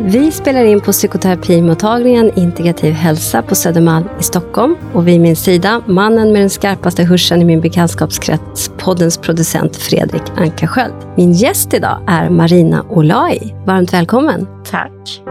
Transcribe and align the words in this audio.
Vi 0.00 0.32
spelar 0.32 0.64
in 0.64 0.80
på 0.80 0.92
psykoterapimottagningen 0.92 2.38
Integrativ 2.38 2.92
hälsa 2.92 3.42
på 3.42 3.54
Södermalm 3.54 4.08
i 4.20 4.22
Stockholm. 4.22 4.76
Och 4.92 5.08
vid 5.08 5.20
min 5.20 5.36
sida, 5.36 5.82
mannen 5.86 6.32
med 6.32 6.42
den 6.42 6.50
skarpaste 6.50 7.04
hörseln 7.04 7.42
i 7.42 7.44
min 7.44 7.60
bekantskapskrets, 7.60 8.70
poddens 8.78 9.18
producent 9.18 9.76
Fredrik 9.76 10.22
Ankarsköld. 10.36 10.94
Min 11.16 11.32
gäst 11.32 11.74
idag 11.74 12.00
är 12.06 12.30
Marina 12.30 12.84
Olai. 12.90 13.54
Varmt 13.66 13.92
välkommen. 13.92 14.46
Tack. 14.70 15.22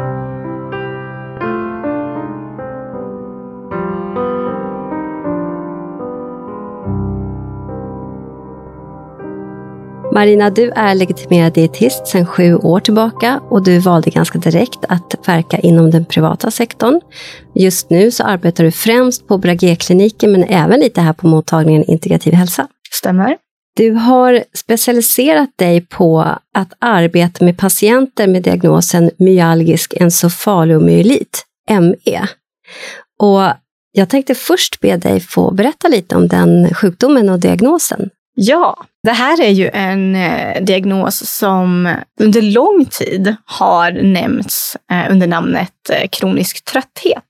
Marina, 10.13 10.49
du 10.49 10.71
är 10.75 10.95
legitimerad 10.95 11.53
dietist 11.53 12.07
sedan 12.07 12.25
sju 12.25 12.55
år 12.55 12.79
tillbaka 12.79 13.41
och 13.49 13.63
du 13.63 13.79
valde 13.79 14.09
ganska 14.09 14.37
direkt 14.37 14.85
att 14.89 15.27
verka 15.27 15.57
inom 15.57 15.91
den 15.91 16.05
privata 16.05 16.51
sektorn. 16.51 17.01
Just 17.55 17.89
nu 17.89 18.11
så 18.11 18.23
arbetar 18.23 18.63
du 18.63 18.71
främst 18.71 19.27
på 19.27 19.37
Bragé-kliniken 19.37 20.31
men 20.31 20.43
även 20.43 20.79
lite 20.79 21.01
här 21.01 21.13
på 21.13 21.27
mottagningen 21.27 21.83
Integrativ 21.83 22.33
hälsa. 22.33 22.67
Stämmer. 22.91 23.37
Du 23.75 23.91
har 23.91 24.43
specialiserat 24.53 25.49
dig 25.55 25.81
på 25.81 26.21
att 26.53 26.73
arbeta 26.79 27.45
med 27.45 27.57
patienter 27.57 28.27
med 28.27 28.43
diagnosen 28.43 29.11
myalgisk 29.19 29.93
encefalomyelit, 29.93 31.45
ME. 31.69 32.27
Och 33.19 33.41
jag 33.91 34.09
tänkte 34.09 34.35
först 34.35 34.79
be 34.79 34.97
dig 34.97 35.19
få 35.19 35.51
berätta 35.51 35.87
lite 35.87 36.15
om 36.15 36.27
den 36.27 36.73
sjukdomen 36.73 37.29
och 37.29 37.39
diagnosen. 37.39 38.09
Ja, 38.35 38.85
det 39.03 39.11
här 39.11 39.41
är 39.41 39.49
ju 39.49 39.69
en 39.73 40.15
eh, 40.15 40.63
diagnos 40.63 41.29
som 41.29 41.95
under 42.19 42.41
lång 42.41 42.85
tid 42.85 43.35
har 43.45 43.91
nämnts 43.91 44.77
eh, 44.91 45.11
under 45.11 45.27
namnet 45.27 45.89
eh, 45.89 46.07
kronisk 46.09 46.65
trötthet. 46.65 47.23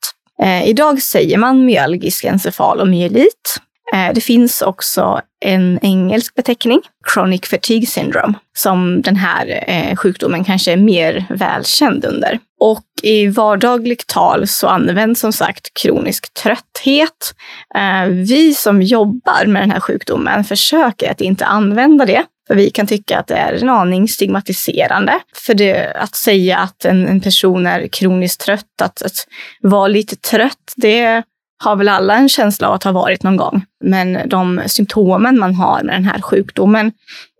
Idag 0.66 1.02
säger 1.02 1.38
man 1.38 1.66
myalgisk 1.66 2.24
encefalomyelit. 2.24 3.62
Eh, 3.94 4.14
det 4.14 4.22
finns 4.22 4.62
också 4.62 5.22
en 5.46 5.80
engelsk 5.82 6.36
beteckning, 6.36 6.82
chronic 7.14 7.42
fatigue 7.50 7.86
syndrome, 7.86 8.34
som 8.58 9.02
den 9.02 9.16
här 9.16 9.64
eh, 9.68 9.96
sjukdomen 9.96 10.44
kanske 10.44 10.72
är 10.72 10.78
mer 10.78 11.26
välkänd 11.30 12.06
under. 12.06 12.40
Och 12.60 12.84
i 13.02 13.28
vardagligt 13.28 14.08
tal 14.08 14.48
så 14.48 14.68
används 14.68 15.22
som 15.22 15.34
sagt 15.34 15.74
kronisk 15.82 16.34
trötthet. 16.34 17.36
Eh, 17.76 18.08
vi 18.08 18.54
som 18.54 18.82
jobbar 18.82 19.46
med 19.46 19.62
den 19.62 19.72
här 19.72 19.80
sjukdomen 19.80 20.44
försöker 20.44 21.12
att 21.12 21.22
inte 21.22 21.46
använda 21.46 22.06
det. 22.06 22.24
För 22.48 22.56
vi 22.56 22.70
kan 22.70 22.88
tycka 22.88 23.20
att 23.20 23.28
det 23.28 23.36
är 23.36 23.54
en 23.54 23.70
aning 23.70 24.08
stigmatiserande. 24.08 25.20
För 25.36 25.54
det, 25.54 25.94
att 25.96 26.16
säga 26.16 26.58
att 26.58 26.86
en, 26.86 27.08
en 27.08 27.22
person 27.22 27.68
är 27.68 27.88
kroniskt 27.88 28.42
trött, 28.42 28.82
att, 28.82 29.02
att 29.02 29.28
vara 29.62 29.88
lite 29.88 30.16
trött, 30.16 30.74
det 30.76 31.24
har 31.64 31.76
väl 31.76 31.90
alla 31.90 32.16
en 32.16 32.30
känsla 32.30 32.68
av 32.68 32.74
att 32.74 32.84
ha 32.84 32.92
varit 32.92 33.24
någon 33.24 33.38
gång. 33.38 33.66
Men 33.84 34.30
de 34.30 34.62
symptomen 34.68 35.40
man 35.40 35.56
har 35.56 35.84
med 35.84 35.96
den 35.96 36.06
här 36.06 36.22
sjukdomen 36.22 36.92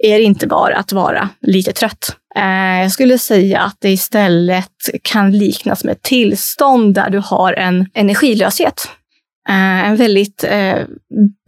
är 0.04 0.20
inte 0.20 0.48
bara 0.48 0.78
att 0.78 0.94
vara 0.94 1.30
lite 1.42 1.72
trött. 1.72 2.16
Eh, 2.36 2.82
jag 2.82 2.92
skulle 2.92 3.18
säga 3.18 3.60
att 3.60 3.78
det 3.80 3.90
istället 3.90 4.90
kan 5.02 5.32
liknas 5.32 5.84
med 5.84 5.92
ett 5.92 6.02
tillstånd 6.02 6.96
där 6.96 7.10
du 7.10 7.22
har 7.26 7.54
en 7.54 7.86
energilöshet. 7.94 8.90
Eh, 9.50 9.88
en 9.88 9.96
väldigt 9.96 10.44
eh, 10.44 10.78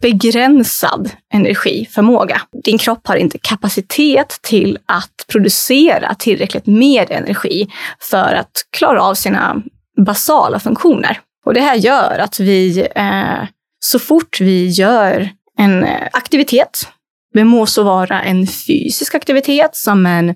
begränsad 0.02 1.10
energiförmåga. 1.34 2.40
Din 2.64 2.78
kropp 2.78 3.06
har 3.06 3.16
inte 3.16 3.38
kapacitet 3.38 4.38
till 4.42 4.78
att 4.86 5.24
producera 5.28 6.14
tillräckligt 6.14 6.66
med 6.66 7.10
energi 7.10 7.68
för 8.00 8.34
att 8.34 8.52
klara 8.78 9.02
av 9.02 9.14
sina 9.14 9.62
basala 10.06 10.60
funktioner. 10.60 11.20
Och 11.46 11.54
det 11.54 11.60
här 11.60 11.76
gör 11.76 12.18
att 12.18 12.40
vi, 12.40 12.88
eh, 12.94 13.48
så 13.84 13.98
fort 13.98 14.40
vi 14.40 14.68
gör 14.68 15.30
en 15.58 15.84
eh, 15.84 16.08
aktivitet, 16.12 16.88
det 17.34 17.44
må 17.44 17.66
så 17.66 17.82
vara 17.82 18.22
en 18.22 18.46
fysisk 18.46 19.14
aktivitet 19.14 19.76
som 19.76 20.06
en 20.06 20.28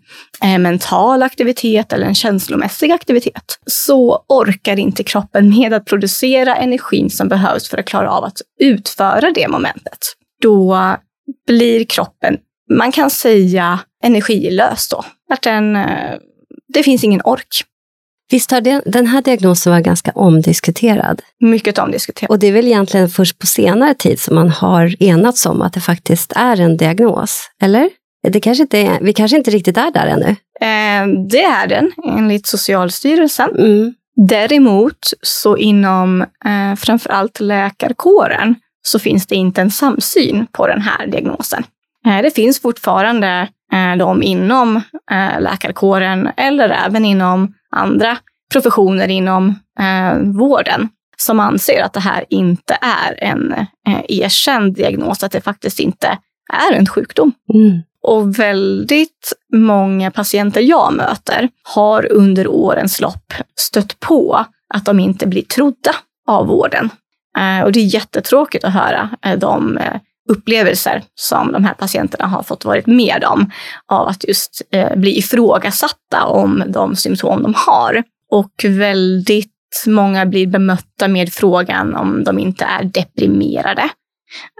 eh, 0.43 0.59
mental 0.59 1.22
aktivitet 1.22 1.93
eller 1.93 2.06
en 2.06 2.15
känslomässig 2.15 2.93
aktivitet, 2.93 3.59
så 3.66 4.25
orkar 4.28 4.78
inte 4.78 5.04
kroppen 5.04 5.48
med 5.48 5.72
att 5.72 5.84
producera 5.84 6.56
energin 6.56 7.10
som 7.10 7.28
behövs 7.28 7.69
för 7.69 7.78
att 7.78 7.87
klara 7.87 8.10
av 8.10 8.25
att 8.25 8.38
utföra 8.60 9.31
det 9.31 9.48
momentet. 9.48 9.98
Då 10.42 10.78
blir 11.47 11.84
kroppen, 11.84 12.37
man 12.71 12.92
kan 12.92 13.10
säga 13.10 13.78
energilös 14.04 14.88
då. 14.88 15.04
Att 15.32 15.42
den, 15.42 15.77
eh, 15.77 16.19
det 16.69 16.82
finns 16.82 17.04
ingen 17.04 17.21
ork. 17.25 17.65
Visst 18.31 18.51
har 18.51 18.61
den, 18.61 18.83
den 18.87 19.07
här 19.07 19.23
diagnosen 19.23 19.73
varit 19.73 19.85
ganska 19.85 20.11
omdiskuterad? 20.15 21.23
Mycket 21.41 21.79
omdiskuterad. 21.79 22.31
Och 22.31 22.39
det 22.39 22.47
är 22.47 22.53
väl 22.53 22.67
egentligen 22.67 23.09
först 23.09 23.39
på 23.39 23.47
senare 23.47 23.95
tid 23.95 24.21
som 24.21 24.35
man 24.35 24.51
har 24.51 25.03
enats 25.03 25.47
om 25.47 25.63
att 25.63 25.73
det 25.73 25.81
faktiskt 25.81 26.33
är 26.37 26.61
en 26.61 26.77
diagnos, 26.77 27.51
eller? 27.63 27.91
Det 28.29 28.41
kanske 28.41 28.63
inte 28.63 28.79
är, 28.79 29.01
vi 29.01 29.13
kanske 29.13 29.37
inte 29.37 29.51
riktigt 29.51 29.77
är 29.77 29.91
där 29.91 30.07
ännu? 30.07 30.29
Eh, 30.61 31.27
det 31.31 31.43
är 31.43 31.67
den, 31.67 31.93
enligt 32.05 32.47
Socialstyrelsen. 32.47 33.51
Mm. 33.59 33.95
Däremot 34.17 35.13
så 35.23 35.57
inom 35.57 36.23
eh, 36.23 36.77
framförallt 36.77 37.41
läkarkåren 37.41 38.55
så 38.83 38.99
finns 38.99 39.27
det 39.27 39.35
inte 39.35 39.61
en 39.61 39.71
samsyn 39.71 40.47
på 40.53 40.67
den 40.67 40.81
här 40.81 41.07
diagnosen. 41.07 41.65
Eh, 42.07 42.23
det 42.23 42.31
finns 42.31 42.61
fortfarande 42.61 43.49
eh, 43.73 43.97
de 43.97 44.23
inom 44.23 44.77
eh, 45.11 45.41
läkarkåren 45.41 46.29
eller 46.37 46.69
även 46.69 47.05
inom 47.05 47.55
andra 47.71 48.17
professioner 48.53 49.09
inom 49.09 49.55
eh, 49.81 50.19
vården 50.19 50.89
som 51.17 51.41
anser 51.41 51.83
att 51.83 51.93
det 51.93 52.01
här 52.01 52.25
inte 52.31 52.79
är 52.81 53.25
en 53.25 53.67
erkänd 54.09 54.75
diagnos, 54.75 55.25
att 55.25 55.33
det 55.33 55.41
faktiskt 55.41 55.81
inte 55.81 56.19
är 56.53 56.73
en 56.73 56.87
sjukdom. 56.87 57.33
Mm. 57.55 57.83
Och 58.03 58.39
väldigt 58.39 59.33
många 59.53 60.11
patienter 60.11 60.61
jag 60.61 60.93
möter 60.93 61.49
har 61.63 62.13
under 62.13 62.49
årens 62.49 63.01
lopp 63.01 63.35
stött 63.57 64.01
på 64.01 64.45
att 64.75 64.85
de 64.85 65.01
inte 65.01 65.27
blir 65.27 65.43
trodda 65.43 65.95
av 66.29 66.47
vården. 66.47 66.91
Och 67.65 67.73
det 67.73 67.81
är 67.81 67.95
jättetråkigt 67.95 68.65
att 68.65 68.73
höra 68.73 69.11
de 69.37 69.79
upplevelser 70.31 71.03
som 71.15 71.53
de 71.53 71.65
här 71.65 71.75
patienterna 71.75 72.27
har 72.27 72.43
fått 72.43 72.65
varit 72.65 72.87
med 72.87 73.25
om 73.25 73.51
av 73.93 74.09
att 74.09 74.25
just 74.29 74.63
eh, 74.73 74.97
bli 74.97 75.19
ifrågasatta 75.19 76.27
om 76.27 76.65
de 76.67 76.97
symptom 76.97 77.43
de 77.43 77.55
har. 77.57 78.03
Och 78.31 78.53
väldigt 78.65 79.53
många 79.87 80.27
blir 80.27 80.47
bemötta 80.47 81.09
med 81.09 81.33
frågan 81.33 81.95
om 81.97 82.25
de 82.25 82.39
inte 82.39 82.65
är 82.65 82.85
deprimerade. 82.85 83.89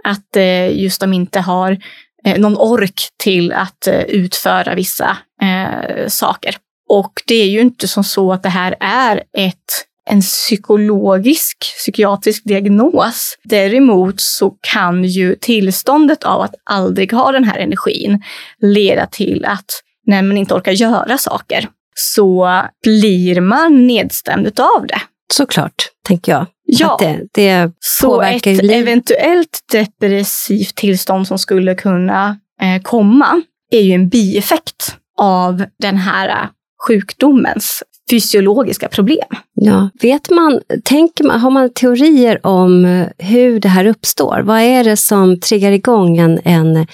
Att 0.03 0.35
eh, 0.35 0.81
just 0.81 1.01
de 1.01 1.13
inte 1.13 1.39
har 1.39 1.77
eh, 2.25 2.39
någon 2.39 2.57
ork 2.57 3.01
till 3.17 3.53
att 3.53 3.87
eh, 3.87 4.01
utföra 4.01 4.75
vissa 4.75 5.17
eh, 5.41 6.07
saker. 6.07 6.55
Och 6.89 7.13
det 7.27 7.35
är 7.35 7.47
ju 7.47 7.61
inte 7.61 7.87
som 7.87 8.03
så 8.03 8.33
att 8.33 8.43
det 8.43 8.49
här 8.49 8.75
är 8.79 9.23
ett 9.37 9.85
en 10.09 10.21
psykologisk, 10.21 11.57
psykiatrisk 11.77 12.43
diagnos. 12.43 13.37
Däremot 13.43 14.21
så 14.21 14.55
kan 14.61 15.03
ju 15.03 15.35
tillståndet 15.35 16.23
av 16.23 16.41
att 16.41 16.55
aldrig 16.63 17.13
ha 17.13 17.31
den 17.31 17.43
här 17.43 17.59
energin 17.59 18.23
leda 18.61 19.05
till 19.05 19.45
att 19.45 19.81
när 20.07 20.21
man 20.21 20.37
inte 20.37 20.53
orkar 20.53 20.71
göra 20.71 21.17
saker 21.17 21.67
så 21.95 22.61
blir 22.83 23.41
man 23.41 23.87
nedstämd 23.87 24.47
utav 24.47 24.87
det. 24.87 25.01
Såklart, 25.33 25.75
tänker 26.07 26.31
jag. 26.31 26.45
Ja, 26.63 26.93
Att 26.93 26.99
det, 26.99 27.27
det 27.33 27.71
så 27.79 28.21
ett 28.21 28.47
eventuellt 28.47 29.59
depressivt 29.71 30.75
tillstånd 30.75 31.27
som 31.27 31.39
skulle 31.39 31.75
kunna 31.75 32.39
eh, 32.61 32.81
komma 32.81 33.41
är 33.71 33.81
ju 33.81 33.93
en 33.93 34.09
bieffekt 34.09 34.95
av 35.17 35.65
den 35.79 35.97
här 35.97 36.49
sjukdomens 36.87 37.83
fysiologiska 38.11 38.87
problem. 38.87 39.27
Ja. 39.53 39.89
Vet 40.01 40.29
man, 40.29 40.59
tänker 40.83 41.23
man, 41.23 41.39
har 41.39 41.49
man 41.49 41.73
teorier 41.73 42.45
om 42.47 42.85
eh, 42.85 43.07
hur 43.17 43.59
det 43.59 43.69
här 43.69 43.85
uppstår? 43.85 44.41
Vad 44.45 44.59
är 44.59 44.83
det 44.83 44.97
som 44.97 45.39
triggar 45.39 45.71
igång 45.71 46.17
en, 46.17 46.39
en 46.43 46.87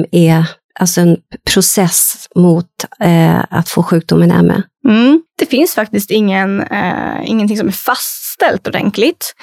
ME, 0.00 0.46
alltså 0.80 1.00
en 1.00 1.16
process 1.52 2.28
mot 2.36 2.66
eh, 3.00 3.44
att 3.50 3.68
få 3.68 3.82
sjukdomen 3.82 4.46
ME? 4.46 4.62
Mm. 4.88 5.22
Det 5.38 5.46
finns 5.46 5.74
faktiskt 5.74 6.10
ingen, 6.10 6.60
eh, 6.60 7.30
ingenting 7.30 7.56
som 7.56 7.68
är 7.68 7.72
fastställt 7.72 8.68
ordentligt. 8.68 9.34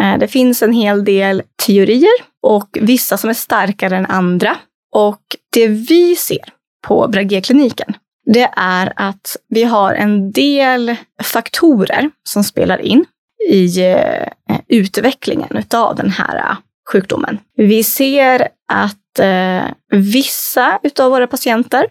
Eh, 0.00 0.18
det 0.18 0.28
finns 0.28 0.62
en 0.62 0.72
hel 0.72 1.04
del 1.04 1.42
teorier 1.66 2.18
och 2.42 2.78
vissa 2.80 3.16
som 3.16 3.30
är 3.30 3.34
starkare 3.34 3.96
än 3.96 4.06
andra. 4.06 4.56
Och 4.94 5.22
det 5.52 5.68
vi 5.68 6.16
ser 6.16 6.44
på 6.86 7.08
Bragé-kliniken, 7.08 7.94
det 8.32 8.50
är 8.56 8.92
att 8.96 9.36
vi 9.48 9.64
har 9.64 9.94
en 9.94 10.32
del 10.32 10.96
faktorer 11.22 12.10
som 12.28 12.44
spelar 12.44 12.78
in 12.78 13.04
i 13.50 13.80
eh, 13.80 14.28
utvecklingen 14.68 15.64
av 15.74 15.96
den 15.96 16.10
här 16.10 16.36
eh, 16.36 16.56
sjukdomen. 16.92 17.38
Vi 17.56 17.84
ser 17.84 18.48
att 18.72 19.18
eh, 19.18 19.64
vissa 19.90 20.78
av 20.98 21.10
våra 21.10 21.26
patienter 21.26 21.86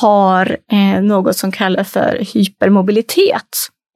har 0.00 0.56
något 1.00 1.36
som 1.36 1.52
kallas 1.52 1.92
för 1.92 2.26
hypermobilitet. 2.34 3.48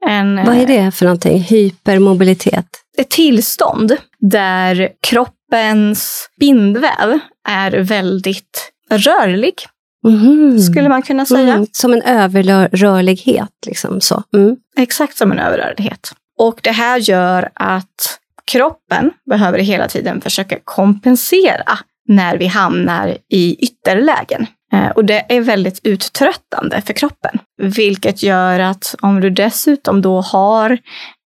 En, 0.06 0.44
Vad 0.46 0.56
är 0.56 0.66
det 0.66 0.90
för 0.90 1.04
någonting? 1.04 1.40
Hypermobilitet? 1.40 2.66
Ett 2.98 3.10
tillstånd 3.10 3.96
där 4.18 4.88
kroppens 5.00 6.30
bindväv 6.40 7.18
är 7.48 7.70
väldigt 7.70 8.72
rörlig. 8.90 9.54
Mm. 10.06 10.58
Skulle 10.58 10.88
man 10.88 11.02
kunna 11.02 11.26
säga. 11.26 11.54
Mm. 11.54 11.66
Som 11.72 11.92
en 11.92 12.02
överrörlighet. 12.02 13.52
Liksom 13.66 14.00
så. 14.00 14.22
Mm. 14.34 14.56
Exakt 14.76 15.16
som 15.16 15.32
en 15.32 15.38
överrörlighet. 15.38 16.12
Och 16.38 16.60
det 16.62 16.72
här 16.72 16.98
gör 16.98 17.50
att 17.54 18.18
kroppen 18.52 19.10
behöver 19.30 19.58
hela 19.58 19.88
tiden 19.88 20.20
försöka 20.20 20.58
kompensera 20.64 21.78
när 22.08 22.36
vi 22.36 22.46
hamnar 22.46 23.16
i 23.28 23.56
ytterlägen. 23.64 24.46
Eh, 24.72 24.88
och 24.88 25.04
det 25.04 25.24
är 25.28 25.40
väldigt 25.40 25.80
uttröttande 25.82 26.80
för 26.80 26.92
kroppen, 26.92 27.38
vilket 27.62 28.22
gör 28.22 28.60
att 28.60 28.94
om 29.00 29.20
du 29.20 29.30
dessutom 29.30 30.02
då 30.02 30.20
har 30.20 30.70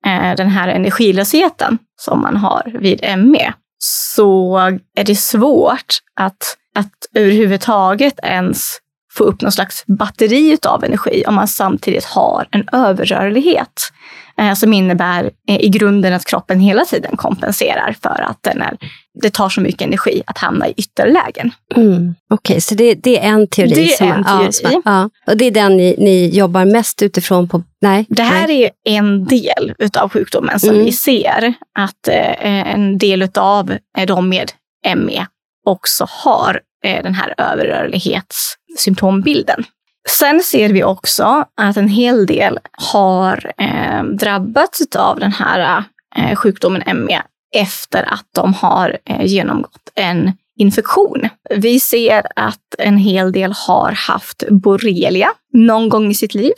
eh, 0.07 0.37
den 0.37 0.49
här 0.49 0.69
energilösheten 0.69 1.79
som 2.01 2.21
man 2.21 2.37
har 2.37 2.79
vid 2.81 3.19
ME, 3.19 3.53
så 3.79 4.57
är 4.97 5.05
det 5.05 5.17
svårt 5.17 5.95
att, 6.21 6.57
att 6.75 6.93
överhuvudtaget 7.15 8.21
ens 8.23 8.79
få 9.15 9.25
upp 9.25 9.43
någon 9.43 9.53
slags 9.53 9.85
batteri 9.87 10.59
av 10.67 10.85
energi 10.85 11.25
om 11.27 11.35
man 11.35 11.49
samtidigt 11.49 12.05
har 12.05 12.49
en 12.51 12.69
överrörlighet 12.73 13.91
eh, 14.39 14.55
som 14.55 14.73
innebär 14.73 15.31
eh, 15.49 15.61
i 15.61 15.69
grunden 15.69 16.13
att 16.13 16.25
kroppen 16.25 16.61
hela 16.61 16.85
tiden 16.85 17.17
kompenserar 17.17 17.97
för 18.03 18.25
att 18.31 18.39
den 18.41 18.63
är, 18.63 18.77
det 19.23 19.31
tar 19.31 19.49
så 19.49 19.61
mycket 19.61 19.83
energi 19.83 20.23
att 20.27 20.39
hamna 20.39 20.69
i 20.69 20.75
ytterlägen. 20.77 21.51
Mm. 21.77 22.15
Okej, 22.31 22.55
okay, 22.55 22.61
så 22.61 22.75
det, 22.75 22.95
det, 22.95 23.19
är 23.19 23.29
en 23.29 23.49
teori? 23.49 23.75
Det 23.75 24.01
är 24.01 24.15
en 24.15 24.25
teori. 24.25 24.51
Ja, 24.63 24.83
ja. 24.85 25.11
Och 25.27 25.37
det 25.37 25.45
är 25.45 25.51
den 25.51 25.77
ni, 25.77 25.97
ni 25.99 26.29
jobbar 26.29 26.65
mest 26.65 27.03
utifrån? 27.03 27.49
På, 27.49 27.63
nej? 27.81 28.07
Det 28.09 28.23
här 28.23 28.47
nej. 28.47 28.71
är 28.85 28.99
en 28.99 29.25
del 29.25 29.75
av 29.99 30.09
sjukdomen 30.09 30.61
som 30.61 30.71
mm. 30.71 30.85
vi 30.85 30.93
ser 30.93 31.55
att 31.79 32.09
eh, 32.09 32.75
en 32.75 32.99
del 32.99 33.29
av 33.35 33.77
de 34.07 34.29
med 34.29 34.53
ME 34.97 35.27
också 35.65 36.07
har 36.09 36.61
eh, 36.85 37.03
den 37.03 37.15
här 37.15 37.35
överrörlighetssymptombilden. 37.39 39.65
Sen 40.09 40.41
ser 40.41 40.69
vi 40.69 40.85
också 40.85 41.45
att 41.57 41.77
en 41.77 41.89
hel 41.89 42.27
del 42.27 42.59
har 42.73 43.53
eh, 43.59 44.05
drabbats 44.05 44.83
av 44.97 45.21
den 45.21 45.33
här 45.33 45.85
eh, 46.17 46.37
sjukdomen 46.37 47.05
ME 47.05 47.23
efter 47.57 48.13
att 48.13 48.27
de 48.35 48.55
har 48.55 48.99
eh, 49.05 49.25
genomgått 49.25 49.91
en 49.95 50.33
infektion. 50.59 51.29
Vi 51.51 51.81
ser 51.81 52.27
att 52.37 52.75
en 52.79 52.97
hel 52.97 53.33
del 53.33 53.53
har 53.53 53.93
haft 53.93 54.45
borrelia 54.49 55.33
någon 55.53 55.89
gång 55.89 56.11
i 56.11 56.15
sitt 56.15 56.35
liv. 56.35 56.53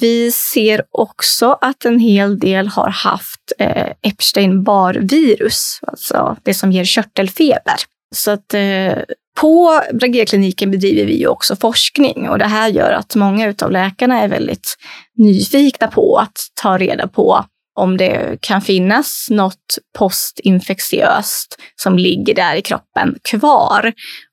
Vi 0.00 0.32
ser 0.32 0.82
också 0.90 1.58
att 1.60 1.84
en 1.84 1.98
hel 1.98 2.38
del 2.38 2.68
har 2.68 2.88
haft 2.88 3.52
eh, 3.58 3.92
Epstein-Barr-virus, 4.02 5.80
alltså 5.82 6.36
det 6.42 6.54
som 6.54 6.72
ger 6.72 6.84
körtelfeber. 6.84 7.76
Så 8.14 8.30
att 8.30 8.54
eh, 8.54 8.98
på 9.40 9.80
Bragekliniken 9.92 10.70
bedriver 10.70 11.04
vi 11.04 11.20
ju 11.20 11.26
också 11.26 11.56
forskning 11.56 12.28
och 12.28 12.38
det 12.38 12.46
här 12.46 12.68
gör 12.68 12.90
att 12.90 13.14
många 13.14 13.54
av 13.62 13.70
läkarna 13.70 14.22
är 14.22 14.28
väldigt 14.28 14.76
nyfikna 15.16 15.86
på 15.86 16.16
att 16.16 16.38
ta 16.62 16.78
reda 16.78 17.08
på 17.08 17.44
om 17.76 17.96
det 17.96 18.38
kan 18.40 18.60
finnas 18.60 19.26
något 19.30 19.78
postinfektiöst 19.98 21.60
som 21.76 21.98
ligger 21.98 22.34
där 22.34 22.56
i 22.56 22.62
kroppen 22.62 23.18
kvar 23.30 23.92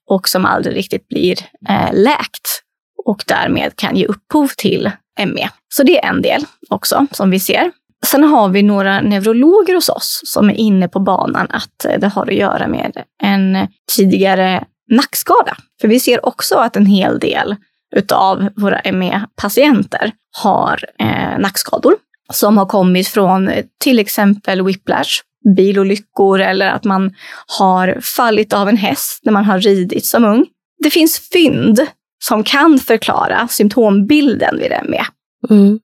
och 0.10 0.30
som 0.30 0.46
aldrig 0.46 0.76
riktigt 0.76 1.08
blir 1.08 1.40
eh, 1.70 1.94
läkt 1.94 2.62
och 3.06 3.24
därmed 3.28 3.76
kan 3.76 3.96
ge 3.96 4.06
upphov 4.06 4.48
till 4.58 4.92
ME. 5.20 5.50
Så 5.76 5.84
det 5.84 6.04
är 6.04 6.10
en 6.10 6.22
del 6.22 6.46
också 6.70 7.08
som 7.12 7.30
vi 7.30 7.40
ser. 7.40 7.72
Sen 8.06 8.24
har 8.24 8.50
vi 8.50 8.64
några 8.64 9.02
neurologer 9.02 9.76
hos 9.76 9.90
oss 9.90 10.22
som 10.26 10.50
är 10.50 10.54
inne 10.54 10.88
på 10.88 11.00
banan 11.00 11.48
att 11.50 11.86
eh, 11.86 12.00
det 12.00 12.08
har 12.08 12.28
att 12.28 12.34
göra 12.34 12.68
med 12.68 13.04
en 13.24 13.68
tidigare 13.96 14.64
nackskada. 14.92 15.58
För 15.82 15.88
vi 15.88 16.00
ser 16.00 16.26
också 16.26 16.56
att 16.56 16.76
en 16.76 16.86
hel 16.86 17.20
del 17.20 17.56
utav 17.96 18.50
våra 18.56 18.92
ME-patienter 18.92 20.12
har 20.38 20.86
eh, 21.00 21.40
nackskador 21.40 21.96
som 22.34 22.58
har 22.58 22.66
kommit 22.66 23.08
från 23.08 23.52
till 23.80 24.00
exempel 24.00 24.66
whiplash, 24.66 25.22
bilolyckor 25.56 26.42
eller 26.42 26.68
att 26.68 26.84
man 26.84 27.14
har 27.58 27.98
fallit 28.02 28.54
av 28.54 28.70
en 28.70 28.78
häst 28.78 29.20
när 29.24 29.32
man 29.32 29.46
har 29.46 29.60
ridit 29.60 30.06
som 30.06 30.26
ung. 30.26 30.46
Det 30.84 30.90
finns 30.90 31.30
fynd 31.34 31.80
som 32.24 32.44
kan 32.44 32.80
förklara 32.80 33.48
symptombilden 33.48 34.58
vid 34.58 34.72
ME. 34.90 35.06
Mm. 35.50 35.80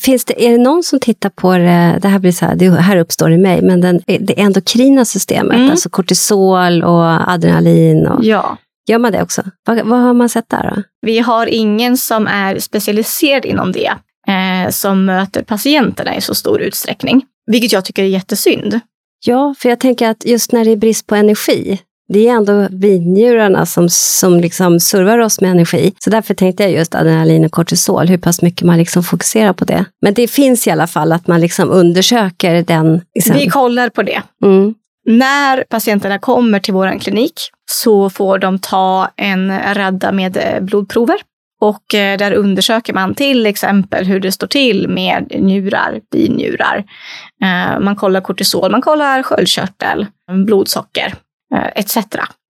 Finns 0.00 0.24
det, 0.24 0.46
är 0.46 0.50
det 0.50 0.58
någon 0.58 0.82
som 0.82 1.00
tittar 1.00 1.30
på 1.30 1.52
det, 1.52 1.98
det 2.02 2.08
här, 2.08 2.18
blir 2.18 2.32
så 2.32 2.46
här, 2.46 2.54
det 2.54 2.70
här 2.70 2.96
uppstår 2.96 3.32
i 3.32 3.38
mig, 3.38 3.62
men 3.62 3.80
den, 3.80 4.00
det 4.06 4.40
endokrina 4.40 5.04
systemet, 5.04 5.56
mm. 5.56 5.70
alltså 5.70 5.88
kortisol 5.88 6.82
och 6.82 7.30
adrenalin? 7.30 8.06
Och, 8.06 8.24
ja. 8.24 8.58
Gör 8.88 8.98
man 8.98 9.12
det 9.12 9.22
också? 9.22 9.42
Vad, 9.66 9.80
vad 9.86 10.00
har 10.00 10.14
man 10.14 10.28
sett 10.28 10.48
där? 10.48 10.72
Då? 10.76 10.82
Vi 11.06 11.18
har 11.18 11.46
ingen 11.46 11.96
som 11.96 12.26
är 12.26 12.58
specialiserad 12.58 13.44
inom 13.44 13.72
det, 13.72 13.92
eh, 14.28 14.70
som 14.70 15.04
möter 15.04 15.42
patienterna 15.42 16.16
i 16.16 16.20
så 16.20 16.34
stor 16.34 16.60
utsträckning. 16.60 17.22
Vilket 17.46 17.72
jag 17.72 17.84
tycker 17.84 18.02
är 18.02 18.06
jättesynd. 18.06 18.80
Ja, 19.26 19.54
för 19.58 19.68
jag 19.68 19.80
tänker 19.80 20.10
att 20.10 20.24
just 20.24 20.52
när 20.52 20.64
det 20.64 20.70
är 20.70 20.76
brist 20.76 21.06
på 21.06 21.14
energi, 21.14 21.80
det 22.08 22.28
är 22.28 22.32
ändå 22.32 22.68
binjurarna 22.70 23.66
som, 23.66 23.88
som 23.90 24.40
liksom 24.40 24.80
servar 24.80 25.18
oss 25.18 25.40
med 25.40 25.50
energi. 25.50 25.92
Så 25.98 26.10
därför 26.10 26.34
tänkte 26.34 26.62
jag 26.62 26.72
just 26.72 26.94
adrenalin 26.94 27.44
och 27.44 27.52
kortisol, 27.52 28.08
hur 28.08 28.18
pass 28.18 28.42
mycket 28.42 28.66
man 28.66 28.78
liksom 28.78 29.02
fokuserar 29.02 29.52
på 29.52 29.64
det. 29.64 29.84
Men 30.02 30.14
det 30.14 30.28
finns 30.28 30.66
i 30.66 30.70
alla 30.70 30.86
fall 30.86 31.12
att 31.12 31.26
man 31.26 31.40
liksom 31.40 31.70
undersöker 31.70 32.62
den. 32.62 33.00
Liksom. 33.14 33.36
Vi 33.36 33.46
kollar 33.48 33.88
på 33.88 34.02
det. 34.02 34.22
Mm. 34.44 34.74
När 35.06 35.64
patienterna 35.64 36.18
kommer 36.18 36.58
till 36.58 36.74
vår 36.74 36.98
klinik 36.98 37.40
så 37.70 38.10
får 38.10 38.38
de 38.38 38.58
ta 38.58 39.10
en 39.16 39.74
radda 39.74 40.12
med 40.12 40.36
eh, 40.36 40.60
blodprover. 40.60 41.16
Och 41.60 41.94
eh, 41.94 42.18
där 42.18 42.32
undersöker 42.32 42.92
man 42.92 43.14
till 43.14 43.46
exempel 43.46 44.06
hur 44.06 44.20
det 44.20 44.32
står 44.32 44.46
till 44.46 44.88
med 44.88 45.32
njurar, 45.40 46.00
binjurar. 46.12 46.84
Eh, 47.42 47.80
man 47.80 47.96
kollar 47.96 48.20
kortisol, 48.20 48.70
man 48.70 48.82
kollar 48.82 49.22
sköldkörtel, 49.22 50.06
blodsocker 50.46 51.14
Eh, 51.54 51.68
etc. 51.74 51.98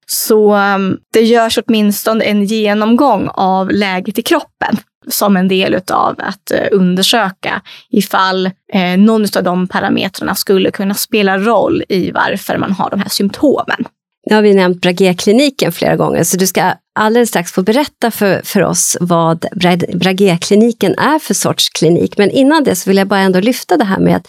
Så 0.06 0.52
ehm, 0.52 0.98
det 1.12 1.22
görs 1.22 1.58
åtminstone 1.66 2.24
en 2.24 2.44
genomgång 2.44 3.28
av 3.34 3.70
läget 3.70 4.18
i 4.18 4.22
kroppen 4.22 4.76
som 5.08 5.36
en 5.36 5.48
del 5.48 5.80
av 5.92 6.14
att 6.18 6.50
eh, 6.50 6.66
undersöka 6.72 7.62
ifall 7.90 8.46
eh, 8.72 8.96
någon 8.98 9.26
av 9.36 9.42
de 9.42 9.68
parametrarna 9.68 10.34
skulle 10.34 10.70
kunna 10.70 10.94
spela 10.94 11.38
roll 11.38 11.84
i 11.88 12.10
varför 12.10 12.58
man 12.58 12.72
har 12.72 12.90
de 12.90 13.00
här 13.00 13.08
symptomen. 13.08 13.84
Nu 14.30 14.34
har 14.34 14.42
vi 14.42 14.54
nämnt 14.54 14.80
Bragé-kliniken 14.80 15.72
flera 15.72 15.96
gånger, 15.96 16.24
så 16.24 16.36
du 16.36 16.46
ska 16.46 16.72
alldeles 16.98 17.28
strax 17.28 17.52
få 17.52 17.62
berätta 17.62 18.10
för, 18.10 18.40
för 18.44 18.62
oss 18.62 18.96
vad 19.00 19.46
Bragé-kliniken 19.94 20.94
är 20.98 21.18
för 21.18 21.34
sorts 21.34 21.68
klinik. 21.68 22.18
Men 22.18 22.30
innan 22.30 22.64
det 22.64 22.76
så 22.76 22.90
vill 22.90 22.96
jag 22.96 23.08
bara 23.08 23.20
ändå 23.20 23.40
lyfta 23.40 23.76
det 23.76 23.84
här 23.84 23.98
med 23.98 24.16
att, 24.16 24.28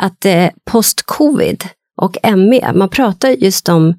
att 0.00 0.52
post-covid 0.70 1.64
och 2.00 2.16
ME, 2.38 2.72
man 2.72 2.88
pratar 2.88 3.28
just 3.28 3.68
om, 3.68 3.94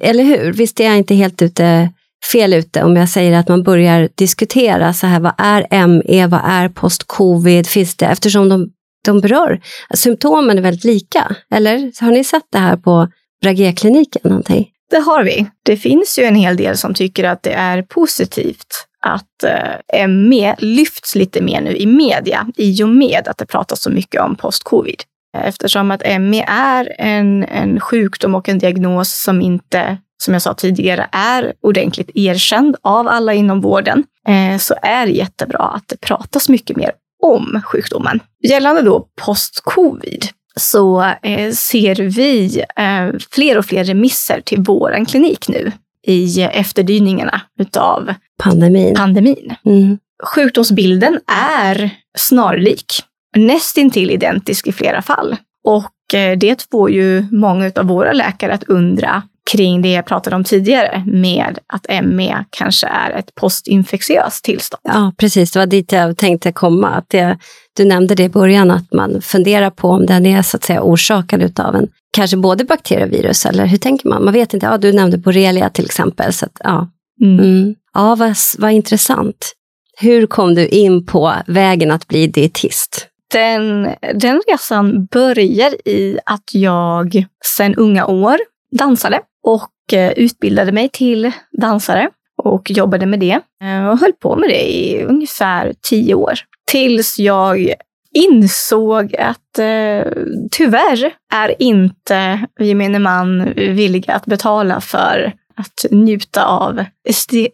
eller 0.00 0.24
hur? 0.24 0.52
Visst 0.52 0.80
är 0.80 0.84
jag 0.84 0.98
inte 0.98 1.14
helt 1.14 1.42
ute 1.42 1.90
fel 2.32 2.52
ute 2.54 2.82
om 2.82 2.96
jag 2.96 3.08
säger 3.08 3.38
att 3.38 3.48
man 3.48 3.62
börjar 3.62 4.08
diskutera 4.14 4.92
så 4.92 5.06
här, 5.06 5.20
vad 5.20 5.32
är 5.38 5.86
ME, 5.86 6.26
vad 6.26 6.40
är 6.44 6.68
post-covid, 6.68 7.66
finns 7.66 7.96
det, 7.96 8.06
eftersom 8.06 8.48
de, 8.48 8.70
de 9.04 9.20
berör, 9.20 9.60
symptomen 9.94 10.58
är 10.58 10.62
väldigt 10.62 10.84
lika, 10.84 11.36
eller? 11.54 12.02
Har 12.04 12.12
ni 12.12 12.24
sett 12.24 12.46
det 12.52 12.58
här 12.58 12.76
på 12.76 13.08
Bragé-kliniken 13.42 14.22
någonting? 14.24 14.68
Det 14.90 14.98
har 14.98 15.24
vi. 15.24 15.46
Det 15.62 15.76
finns 15.76 16.18
ju 16.18 16.24
en 16.24 16.34
hel 16.34 16.56
del 16.56 16.76
som 16.76 16.94
tycker 16.94 17.24
att 17.24 17.42
det 17.42 17.52
är 17.52 17.82
positivt 17.82 18.86
att 19.02 19.44
eh, 19.92 20.08
ME 20.08 20.56
lyfts 20.58 21.14
lite 21.14 21.42
mer 21.42 21.60
nu 21.60 21.76
i 21.76 21.86
media 21.86 22.46
i 22.56 22.82
och 22.82 22.88
med 22.88 23.28
att 23.28 23.38
det 23.38 23.46
pratas 23.46 23.82
så 23.82 23.90
mycket 23.90 24.20
om 24.22 24.36
post-covid. 24.36 25.02
Eftersom 25.38 25.90
att 25.90 26.02
ME 26.20 26.44
är 26.48 26.94
en, 26.98 27.44
en 27.44 27.80
sjukdom 27.80 28.34
och 28.34 28.48
en 28.48 28.58
diagnos 28.58 29.22
som 29.22 29.42
inte, 29.42 29.96
som 30.22 30.34
jag 30.34 30.42
sa 30.42 30.54
tidigare, 30.54 31.08
är 31.12 31.52
ordentligt 31.62 32.10
erkänd 32.14 32.76
av 32.82 33.08
alla 33.08 33.34
inom 33.34 33.60
vården, 33.60 34.04
eh, 34.28 34.58
så 34.58 34.74
är 34.82 35.06
det 35.06 35.12
jättebra 35.12 35.58
att 35.58 35.88
det 35.88 36.00
pratas 36.00 36.48
mycket 36.48 36.76
mer 36.76 36.90
om 37.22 37.62
sjukdomen. 37.64 38.20
Gällande 38.48 38.82
då 38.82 39.06
post-covid 39.24 40.24
så 40.56 41.02
eh, 41.22 41.52
ser 41.52 41.94
vi 41.94 42.64
eh, 42.76 43.18
fler 43.30 43.58
och 43.58 43.64
fler 43.64 43.84
remisser 43.84 44.40
till 44.40 44.60
vår 44.60 45.04
klinik 45.04 45.48
nu. 45.48 45.72
i 46.06 46.42
efterdyningarna 46.42 47.40
utav 47.58 48.14
Pandemin. 48.42 48.94
pandemin. 48.94 49.54
Mm. 49.64 49.98
Sjukdomsbilden 50.34 51.20
är 51.26 51.90
snarlik, 52.18 53.02
nästintill 53.36 54.10
identisk 54.10 54.66
i 54.66 54.72
flera 54.72 55.02
fall. 55.02 55.36
Och 55.64 56.14
eh, 56.14 56.38
det 56.38 56.66
får 56.70 56.90
ju 56.90 57.26
många 57.30 57.72
av 57.76 57.86
våra 57.86 58.12
läkare 58.12 58.54
att 58.54 58.64
undra 58.64 59.22
kring 59.52 59.82
det 59.82 59.92
jag 59.92 60.06
pratade 60.06 60.36
om 60.36 60.44
tidigare 60.44 61.04
med 61.06 61.58
att 61.66 62.04
ME 62.04 62.44
kanske 62.50 62.86
är 62.86 63.10
ett 63.10 63.34
postinfektiöst 63.34 64.44
tillstånd. 64.44 64.80
Ja, 64.84 65.12
precis. 65.16 65.52
Det 65.52 65.58
var 65.58 65.66
dit 65.66 65.92
jag 65.92 66.16
tänkte 66.16 66.52
komma. 66.52 66.88
Att 66.88 67.08
det, 67.08 67.38
du 67.76 67.84
nämnde 67.84 68.14
det 68.14 68.22
i 68.22 68.28
början, 68.28 68.70
att 68.70 68.92
man 68.92 69.22
funderar 69.22 69.70
på 69.70 69.88
om 69.88 70.06
den 70.06 70.26
är 70.26 70.42
så 70.42 70.56
att 70.56 70.64
säga 70.64 70.82
orsakad 70.82 71.60
av 71.60 71.76
en, 71.76 71.88
kanske 72.12 72.36
både 72.36 72.64
bakterie 72.64 73.04
och 73.04 73.12
virus, 73.12 73.46
eller 73.46 73.66
hur 73.66 73.78
tänker 73.78 74.08
man? 74.08 74.24
Man 74.24 74.34
vet 74.34 74.54
inte. 74.54 74.66
Ja, 74.66 74.78
du 74.78 74.92
nämnde 74.92 75.18
borrelia 75.18 75.70
till 75.70 75.84
exempel. 75.84 76.32
Så 76.32 76.46
att, 76.46 76.60
ja, 76.64 76.88
Mm. 77.22 77.38
mm. 77.38 77.74
ja 77.94 78.14
vad, 78.14 78.34
vad 78.58 78.72
intressant. 78.72 79.52
Hur 79.98 80.26
kom 80.26 80.54
du 80.54 80.68
in 80.68 81.06
på 81.06 81.34
vägen 81.46 81.90
att 81.90 82.08
bli 82.08 82.26
dietist? 82.26 83.06
Den, 83.32 83.94
den 84.14 84.42
resan 84.48 85.04
börjar 85.06 85.88
i 85.88 86.18
att 86.26 86.50
jag 86.52 87.24
sedan 87.44 87.74
unga 87.74 88.06
år 88.06 88.38
dansade 88.78 89.20
och 89.46 89.92
eh, 89.92 90.12
utbildade 90.12 90.72
mig 90.72 90.88
till 90.88 91.32
dansare 91.52 92.08
och 92.42 92.70
jobbade 92.70 93.06
med 93.06 93.20
det 93.20 93.40
eh, 93.64 93.86
och 93.86 93.98
höll 93.98 94.12
på 94.12 94.36
med 94.36 94.48
det 94.48 94.70
i 94.70 95.04
ungefär 95.04 95.74
tio 95.82 96.14
år. 96.14 96.34
Tills 96.70 97.18
jag 97.18 97.74
insåg 98.14 99.16
att 99.16 99.58
eh, 99.58 100.12
tyvärr 100.50 101.12
är 101.32 101.62
inte 101.62 102.46
gemene 102.60 102.98
man 102.98 103.52
villiga 103.54 104.14
att 104.14 104.26
betala 104.26 104.80
för 104.80 105.32
att 105.56 105.84
njuta 105.90 106.44
av 106.44 106.84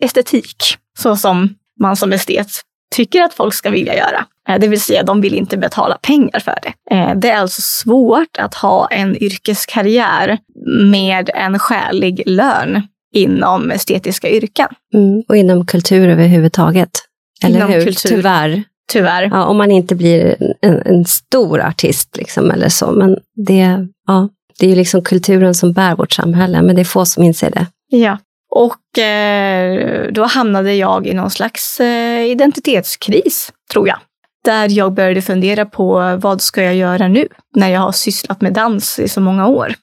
estetik 0.00 0.56
så 0.99 1.16
som 1.16 1.54
man 1.80 1.97
som 1.97 2.12
estet 2.12 2.49
tycker 2.94 3.22
att 3.22 3.34
folk 3.34 3.54
ska 3.54 3.70
vilja 3.70 3.94
göra. 3.96 4.24
Eh, 4.48 4.58
Det 4.60 4.68
vill 4.68 4.80
säga, 4.80 5.02
de 5.02 5.20
vill 5.20 5.34
inte 5.34 5.56
betala 5.56 5.98
pengar 6.02 6.40
för 6.40 6.58
det. 6.62 6.94
Eh, 6.96 7.14
Det 7.16 7.30
är 7.30 7.36
alltså 7.36 7.62
svårt 7.62 8.36
att 8.38 8.54
ha 8.54 8.88
en 8.88 9.16
yrkeskarriär 9.22 10.38
med 10.90 11.30
en 11.34 11.58
skälig 11.58 12.22
lön 12.26 12.82
inom 13.14 13.70
estetiska 13.70 14.28
yrken. 14.30 14.68
Mm. 14.94 15.22
Och 15.28 15.36
inom 15.36 15.66
kultur 15.66 16.08
överhuvudtaget. 16.08 16.90
Eller 17.44 17.56
Inom 17.56 17.70
hur? 17.70 17.84
kultur. 17.84 18.08
Tyvärr. 18.10 18.62
Tyvärr. 18.92 19.22
Ja, 19.22 19.44
om 19.44 19.56
man 19.56 19.70
inte 19.70 19.94
blir 19.94 20.36
en, 20.60 20.82
en 20.86 21.04
stor 21.04 21.60
artist 21.60 22.16
liksom, 22.16 22.50
eller 22.50 22.68
så. 22.68 22.90
Men 22.90 23.16
det, 23.46 23.86
ja, 24.06 24.28
det 24.58 24.66
är 24.66 24.70
ju 24.70 24.76
liksom 24.76 25.02
kulturen 25.02 25.54
som 25.54 25.72
bär 25.72 25.94
vårt 25.96 26.12
samhälle, 26.12 26.62
men 26.62 26.74
det 26.76 26.82
är 26.82 26.84
få 26.84 27.04
som 27.06 27.22
inser 27.22 27.50
det. 27.50 27.66
Ja. 27.88 28.18
Och 28.50 28.98
eh, 28.98 30.12
då 30.12 30.24
hamnade 30.24 30.74
jag 30.74 31.06
i 31.06 31.14
någon 31.14 31.30
slags 31.30 31.80
eh, 31.80 32.26
identitetskris, 32.26 33.52
tror 33.72 33.88
jag. 33.88 33.98
Där 34.44 34.68
jag 34.70 34.92
började 34.92 35.22
fundera 35.22 35.66
på 35.66 36.16
vad 36.20 36.40
ska 36.40 36.62
jag 36.62 36.74
göra 36.74 37.08
nu 37.08 37.28
när 37.56 37.68
jag 37.68 37.80
har 37.80 37.92
sysslat 37.92 38.40
med 38.40 38.52
dans 38.52 38.98
i 38.98 39.08
så 39.08 39.20
många 39.20 39.46
år. 39.46 39.74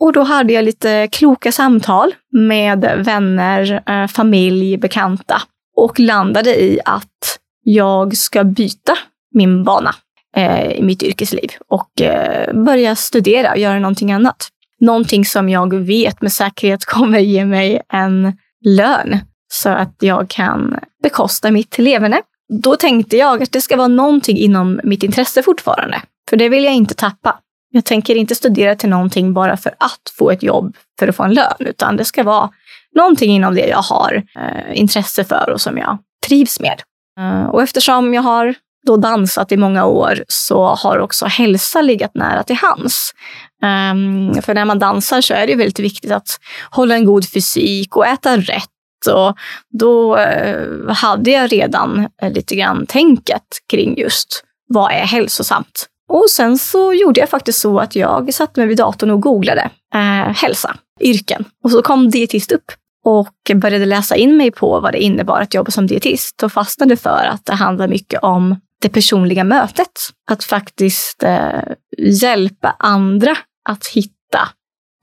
Och 0.00 0.12
då 0.12 0.22
hade 0.22 0.52
jag 0.52 0.64
lite 0.64 1.08
kloka 1.12 1.52
samtal 1.52 2.14
med 2.32 3.04
vänner, 3.04 3.82
eh, 3.86 4.06
familj, 4.06 4.76
bekanta 4.76 5.42
och 5.76 6.00
landade 6.00 6.62
i 6.62 6.80
att 6.84 7.38
jag 7.62 8.16
ska 8.16 8.44
byta 8.44 8.98
min 9.34 9.64
bana 9.64 9.94
eh, 10.36 10.72
i 10.72 10.82
mitt 10.82 11.02
yrkesliv 11.02 11.50
och 11.68 12.00
eh, 12.00 12.54
börja 12.54 12.96
studera 12.96 13.50
och 13.50 13.58
göra 13.58 13.78
någonting 13.78 14.12
annat. 14.12 14.48
Någonting 14.80 15.24
som 15.24 15.48
jag 15.48 15.74
vet 15.74 16.22
med 16.22 16.32
säkerhet 16.32 16.84
kommer 16.84 17.18
ge 17.18 17.44
mig 17.44 17.80
en 17.92 18.32
lön 18.64 19.18
så 19.52 19.68
att 19.68 19.96
jag 20.00 20.28
kan 20.28 20.78
bekosta 21.02 21.50
mitt 21.50 21.78
leverne. 21.78 22.22
Då 22.62 22.76
tänkte 22.76 23.16
jag 23.16 23.42
att 23.42 23.52
det 23.52 23.60
ska 23.60 23.76
vara 23.76 23.88
någonting 23.88 24.36
inom 24.36 24.80
mitt 24.84 25.02
intresse 25.02 25.42
fortfarande, 25.42 26.02
för 26.30 26.36
det 26.36 26.48
vill 26.48 26.64
jag 26.64 26.74
inte 26.74 26.94
tappa. 26.94 27.38
Jag 27.70 27.84
tänker 27.84 28.14
inte 28.14 28.34
studera 28.34 28.74
till 28.74 28.88
någonting 28.88 29.32
bara 29.32 29.56
för 29.56 29.72
att 29.78 30.12
få 30.18 30.30
ett 30.30 30.42
jobb 30.42 30.76
för 30.98 31.08
att 31.08 31.16
få 31.16 31.22
en 31.22 31.34
lön, 31.34 31.56
utan 31.58 31.96
det 31.96 32.04
ska 32.04 32.22
vara 32.22 32.50
någonting 32.96 33.30
inom 33.30 33.54
det 33.54 33.66
jag 33.66 33.82
har 33.82 34.22
eh, 34.36 34.80
intresse 34.80 35.24
för 35.24 35.50
och 35.50 35.60
som 35.60 35.78
jag 35.78 35.98
trivs 36.26 36.60
med. 36.60 36.82
Eh, 37.20 37.46
och 37.46 37.62
eftersom 37.62 38.14
jag 38.14 38.22
har 38.22 38.54
då 38.86 38.96
dansat 38.96 39.52
i 39.52 39.56
många 39.56 39.84
år 39.84 40.24
så 40.28 40.66
har 40.66 40.98
också 40.98 41.26
hälsa 41.26 41.82
legat 41.82 42.14
nära 42.14 42.42
till 42.42 42.56
hands. 42.56 43.12
Um, 43.62 44.42
för 44.42 44.54
när 44.54 44.64
man 44.64 44.78
dansar 44.78 45.20
så 45.20 45.34
är 45.34 45.46
det 45.46 45.54
väldigt 45.54 45.78
viktigt 45.78 46.12
att 46.12 46.40
hålla 46.70 46.94
en 46.94 47.04
god 47.04 47.28
fysik 47.28 47.96
och 47.96 48.06
äta 48.06 48.36
rätt. 48.36 48.66
Och 49.10 49.36
då 49.78 50.16
uh, 50.18 50.90
hade 50.90 51.30
jag 51.30 51.52
redan 51.52 52.08
uh, 52.22 52.32
lite 52.32 52.56
grann 52.56 52.86
tänket 52.86 53.42
kring 53.70 53.98
just 53.98 54.44
vad 54.68 54.92
är 54.92 55.06
hälsosamt. 55.06 55.86
Och 56.08 56.30
sen 56.30 56.58
så 56.58 56.94
gjorde 56.94 57.20
jag 57.20 57.28
faktiskt 57.28 57.60
så 57.60 57.78
att 57.78 57.96
jag 57.96 58.34
satte 58.34 58.60
mig 58.60 58.68
vid 58.68 58.76
datorn 58.76 59.10
och 59.10 59.22
googlade 59.22 59.70
eh, 59.94 60.00
uh, 60.00 60.34
hälsa, 60.34 60.76
yrken. 61.00 61.44
Och 61.64 61.70
så 61.70 61.82
kom 61.82 62.10
dietist 62.10 62.52
upp 62.52 62.72
och 63.04 63.34
började 63.54 63.86
läsa 63.86 64.16
in 64.16 64.36
mig 64.36 64.50
på 64.50 64.80
vad 64.80 64.92
det 64.92 64.98
innebar 64.98 65.40
att 65.40 65.54
jobba 65.54 65.70
som 65.70 65.86
dietist 65.86 66.42
och 66.42 66.52
fastnade 66.52 66.96
för 66.96 67.26
att 67.32 67.46
det 67.46 67.54
handlar 67.54 67.88
mycket 67.88 68.22
om 68.22 68.56
det 68.80 68.88
personliga 68.88 69.44
mötet. 69.44 69.92
Att 70.30 70.44
faktiskt 70.44 71.22
eh, 71.22 71.62
hjälpa 71.98 72.76
andra 72.78 73.36
att 73.70 73.86
hitta 73.86 74.48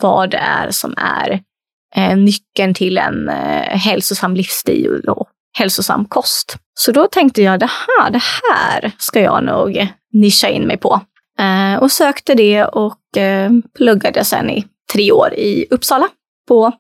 vad 0.02 0.30
det 0.30 0.38
är 0.38 0.72
som 0.72 0.94
är 0.98 1.40
eh, 1.96 2.18
nyckeln 2.18 2.74
till 2.74 2.98
en 2.98 3.30
eh, 3.30 3.78
hälsosam 3.78 4.36
livsstil 4.36 5.04
och 5.08 5.28
hälsosam 5.58 6.06
kost. 6.06 6.58
Så 6.74 6.92
då 6.92 7.08
tänkte 7.08 7.42
jag, 7.42 7.60
det 7.60 7.70
här, 7.70 8.12
det 8.12 8.22
här 8.52 8.92
ska 8.98 9.22
jag 9.22 9.44
nog 9.44 9.88
nischa 10.14 10.50
in 10.50 10.68
mig 10.68 10.78
på. 10.78 11.02
Eh, 11.40 11.80
och 11.80 11.92
sökte 11.92 12.34
det 12.34 12.66
och 12.66 13.00
pluggade 13.78 14.24
sen 14.24 14.50
i 14.50 14.66
tre 14.94 15.12
år 15.12 15.34
i 15.34 15.66
Uppsala 15.70 16.10
på 16.48 16.72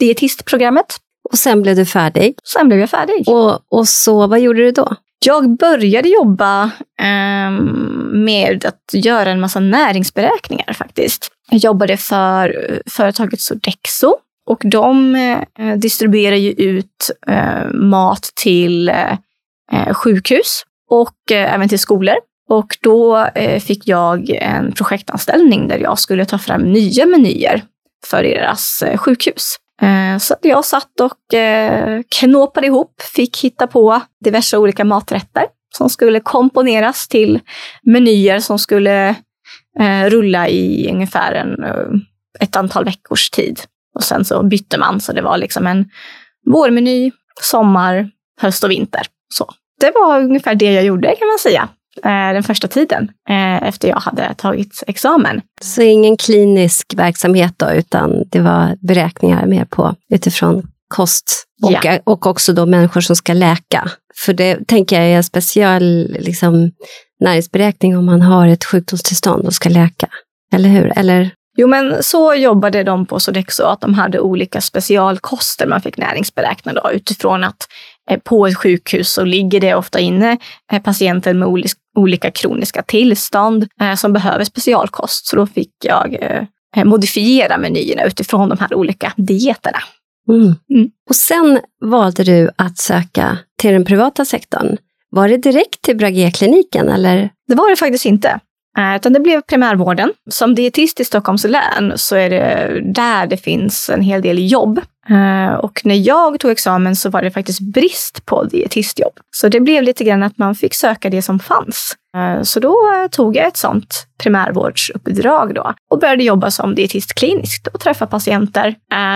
dietistprogrammet. 0.00 0.96
Och 1.30 1.38
sen 1.38 1.62
blev 1.62 1.76
du 1.76 1.86
färdig. 1.86 2.34
Sen 2.44 2.68
blev 2.68 2.80
jag 2.80 2.90
färdig. 2.90 3.28
Och, 3.28 3.60
och 3.68 3.88
så, 3.88 4.26
vad 4.26 4.40
gjorde 4.40 4.60
du 4.64 4.72
då? 4.72 4.96
Jag 5.26 5.56
började 5.56 6.08
jobba 6.08 6.70
ehm, 7.00 8.24
med 8.24 8.64
att 8.64 9.04
göra 9.04 9.30
en 9.30 9.40
massa 9.40 9.60
näringsberäkningar 9.60 10.72
faktiskt. 10.72 11.28
Jag 11.50 11.58
jobbade 11.58 11.96
för 11.96 12.70
eh, 12.70 12.78
företaget 12.90 13.40
Sodexo 13.40 14.14
och 14.46 14.62
de 14.64 15.14
eh, 15.14 15.76
distribuerar 15.76 16.36
ju 16.36 16.50
ut 16.50 17.10
eh, 17.26 17.70
mat 17.72 18.30
till 18.34 18.88
eh, 18.88 19.94
sjukhus 19.94 20.64
och 20.90 21.32
eh, 21.32 21.54
även 21.54 21.68
till 21.68 21.78
skolor. 21.78 22.14
Och 22.48 22.76
då 22.82 23.16
eh, 23.16 23.60
fick 23.60 23.88
jag 23.88 24.30
en 24.30 24.72
projektanställning 24.72 25.68
där 25.68 25.78
jag 25.78 25.98
skulle 25.98 26.24
ta 26.24 26.38
fram 26.38 26.62
nya 26.62 27.06
menyer 27.06 27.62
för 28.06 28.22
deras 28.22 28.82
eh, 28.82 28.96
sjukhus. 28.96 29.56
Eh, 29.82 30.18
så 30.18 30.34
jag 30.42 30.64
satt 30.64 31.00
och 31.00 31.34
eh, 31.34 32.02
knåpade 32.20 32.66
ihop, 32.66 33.02
fick 33.14 33.44
hitta 33.44 33.66
på 33.66 34.00
diverse 34.24 34.58
olika 34.58 34.84
maträtter 34.84 35.44
som 35.76 35.90
skulle 35.90 36.20
komponeras 36.20 37.08
till 37.08 37.40
menyer 37.82 38.38
som 38.38 38.58
skulle 38.58 39.08
eh, 39.80 40.04
rulla 40.08 40.48
i 40.48 40.90
ungefär 40.92 41.32
en, 41.32 41.64
ett 42.40 42.56
antal 42.56 42.84
veckors 42.84 43.30
tid. 43.30 43.60
Och 43.94 44.04
sen 44.04 44.24
så 44.24 44.42
bytte 44.42 44.78
man, 44.78 45.00
så 45.00 45.12
det 45.12 45.22
var 45.22 45.38
liksom 45.38 45.66
en 45.66 45.90
vårmeny, 46.46 47.12
sommar, 47.42 48.10
höst 48.40 48.64
och 48.64 48.70
vinter. 48.70 49.02
Så 49.34 49.52
det 49.80 49.92
var 49.94 50.20
ungefär 50.20 50.54
det 50.54 50.72
jag 50.72 50.84
gjorde 50.84 51.16
kan 51.16 51.28
man 51.28 51.38
säga, 51.38 51.68
den 52.34 52.42
första 52.42 52.68
tiden 52.68 53.08
eh, 53.28 53.62
efter 53.68 53.88
jag 53.88 54.00
hade 54.00 54.34
tagit 54.34 54.82
examen. 54.86 55.40
Så 55.62 55.82
ingen 55.82 56.16
klinisk 56.16 56.94
verksamhet 56.96 57.54
då, 57.56 57.70
utan 57.70 58.22
det 58.26 58.40
var 58.40 58.76
beräkningar 58.80 59.46
mer 59.46 59.64
på 59.64 59.94
utifrån 60.14 60.62
kost 60.94 61.44
och, 61.62 61.72
Ja. 61.82 61.98
och 62.04 62.26
också 62.26 62.52
då 62.52 62.66
människor 62.66 63.00
som 63.00 63.16
ska 63.16 63.32
läka. 63.32 63.90
För 64.24 64.32
det 64.32 64.68
tänker 64.68 64.96
jag 64.96 65.04
är 65.10 65.16
en 65.16 65.24
speciell 65.24 66.16
liksom, 66.20 66.70
näringsberäkning 67.20 67.96
om 67.96 68.06
man 68.06 68.22
har 68.22 68.48
ett 68.48 68.64
sjukdomstillstånd 68.64 69.46
och 69.46 69.54
ska 69.54 69.68
läka. 69.68 70.08
Eller 70.54 70.68
hur? 70.68 70.98
Eller, 70.98 71.30
Jo, 71.56 71.66
men 71.66 72.02
så 72.02 72.34
jobbade 72.34 72.82
de 72.82 73.06
på 73.06 73.20
Sodexo, 73.20 73.64
att 73.64 73.80
de 73.80 73.94
hade 73.94 74.20
olika 74.20 74.60
specialkoster 74.60 75.66
man 75.66 75.80
fick 75.80 75.96
näringsberäkna 75.96 76.72
då, 76.72 76.90
utifrån 76.92 77.44
att 77.44 77.56
eh, 77.56 77.99
på 78.18 78.46
ett 78.46 78.56
sjukhus 78.56 79.12
så 79.12 79.24
ligger 79.24 79.60
det 79.60 79.74
ofta 79.74 80.00
inne 80.00 80.38
eh, 80.72 80.82
patienter 80.82 81.34
med 81.34 81.48
oli- 81.48 81.74
olika 81.96 82.30
kroniska 82.30 82.82
tillstånd 82.82 83.68
eh, 83.80 83.94
som 83.94 84.12
behöver 84.12 84.44
specialkost. 84.44 85.26
Så 85.26 85.36
då 85.36 85.46
fick 85.46 85.70
jag 85.84 86.16
eh, 86.76 86.84
modifiera 86.84 87.58
menyerna 87.58 88.04
utifrån 88.04 88.48
de 88.48 88.58
här 88.60 88.74
olika 88.74 89.12
dieterna. 89.16 89.78
mm. 90.28 90.54
Mm. 90.74 90.90
Och 91.08 91.16
sen 91.16 91.60
valde 91.84 92.24
du 92.24 92.50
att 92.56 92.78
söka 92.78 93.38
till 93.58 93.72
den 93.72 93.84
privata 93.84 94.24
sektorn. 94.24 94.76
Var 95.10 95.28
det 95.28 95.36
direkt 95.36 95.82
till 95.82 95.96
Bragé-kliniken 95.96 96.88
eller? 96.88 97.30
Det 97.48 97.54
var 97.54 97.70
det 97.70 97.76
faktiskt 97.76 98.06
inte. 98.06 98.40
Eh, 98.78 98.96
Utan 98.96 99.12
det 99.12 99.20
blev 99.20 99.40
primärvården. 99.40 100.12
Som 100.30 100.54
dietist 100.54 101.00
i 101.00 101.04
Stockholms 101.04 101.44
län 101.44 101.92
så 101.96 102.16
är 102.16 102.30
det 102.30 102.80
där 102.94 103.26
det 103.26 103.36
finns 103.36 103.90
en 103.90 104.02
hel 104.02 104.22
del 104.22 104.52
jobb. 104.52 104.80
Eh, 105.10 105.54
och 105.54 105.80
när 105.84 105.94
jag 105.94 106.40
tog 106.40 106.50
examen 106.50 106.96
så 106.96 107.10
var 107.10 107.22
det 107.22 107.30
faktiskt 107.30 107.60
brist 107.60 108.26
på 108.26 108.44
dietistjobb. 108.44 109.12
Så 109.36 109.48
det 109.48 109.60
blev 109.60 109.82
lite 109.82 110.04
grann 110.04 110.22
att 110.22 110.38
man 110.38 110.54
fick 110.54 110.74
söka 110.74 111.10
det 111.10 111.22
som 111.22 111.38
fanns. 111.38 111.96
Eh, 112.16 112.42
så 112.42 112.60
då 112.60 112.76
eh, 112.94 113.08
tog 113.10 113.36
jag 113.36 113.46
ett 113.46 113.56
sånt 113.56 114.06
primärvårdsuppdrag 114.22 115.54
då 115.54 115.74
och 115.90 115.98
började 115.98 116.24
jobba 116.24 116.50
som 116.50 116.74
dietist 116.74 117.14
kliniskt 117.14 117.66
och 117.66 117.80
träffa 117.80 118.06
patienter. 118.06 118.74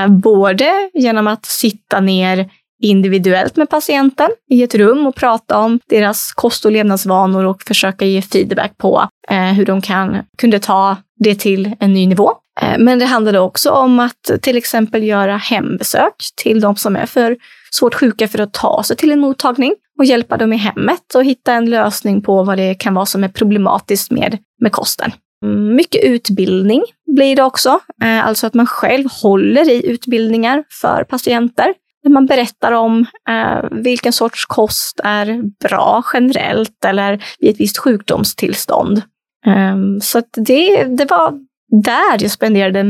Både 0.09 0.91
genom 0.95 1.27
att 1.27 1.47
sitta 1.47 2.01
ner 2.01 2.51
individuellt 2.83 3.57
med 3.57 3.71
patienten 3.71 4.31
i 4.51 4.63
ett 4.63 4.75
rum 4.75 5.07
och 5.07 5.15
prata 5.15 5.59
om 5.59 5.81
deras 5.89 6.33
kost 6.33 6.65
och 6.65 6.73
levnadsvanor 6.73 7.45
och 7.45 7.63
försöka 7.63 8.05
ge 8.05 8.23
feedback 8.23 8.79
på 8.79 9.09
hur 9.57 9.67
de 9.67 9.81
kan, 9.81 10.17
kunde 10.39 10.59
ta 10.59 10.97
det 11.19 11.35
till 11.35 11.77
en 11.81 11.93
ny 11.93 12.07
nivå. 12.07 12.33
Eh, 12.64 12.78
men 12.78 12.99
det 12.99 13.04
handlade 13.04 13.40
också 13.40 13.71
om 13.71 14.00
att 14.00 14.30
till 14.42 14.56
exempel 14.56 15.02
göra 15.02 15.37
hembesök 15.37 16.14
till 16.42 16.61
de 16.61 16.76
som 16.76 16.97
är 16.97 17.06
för 17.06 17.37
svårt 17.71 17.94
sjuka 17.94 18.28
för 18.28 18.38
att 18.38 18.52
ta 18.52 18.83
sig 18.83 18.97
till 18.97 19.12
en 19.12 19.21
mottagning 19.21 19.75
och 19.99 20.04
hjälpa 20.04 20.37
dem 20.37 20.52
i 20.52 20.56
hemmet 20.56 21.14
och 21.14 21.25
hitta 21.25 21.52
en 21.52 21.71
lösning 21.71 22.23
på 22.23 22.42
vad 22.42 22.59
det 22.59 22.75
kan 22.75 22.94
vara 22.94 23.06
som 23.06 23.25
är 23.25 23.28
problematiskt 23.28 24.11
med, 24.11 24.38
med 24.61 24.73
kosten. 24.73 25.12
Mm, 25.44 25.76
mycket 25.76 26.04
utbildning 26.04 26.83
blir 27.16 27.37
det 27.37 27.42
också, 27.42 27.80
eh, 28.02 28.26
alltså 28.26 28.47
att 28.47 28.54
man 28.54 28.66
själv 28.66 29.09
håller 29.23 29.71
i 29.71 29.87
utbildningar 29.87 30.64
för 30.80 31.04
patienter. 31.04 31.75
Där 32.02 32.11
man 32.11 32.26
berättar 32.26 32.73
om 32.73 33.06
eh, 33.28 33.68
vilken 33.71 34.12
sorts 34.12 34.47
kost 34.47 35.00
är 35.04 35.42
bra 35.68 36.02
generellt 36.12 36.85
eller 36.85 37.25
vid 37.38 37.50
ett 37.50 37.61
visst 37.61 37.78
sjukdomstillstånd. 37.78 39.02
Ehm, 39.47 40.00
så 40.00 40.23
det, 40.37 40.85
det 40.85 41.11
var 41.11 41.40
där 41.83 42.23
jag 42.23 42.31
spenderade 42.31 42.85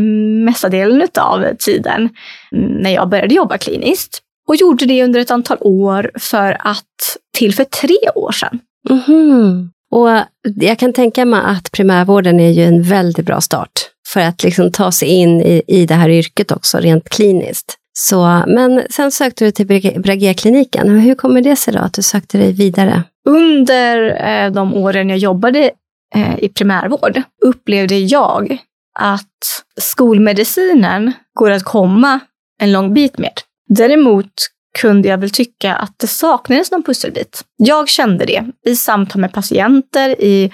mesta 0.45 0.69
delen 0.69 1.09
av 1.19 1.55
tiden 1.59 2.09
när 2.53 2.91
jag 2.91 3.09
började 3.09 3.35
jobba 3.35 3.59
kliniskt. 3.59 4.21
Och 4.49 4.57
gjorde 4.57 4.87
det 4.87 5.05
under 5.05 5.21
ett 5.21 5.31
antal 5.31 5.59
år 5.61 6.11
för 6.19 6.57
att, 6.61 7.17
till 7.37 7.55
för 7.55 7.65
tre 7.65 7.97
år 8.15 8.33
sedan. 8.33 8.61
Mm-hmm. 8.89 9.69
Och 9.91 10.09
jag 10.43 10.79
kan 10.79 10.93
tänka 10.93 11.25
mig 11.25 11.41
att 11.45 11.73
primärvården 11.73 12.41
är 12.41 12.51
ju 12.51 12.65
en 12.65 12.83
väldigt 12.83 13.27
bra 13.27 13.41
start 13.41 13.71
för 14.09 14.21
att 14.21 14.43
liksom 14.43 14.73
ta 14.73 14.93
sig 14.93 15.09
in 15.09 15.41
i, 15.41 15.63
i 15.67 15.87
det 15.87 15.95
här 15.95 16.09
yrket 16.09 16.53
också, 16.53 16.79
rent 16.79 17.09
kliniskt. 17.09 17.77
Så, 17.99 18.45
men 18.47 18.83
sen 18.91 19.11
sökte 19.11 19.45
du 19.45 19.51
till 19.51 19.67
Bragé-kliniken. 20.01 20.99
Hur 20.99 21.15
kommer 21.15 21.41
det 21.41 21.57
sig 21.57 21.75
då 21.75 21.81
att 21.81 21.93
du 21.93 22.03
sökte 22.03 22.39
dig 22.39 22.53
vidare? 22.53 23.03
Under 23.29 24.27
eh, 24.29 24.53
de 24.53 24.75
åren 24.75 25.09
jag 25.09 25.19
jobbade 25.19 25.71
eh, 26.15 26.39
i 26.39 26.49
primärvård 26.49 27.23
upplevde 27.45 27.99
jag 27.99 28.59
att 28.95 29.65
skolmedicinen 29.81 31.13
går 31.39 31.51
att 31.51 31.65
komma 31.65 32.21
en 32.61 32.73
lång 32.73 32.95
bit 32.95 33.19
med. 33.19 33.33
Däremot 33.69 34.33
kunde 34.79 35.09
jag 35.09 35.19
väl 35.19 35.31
tycka 35.31 35.75
att 35.75 35.95
det 35.97 36.07
saknades 36.07 36.71
någon 36.71 36.83
pusselbit. 36.83 37.45
Jag 37.57 37.89
kände 37.89 38.25
det 38.25 38.45
i 38.67 38.77
samtal 38.77 39.21
med 39.21 39.33
patienter, 39.33 40.23
i 40.23 40.53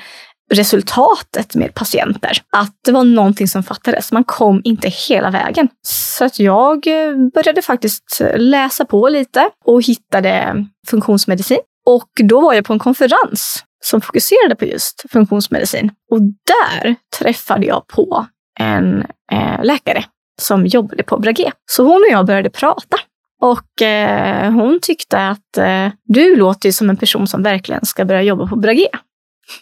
resultatet 0.53 1.55
med 1.55 1.75
patienter, 1.75 2.43
att 2.57 2.75
det 2.85 2.93
var 2.93 3.05
någonting 3.05 3.49
som 3.49 3.63
fattades. 3.63 4.13
Man 4.13 4.25
kom 4.25 4.61
inte 4.65 4.89
hela 4.89 5.31
vägen. 5.31 5.69
Så 5.87 6.25
att 6.25 6.39
jag 6.39 6.87
eh, 6.87 7.17
började 7.35 7.63
faktiskt 7.63 8.21
eh, 8.21 8.39
läsa 8.39 8.85
på 8.85 9.09
lite 9.09 9.51
och 9.65 9.83
hittade 9.83 10.65
funktionsmedicin. 10.87 11.59
Och 11.87 12.11
då 12.25 12.41
var 12.41 12.55
jag 12.55 12.65
på 12.65 12.73
en 12.73 12.79
konferens 12.79 13.65
som 13.85 14.01
fokuserade 14.01 14.55
på 14.55 14.65
just 14.65 15.05
funktionsmedicin. 15.13 15.91
Och 16.11 16.21
där 16.23 16.95
träffade 17.19 17.67
jag 17.67 17.87
på 17.87 18.27
en 18.61 19.07
eh, 19.33 19.63
läkare 19.65 20.05
som 20.41 20.67
jobbade 20.67 21.03
på 21.03 21.19
Brage. 21.19 21.53
Så 21.71 21.83
hon 21.85 22.05
och 22.09 22.13
jag 22.13 22.27
började 22.27 22.51
prata. 22.51 22.97
Och 23.43 23.83
eh, 23.83 24.53
hon 24.53 24.79
tyckte 24.83 25.29
att 25.29 25.59
eh, 25.59 25.89
du 26.05 26.37
låter 26.37 26.73
som 26.73 26.91
en 26.91 26.97
person 26.97 27.27
som 27.27 27.43
verkligen 27.43 27.85
ska 27.85 28.05
börja 28.05 28.23
jobba 28.23 28.47
på 28.47 28.57
Brage. 28.57 28.89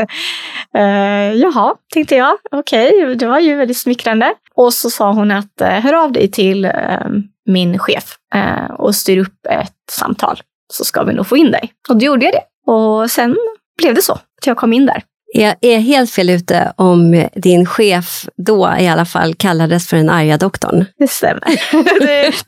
eh, 0.75 1.33
jaha, 1.33 1.75
tänkte 1.93 2.15
jag. 2.15 2.37
Okej, 2.51 3.03
okay, 3.03 3.15
det 3.15 3.27
var 3.27 3.39
ju 3.39 3.55
väldigt 3.55 3.77
smickrande. 3.77 4.33
Och 4.55 4.73
så 4.73 4.89
sa 4.89 5.11
hon 5.11 5.31
att 5.31 5.61
eh, 5.61 5.69
hör 5.69 5.93
av 5.93 6.11
dig 6.11 6.31
till 6.31 6.65
eh, 6.65 6.71
min 7.45 7.79
chef 7.79 8.17
eh, 8.35 8.71
och 8.71 8.95
styr 8.95 9.17
upp 9.17 9.45
ett 9.49 9.73
samtal 9.91 10.41
så 10.73 10.85
ska 10.85 11.03
vi 11.03 11.13
nog 11.13 11.27
få 11.27 11.37
in 11.37 11.51
dig. 11.51 11.73
Och 11.89 11.97
då 11.97 12.05
gjorde 12.05 12.25
jag 12.25 12.33
det. 12.33 12.71
Och 12.71 13.11
sen 13.11 13.37
blev 13.77 13.93
det 13.93 14.01
så 14.01 14.13
att 14.13 14.47
jag 14.47 14.57
kom 14.57 14.73
in 14.73 14.85
där. 14.85 15.03
Jag 15.33 15.55
är 15.61 15.79
helt 15.79 16.11
fel 16.11 16.29
ute 16.29 16.73
om 16.75 17.27
din 17.35 17.65
chef 17.65 18.25
då 18.37 18.75
i 18.79 18.87
alla 18.87 19.05
fall 19.05 19.35
kallades 19.35 19.87
för 19.87 19.97
den 19.97 20.09
arga 20.09 20.37
doktorn. 20.37 20.85
Det 20.97 21.07
stämmer. 21.07 21.43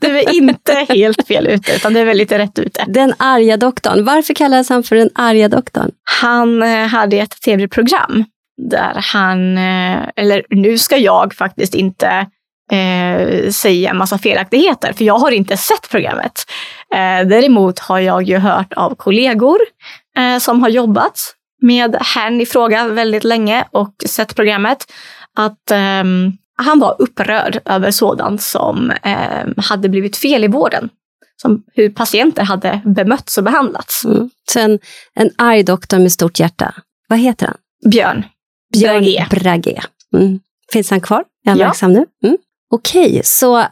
Du 0.00 0.18
är 0.18 0.34
inte 0.34 0.86
helt 0.88 1.26
fel 1.26 1.46
ute, 1.46 1.72
utan 1.76 1.94
det 1.94 2.00
är 2.00 2.04
väl 2.04 2.16
lite 2.16 2.38
rätt 2.38 2.58
ute. 2.58 2.84
Den 2.88 3.14
arga 3.18 3.56
doktorn. 3.56 4.04
Varför 4.04 4.34
kallades 4.34 4.68
han 4.68 4.82
för 4.82 4.96
den 4.96 5.10
arga 5.14 5.48
doktorn? 5.48 5.90
Han 6.20 6.62
eh, 6.62 6.86
hade 6.86 7.16
ett 7.16 7.40
tv-program 7.40 8.24
där 8.68 8.94
han, 9.12 9.58
eh, 9.58 10.08
eller 10.16 10.44
nu 10.50 10.78
ska 10.78 10.96
jag 10.96 11.34
faktiskt 11.34 11.74
inte 11.74 12.26
eh, 12.72 13.50
säga 13.50 13.90
en 13.90 13.96
massa 13.96 14.18
felaktigheter, 14.18 14.92
för 14.92 15.04
jag 15.04 15.18
har 15.18 15.30
inte 15.30 15.56
sett 15.56 15.90
programmet. 15.90 16.32
Eh, 16.94 17.28
däremot 17.28 17.78
har 17.78 17.98
jag 17.98 18.22
ju 18.22 18.36
hört 18.36 18.72
av 18.72 18.94
kollegor 18.94 19.58
eh, 20.16 20.38
som 20.38 20.62
har 20.62 20.68
jobbat 20.68 21.34
med 21.62 21.96
herrn 22.00 22.40
i 22.40 22.46
fråga 22.46 22.88
väldigt 22.88 23.24
länge 23.24 23.64
och 23.70 23.94
sett 24.06 24.36
programmet, 24.36 24.92
att 25.36 25.70
um, 26.02 26.36
han 26.56 26.78
var 26.78 26.96
upprörd 26.98 27.60
över 27.64 27.90
sådant 27.90 28.42
som 28.42 28.92
um, 29.44 29.54
hade 29.56 29.88
blivit 29.88 30.16
fel 30.16 30.44
i 30.44 30.48
vården. 30.48 30.88
Som 31.36 31.62
hur 31.74 31.90
patienter 31.90 32.42
hade 32.42 32.80
bemötts 32.84 33.38
och 33.38 33.44
behandlats. 33.44 34.04
Mm. 34.04 34.30
Så 34.52 34.58
en, 35.14 35.30
arg 35.38 35.62
doktor 35.62 35.98
med 35.98 36.12
stort 36.12 36.40
hjärta. 36.40 36.74
Vad 37.08 37.18
heter 37.18 37.46
han? 37.46 37.56
Björn. 37.90 38.24
Björn 38.72 39.02
Bragé. 39.02 39.26
Bragé. 39.30 39.80
Mm. 40.16 40.40
Finns 40.72 40.90
han 40.90 41.00
kvar? 41.00 41.24
Är 41.46 41.50
han 41.50 41.58
ja. 41.58 41.66
verksam 41.66 41.92
nu? 41.92 42.06
Mm. 42.24 42.36
Okej, 42.70 43.10
okay, 43.10 43.22
så 43.24 43.64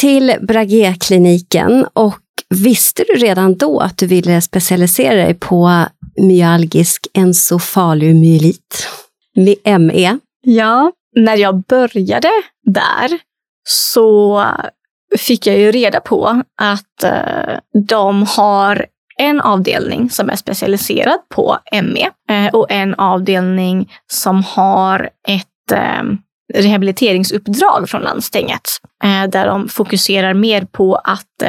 till 0.00 0.34
Bragé-kliniken 0.40 1.86
och 1.92 2.18
visste 2.54 3.04
du 3.08 3.14
redan 3.14 3.56
då 3.56 3.80
att 3.80 3.98
du 3.98 4.06
ville 4.06 4.40
specialisera 4.40 5.14
dig 5.14 5.34
på 5.34 5.86
myalgisk 6.16 7.06
encefalomyelit, 7.14 8.88
ME. 9.78 10.18
Ja, 10.42 10.92
när 11.16 11.36
jag 11.36 11.62
började 11.62 12.30
där 12.66 13.18
så 13.68 14.44
fick 15.18 15.46
jag 15.46 15.58
ju 15.58 15.72
reda 15.72 16.00
på 16.00 16.42
att 16.62 17.04
eh, 17.04 17.58
de 17.88 18.26
har 18.28 18.86
en 19.18 19.40
avdelning 19.40 20.10
som 20.10 20.30
är 20.30 20.36
specialiserad 20.36 21.18
på 21.28 21.58
ME 21.72 22.10
eh, 22.30 22.54
och 22.54 22.70
en 22.70 22.94
avdelning 22.94 23.92
som 24.06 24.42
har 24.44 25.10
ett 25.28 25.72
eh, 25.72 26.02
rehabiliteringsuppdrag 26.54 27.88
från 27.88 28.02
landstinget 28.02 28.62
där 29.28 29.46
de 29.46 29.68
fokuserar 29.68 30.34
mer 30.34 30.64
på 30.64 30.94
att 30.94 31.42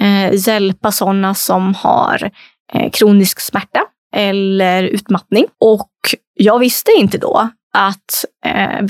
Eh, 0.00 0.34
hjälpa 0.48 0.92
sådana 0.92 1.34
som 1.34 1.74
har 1.74 2.30
eh, 2.72 2.90
kronisk 2.90 3.40
smärta 3.40 3.80
eller 4.16 4.82
utmattning. 4.82 5.46
Och 5.60 5.90
jag 6.34 6.58
visste 6.58 6.92
inte 6.92 7.18
då 7.18 7.48
att 7.74 8.24
eh, 8.46 8.82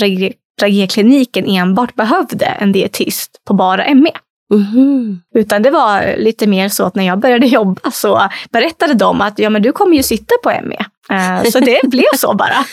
Bragekliniken 0.61 1.47
enbart 1.47 1.95
behövde 1.95 2.45
en 2.47 2.73
dietist 2.73 3.31
på 3.47 3.55
bara 3.55 3.95
ME. 3.95 4.13
Mm. 4.53 5.21
Utan 5.35 5.63
det 5.63 5.71
var 5.71 6.17
lite 6.19 6.47
mer 6.47 6.69
så 6.69 6.85
att 6.85 6.95
när 6.95 7.07
jag 7.07 7.19
började 7.19 7.47
jobba 7.47 7.91
så 7.91 8.29
berättade 8.51 8.95
de 8.95 9.21
att 9.21 9.39
ja, 9.39 9.51
men 9.51 9.63
du 9.63 9.73
kommer 9.73 9.97
ju 9.97 10.03
sitta 10.03 10.35
på 10.43 10.51
ME. 10.51 10.85
Eh, 11.11 11.51
så 11.51 11.61
det 11.61 11.81
blev 11.91 12.17
så 12.17 12.35
bara. 12.35 12.65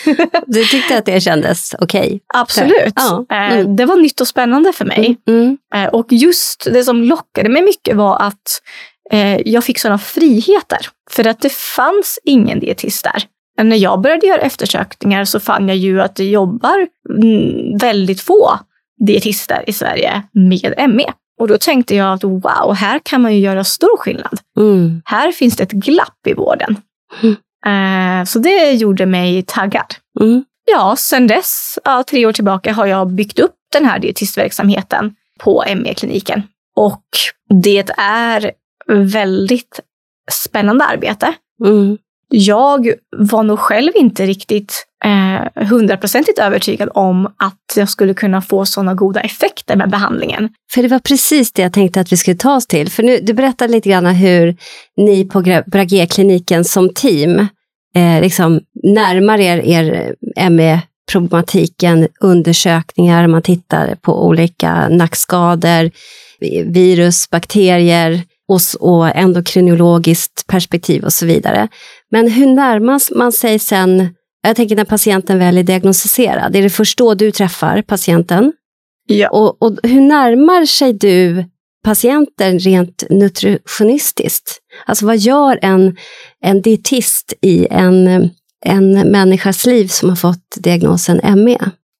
du 0.46 0.66
tyckte 0.66 0.98
att 0.98 1.06
det 1.06 1.22
kändes 1.22 1.74
okej? 1.80 2.00
Okay. 2.00 2.20
Absolut. 2.34 2.94
Ja. 2.96 3.26
Eh, 3.32 3.54
mm. 3.54 3.76
Det 3.76 3.86
var 3.86 3.96
nytt 3.96 4.22
och 4.22 4.28
spännande 4.28 4.74
för 4.74 4.86
mig. 4.86 5.18
Mm. 5.28 5.40
mm. 5.40 5.58
Eh, 5.76 5.90
och 5.90 6.08
just 6.10 6.68
det 6.74 6.84
som 6.84 7.04
lockade 7.04 7.50
mig 7.50 7.62
mycket 7.62 7.96
var 7.96 8.18
att 8.22 8.62
jag 9.46 9.64
fick 9.64 9.80
sådana 9.80 9.98
friheter. 9.98 10.80
För 11.12 11.28
att 11.28 11.42
det 11.42 11.52
fanns 11.54 12.20
ingen 12.24 12.60
dietist 12.60 13.04
där. 13.04 13.24
När 13.64 13.76
jag 13.76 14.02
började 14.02 14.28
göra 14.28 14.42
eftersökningar 14.42 15.26
så 15.26 15.40
fann 15.40 15.68
jag 15.68 15.78
ju 15.78 16.02
att 16.02 16.16
det 16.16 16.24
jobbar 16.24 16.88
mm, 17.22 17.78
väldigt 17.78 18.22
få 18.22 18.60
dietister 19.08 19.64
i 19.68 19.74
Sverige 19.74 20.24
med 20.34 20.90
ME. 20.90 21.14
Och 21.40 21.48
då 21.48 21.58
tänkte 21.58 21.96
jag 21.96 22.14
att 22.14 22.24
wow, 22.24 22.74
här 22.76 23.00
kan 23.04 23.22
man 23.22 23.34
ju 23.34 23.40
göra 23.40 23.64
stor 23.64 23.98
skillnad. 23.98 24.40
Mm. 24.60 25.02
Här 25.06 25.32
finns 25.32 25.56
det 25.56 25.64
ett 25.64 25.72
glapp 25.72 26.28
i 26.28 26.34
vården. 26.34 26.82
Mm. 27.22 28.26
Så 28.26 28.40
det 28.40 28.72
gjorde 28.72 29.06
mig 29.06 29.44
taggad. 29.48 29.96
Mm. 30.20 30.44
Ja, 30.72 30.96
sen 30.98 31.28
dess, 31.28 31.80
ja, 31.84 32.04
tre 32.04 32.26
år 32.26 32.32
tillbaka, 32.32 32.74
har 32.74 32.86
jag 32.86 33.08
byggt 33.08 33.40
upp 33.40 33.56
den 33.72 33.86
här 33.86 34.00
dietistverksamheten 34.00 35.16
på 35.40 35.64
ME-kliniken. 35.76 36.44
Och 36.76 37.04
det 37.64 37.90
är 37.98 38.52
väldigt 38.88 39.80
spännande 40.32 40.86
arbete. 40.86 41.34
Mm 41.66 41.98
jag 42.30 42.94
var 43.18 43.44
nog 43.44 43.60
själv 43.60 43.92
inte 43.96 44.26
riktigt 44.26 44.86
eh, 45.06 45.66
hundraprocentigt 45.68 46.40
eh, 46.40 46.46
övertygad 46.46 46.90
om 46.94 47.26
att 47.26 47.76
jag 47.76 47.90
skulle 47.90 48.14
kunna 48.14 48.42
få 48.42 48.66
sådana 48.66 48.94
goda 48.94 49.20
effekter 49.20 49.76
med 49.76 49.90
behandlingen. 49.90 50.50
För 50.74 50.82
det 50.82 50.88
var 50.88 51.00
precis 51.00 51.52
det 51.52 51.62
jag 51.62 51.74
tänkte 51.74 52.02
att 52.02 52.12
vi 52.12 52.18
skulle 52.18 52.38
ta 52.38 52.56
oss 52.56 52.68
till. 52.68 52.90
För 52.90 53.04
nu, 53.04 53.20
du 53.22 53.34
berättade 53.34 53.74
lite 53.74 53.90
grann 53.90 54.06
hur 54.06 54.56
ni 54.98 55.26
på 55.26 55.42
Bragé-kliniken 55.68 56.64
som 56.64 56.90
team 56.94 57.40
eh, 57.96 58.22
liksom 58.22 58.62
närmar 58.84 59.40
er, 59.40 59.58
er 59.58 60.16
eh, 60.36 60.50
ME-problematiken, 60.50 62.08
undersökningar, 62.20 63.28
man 63.28 63.42
tittar 63.42 63.96
på 63.96 64.26
olika 64.28 64.90
nackskador, 64.90 65.92
virus, 66.66 67.30
bakterier 67.30 68.24
och, 68.50 68.62
och 68.80 69.16
endokrinologiskt 69.16 70.48
perspektiv 70.48 71.04
och 71.04 71.14
så 71.14 71.26
vidare. 71.26 71.68
Men 72.12 72.32
hur 72.32 72.48
närmar 72.48 73.18
man 73.18 73.32
sig 73.32 73.60
sen, 73.60 74.16
jag 74.42 74.56
tänker 74.56 74.76
när 74.76 74.86
patienten 74.86 75.40
väl 75.40 75.58
är 75.58 75.64
diagnostiserad, 75.64 76.56
är 76.56 76.62
det 76.62 76.70
först 76.70 76.98
då 76.98 77.14
du 77.14 77.32
träffar 77.32 77.82
patienten? 77.82 78.54
Ja. 79.06 79.30
Och, 79.30 79.64
och 79.64 79.78
hur 79.84 80.02
närmar 80.02 80.66
sig 80.66 80.94
du 80.94 81.46
patienten 81.84 82.60
rent 82.60 83.04
nutritionistiskt? 83.10 84.60
Alltså 84.86 85.06
vad 85.06 85.18
gör 85.18 85.60
en, 85.62 85.98
en 86.46 86.62
dietist 86.62 87.34
i 87.42 87.68
en, 87.72 88.30
en 88.66 88.92
människas 89.12 89.66
liv 89.66 89.88
som 89.88 90.10
har 90.10 90.16
fått 90.16 90.58
diagnosen 90.58 91.44
ME? 91.44 91.60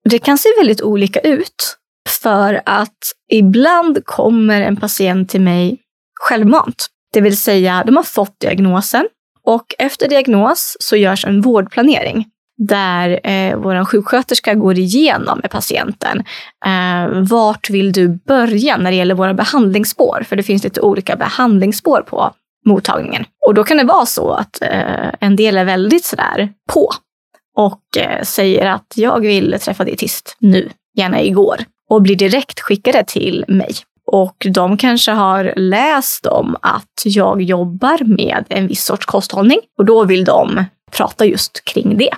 Det 0.10 0.20
kan 0.20 0.38
se 0.38 0.50
väldigt 0.58 0.82
olika 0.82 1.20
ut. 1.20 1.76
För 2.22 2.62
att 2.66 2.98
ibland 3.32 4.06
kommer 4.06 4.62
en 4.62 4.76
patient 4.76 5.30
till 5.30 5.42
mig 5.42 5.78
självmant. 6.20 6.88
Det 7.14 7.22
vill 7.22 7.38
säga, 7.38 7.84
de 7.86 7.96
har 7.96 8.04
fått 8.04 8.40
diagnosen 8.40 9.08
och 9.44 9.76
efter 9.80 10.08
diagnos 10.10 10.78
så 10.80 10.96
görs 10.96 11.26
en 11.26 11.42
vårdplanering 11.42 12.26
där 12.58 13.28
eh, 13.28 13.58
vår 13.58 13.86
sjuksköterska 13.86 14.54
går 14.54 14.78
igenom 14.78 15.40
med 15.40 15.52
patienten. 15.52 16.24
Eh, 16.66 17.22
vart 17.22 17.70
vill 17.70 17.92
du 17.92 18.08
börja 18.08 18.78
när 18.78 18.92
det 18.92 18.98
gäller 18.98 19.16
våra 19.16 19.34
behandlingsspår? 19.34 20.26
För 20.30 20.36
det 20.36 20.44
finns 20.44 20.64
lite 20.64 20.82
olika 20.82 21.16
behandlingsspår 21.16 22.02
på 22.02 22.32
mottagningen. 22.66 23.26
Och 23.48 23.54
då 23.54 23.64
kan 23.64 23.78
det 23.78 23.84
vara 23.84 24.06
så 24.06 24.32
att 24.32 24.62
eh, 24.62 25.10
en 25.20 25.36
del 25.36 25.58
är 25.58 25.66
väldigt 25.66 26.06
sådär 26.06 26.50
på 26.74 26.90
och 27.56 27.98
eh, 27.98 28.24
säger 28.24 28.66
att 28.66 28.94
jag 28.96 29.20
vill 29.20 29.56
träffa 29.62 29.84
dietist 29.84 30.38
nu, 30.40 30.70
gärna 30.98 31.22
igår, 31.22 31.58
och 31.90 32.02
blir 32.02 32.16
direkt 32.16 32.60
skickade 32.60 33.04
till 33.04 33.46
mig. 33.48 33.72
Och 34.12 34.48
de 34.54 34.78
kanske 34.78 35.12
har 35.12 35.54
läst 35.56 36.26
om 36.26 36.56
att 36.62 37.02
jag 37.06 37.42
jobbar 37.42 38.04
med 38.04 38.46
en 38.50 38.68
viss 38.68 38.86
sorts 38.86 39.06
kosthållning 39.06 39.60
och 39.78 39.86
då 39.86 40.04
vill 40.04 40.26
de 40.26 40.66
prata 40.92 41.26
just 41.26 41.66
kring 41.66 41.98
det 41.98 42.14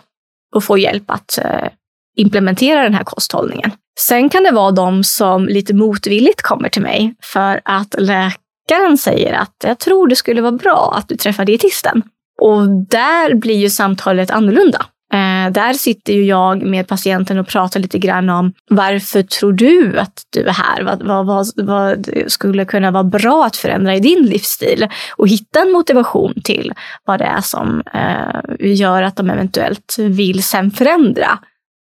och 0.56 0.63
få 0.63 0.77
hjälp 0.77 1.04
att 1.12 1.38
eh, 1.38 1.67
implementera 2.17 2.84
den 2.84 2.93
här 2.93 3.04
kosthållningen. 3.04 3.71
Sen 3.99 4.30
kan 4.30 4.43
det 4.43 4.51
vara 4.51 4.71
de 4.71 5.04
som 5.04 5.45
lite 5.45 5.73
motvilligt 5.73 6.41
kommer 6.41 6.69
till 6.69 6.82
mig 6.82 7.15
för 7.23 7.62
att 7.65 7.95
läkaren 7.97 8.97
säger 8.97 9.34
att 9.34 9.56
jag 9.63 9.80
tror 9.80 10.08
det 10.08 10.15
skulle 10.15 10.41
vara 10.41 10.51
bra 10.51 10.93
att 10.97 11.08
du 11.08 11.15
träffar 11.15 11.45
dietisten. 11.45 12.04
Och 12.41 12.67
där 12.69 13.36
blir 13.36 13.58
ju 13.58 13.69
samtalet 13.69 14.32
annorlunda. 14.32 14.86
Eh, 15.41 15.51
där 15.51 15.73
sitter 15.73 16.13
ju 16.13 16.25
jag 16.25 16.62
med 16.62 16.88
patienten 16.88 17.39
och 17.39 17.47
pratar 17.47 17.80
lite 17.80 17.99
grann 17.99 18.30
om 18.30 18.54
varför 18.69 19.23
tror 19.23 19.54
du 19.54 19.99
att 19.99 20.21
du 20.30 20.41
är 20.41 20.54
här? 20.54 20.84
Vad, 20.84 21.04
vad, 21.04 21.25
vad, 21.25 21.47
vad 21.56 22.10
skulle 22.27 22.65
kunna 22.65 22.91
vara 22.91 23.04
bra 23.04 23.45
att 23.45 23.56
förändra 23.56 23.95
i 23.95 23.99
din 23.99 24.25
livsstil? 24.25 24.88
Och 25.15 25.27
hitta 25.27 25.62
en 25.62 25.71
motivation 25.71 26.34
till 26.43 26.73
vad 27.06 27.19
det 27.19 27.25
är 27.25 27.41
som 27.41 27.84
eh, 27.93 28.67
gör 28.75 29.04
att 29.04 29.15
de 29.15 29.30
eventuellt 29.30 29.95
vill 29.99 30.43
sen 30.43 30.71
förändra 30.71 31.39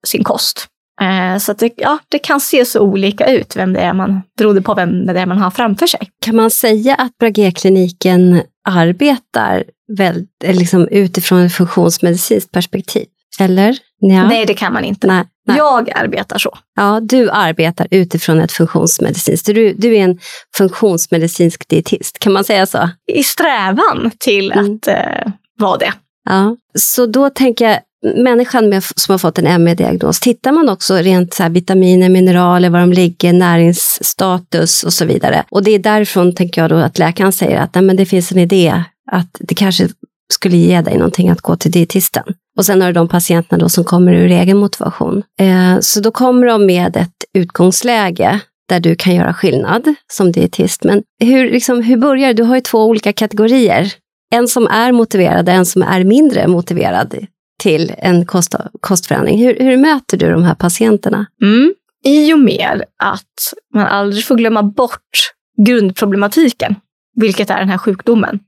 sin 0.07 0.25
kost. 0.25 0.67
Eh, 1.01 1.39
så 1.39 1.53
det, 1.53 1.73
ja, 1.77 1.99
det 2.09 2.19
kan 2.19 2.41
se 2.41 2.65
så 2.65 2.81
olika 2.81 3.27
ut, 3.27 3.57
vem 3.57 3.73
det 3.73 3.81
är 3.81 3.93
man, 3.93 4.23
beroende 4.39 4.63
på 4.63 4.75
vem 4.75 5.07
det 5.07 5.21
är 5.21 5.27
man 5.27 5.39
har 5.39 5.51
framför 5.51 5.87
sig. 5.87 6.01
Kan 6.23 6.37
man 6.37 6.51
säga 6.51 6.95
att 6.95 7.19
Bragekliniken 7.19 8.43
arbetar 8.69 9.65
väl, 9.97 10.27
liksom 10.45 10.89
utifrån 10.89 11.43
ett 11.43 11.53
funktionsmedicinskt 11.53 12.53
perspektiv? 12.53 13.07
Eller? 13.41 13.79
Ja. 13.99 14.29
Nej, 14.29 14.47
det 14.47 14.55
kan 14.55 14.73
man 14.73 14.85
inte. 14.85 15.07
Nej, 15.07 15.25
nej. 15.47 15.57
Jag 15.57 15.91
arbetar 15.91 16.39
så. 16.39 16.59
Ja, 16.77 17.01
du 17.03 17.31
arbetar 17.31 17.87
utifrån 17.91 18.41
ett 18.41 18.53
funktionsmedicinskt. 18.53 19.47
Du, 19.47 19.73
du 19.73 19.97
är 19.97 20.05
en 20.05 20.19
funktionsmedicinsk 20.57 21.69
dietist, 21.69 22.19
kan 22.19 22.33
man 22.33 22.45
säga 22.45 22.67
så? 22.67 22.91
I 23.13 23.23
strävan 23.23 24.11
till 24.19 24.53
mm. 24.53 24.75
att 24.75 24.89
eh, 24.89 25.33
vara 25.59 25.79
det. 25.79 25.93
Ja, 26.25 26.57
så 26.75 27.07
då 27.07 27.31
tänker 27.31 27.69
jag, 27.69 27.81
människan 28.17 28.69
med, 28.69 28.85
som 28.85 29.13
har 29.13 29.19
fått 29.19 29.39
en 29.39 29.65
ME-diagnos, 29.65 30.21
tittar 30.21 30.53
man 30.53 30.69
också 30.69 30.95
rent 30.95 31.35
så 31.35 31.49
vitaminer, 31.49 32.09
mineraler, 32.09 32.71
var 32.71 32.81
de 32.81 32.93
ligger, 32.93 33.33
näringsstatus 33.33 34.83
och 34.83 34.93
så 34.93 35.05
vidare. 35.05 35.45
Och 35.51 35.63
det 35.63 35.71
är 35.71 35.79
därifrån, 35.79 36.35
tänker 36.35 36.61
jag, 36.61 36.71
då, 36.71 36.77
att 36.77 36.99
läkaren 36.99 37.33
säger 37.33 37.61
att 37.61 37.75
nej, 37.75 37.85
men 37.85 37.97
det 37.97 38.07
finns 38.07 38.33
en 38.33 38.39
idé 38.39 38.85
att 39.13 39.37
det 39.39 39.55
kanske 39.55 39.89
skulle 40.33 40.57
ge 40.57 40.81
dig 40.81 40.97
någonting 40.97 41.29
att 41.29 41.41
gå 41.41 41.57
till 41.57 41.71
dietisten. 41.71 42.25
Och 42.57 42.67
sen 42.67 42.81
har 42.81 42.89
du 42.89 42.93
de 42.93 43.09
patienterna 43.09 43.63
då 43.63 43.69
som 43.69 43.85
kommer 43.85 44.13
ur 44.13 44.31
egen 44.31 44.57
motivation. 44.57 45.23
Eh, 45.41 45.81
så 45.81 46.01
då 46.01 46.11
kommer 46.11 46.47
de 46.47 46.67
med 46.67 46.97
ett 46.97 47.25
utgångsläge 47.35 48.41
där 48.69 48.81
du 48.81 48.97
kan 48.97 49.15
göra 49.15 49.35
skillnad 49.35 49.95
som 50.13 50.33
dietist. 50.33 50.85
Men 50.85 51.03
hur, 51.21 51.51
liksom, 51.51 51.83
hur 51.83 51.97
börjar 51.97 52.35
du? 52.35 52.43
har 52.43 52.55
ju 52.55 52.61
två 52.61 52.85
olika 52.85 53.13
kategorier. 53.13 53.93
En 54.35 54.49
som 54.49 54.67
är 54.67 54.93
motiverad 54.93 55.49
och 55.49 55.55
en 55.55 55.67
som 55.67 55.83
är 55.83 56.05
mindre 56.05 56.47
motiverad 56.47 57.15
till 57.63 57.93
en 57.99 58.27
kost, 58.27 58.55
kostförändring. 58.81 59.39
Hur, 59.39 59.59
hur 59.61 59.77
möter 59.77 60.17
du 60.17 60.31
de 60.31 60.43
här 60.43 60.55
patienterna? 60.55 61.27
Mm. 61.43 61.75
I 62.05 62.33
och 62.33 62.39
med 62.39 62.83
att 63.03 63.53
man 63.75 63.87
aldrig 63.87 64.25
får 64.25 64.37
glömma 64.37 64.63
bort 64.63 65.33
grundproblematiken, 65.67 66.75
vilket 67.15 67.51
är 67.51 67.59
den 67.59 67.69
här 67.69 67.79
sjukdomen 67.79 68.41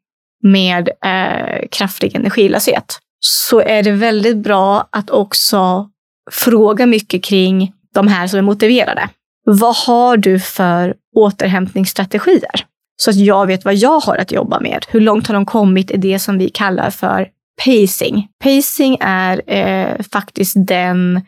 med 0.43 0.89
eh, 0.89 1.69
kraftig 1.71 2.15
energilöshet, 2.15 2.99
så 3.21 3.61
är 3.61 3.83
det 3.83 3.93
väldigt 3.93 4.37
bra 4.37 4.89
att 4.93 5.11
också 5.11 5.89
fråga 6.31 6.87
mycket 6.87 7.25
kring 7.25 7.73
de 7.95 8.09
här 8.09 8.27
som 8.27 8.39
är 8.39 8.43
motiverade. 8.43 9.09
Vad 9.45 9.77
har 9.77 10.17
du 10.17 10.41
för 10.41 10.95
återhämtningsstrategier? 11.17 12.65
Så 12.97 13.11
att 13.11 13.17
jag 13.17 13.47
vet 13.47 13.65
vad 13.65 13.75
jag 13.75 14.01
har 14.01 14.17
att 14.17 14.33
jobba 14.33 14.61
med. 14.61 14.85
Hur 14.89 15.01
långt 15.01 15.27
har 15.27 15.35
de 15.35 15.47
kommit 15.47 15.91
i 15.91 15.97
det 15.97 16.19
som 16.19 16.39
vi 16.39 16.49
kallar 16.49 16.91
för 16.91 17.29
pacing? 17.65 18.29
Pacing 18.45 18.97
är 19.01 19.43
eh, 19.47 20.03
faktiskt 20.13 20.55
den 20.67 21.21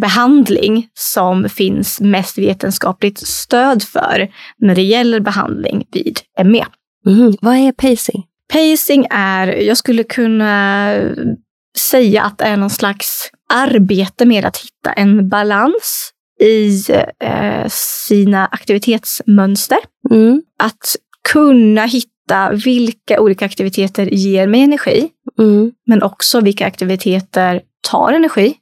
behandling 0.00 0.88
som 0.94 1.48
finns 1.48 2.00
mest 2.00 2.38
vetenskapligt 2.38 3.26
stöd 3.26 3.82
för 3.82 4.28
när 4.58 4.74
det 4.74 4.82
gäller 4.82 5.20
behandling 5.20 5.86
vid 5.92 6.20
ME. 6.44 6.66
Mm. 7.06 7.34
Vad 7.40 7.56
är 7.56 7.72
pacing? 7.72 8.24
Pacing 8.52 9.06
är, 9.10 9.46
jag 9.46 9.76
skulle 9.76 10.04
kunna 10.04 10.94
säga 11.78 12.22
att 12.22 12.38
det 12.38 12.44
är 12.44 12.56
någon 12.56 12.70
slags 12.70 13.30
arbete 13.52 14.24
med 14.24 14.44
att 14.44 14.56
hitta 14.56 14.92
en 14.92 15.28
balans 15.28 16.12
i 16.40 16.84
eh, 17.20 17.66
sina 18.08 18.46
aktivitetsmönster. 18.46 19.78
Mm. 20.10 20.42
Att 20.58 20.96
kunna 21.32 21.84
hitta 21.84 22.52
vilka 22.64 23.20
olika 23.20 23.44
aktiviteter 23.44 24.06
ger 24.06 24.46
mig 24.46 24.60
energi, 24.60 25.08
mm. 25.38 25.72
men 25.86 26.02
också 26.02 26.40
vilka 26.40 26.66
aktiviteter 26.66 27.60
tar 27.90 28.12
energi. 28.12 28.54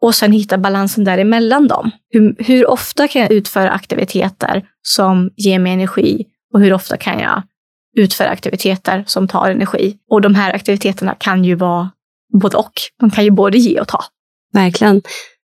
Och 0.00 0.14
sen 0.14 0.32
hitta 0.32 0.58
balansen 0.58 1.04
däremellan 1.04 1.68
dem. 1.68 1.90
Hur, 2.10 2.36
hur 2.38 2.70
ofta 2.70 3.08
kan 3.08 3.22
jag 3.22 3.32
utföra 3.32 3.70
aktiviteter 3.70 4.62
som 4.82 5.30
ger 5.36 5.58
mig 5.58 5.72
energi 5.72 6.24
och 6.54 6.60
hur 6.60 6.72
ofta 6.72 6.96
kan 6.96 7.20
jag 7.20 7.42
utföra 7.94 8.28
aktiviteter 8.28 9.04
som 9.06 9.28
tar 9.28 9.50
energi. 9.50 9.96
Och 10.10 10.20
de 10.20 10.34
här 10.34 10.54
aktiviteterna 10.54 11.14
kan 11.14 11.44
ju 11.44 11.54
vara 11.54 11.90
både 12.40 12.56
och. 12.56 12.72
De 13.00 13.10
kan 13.10 13.24
ju 13.24 13.30
både 13.30 13.58
ge 13.58 13.80
och 13.80 13.88
ta. 13.88 14.04
Verkligen. 14.52 15.02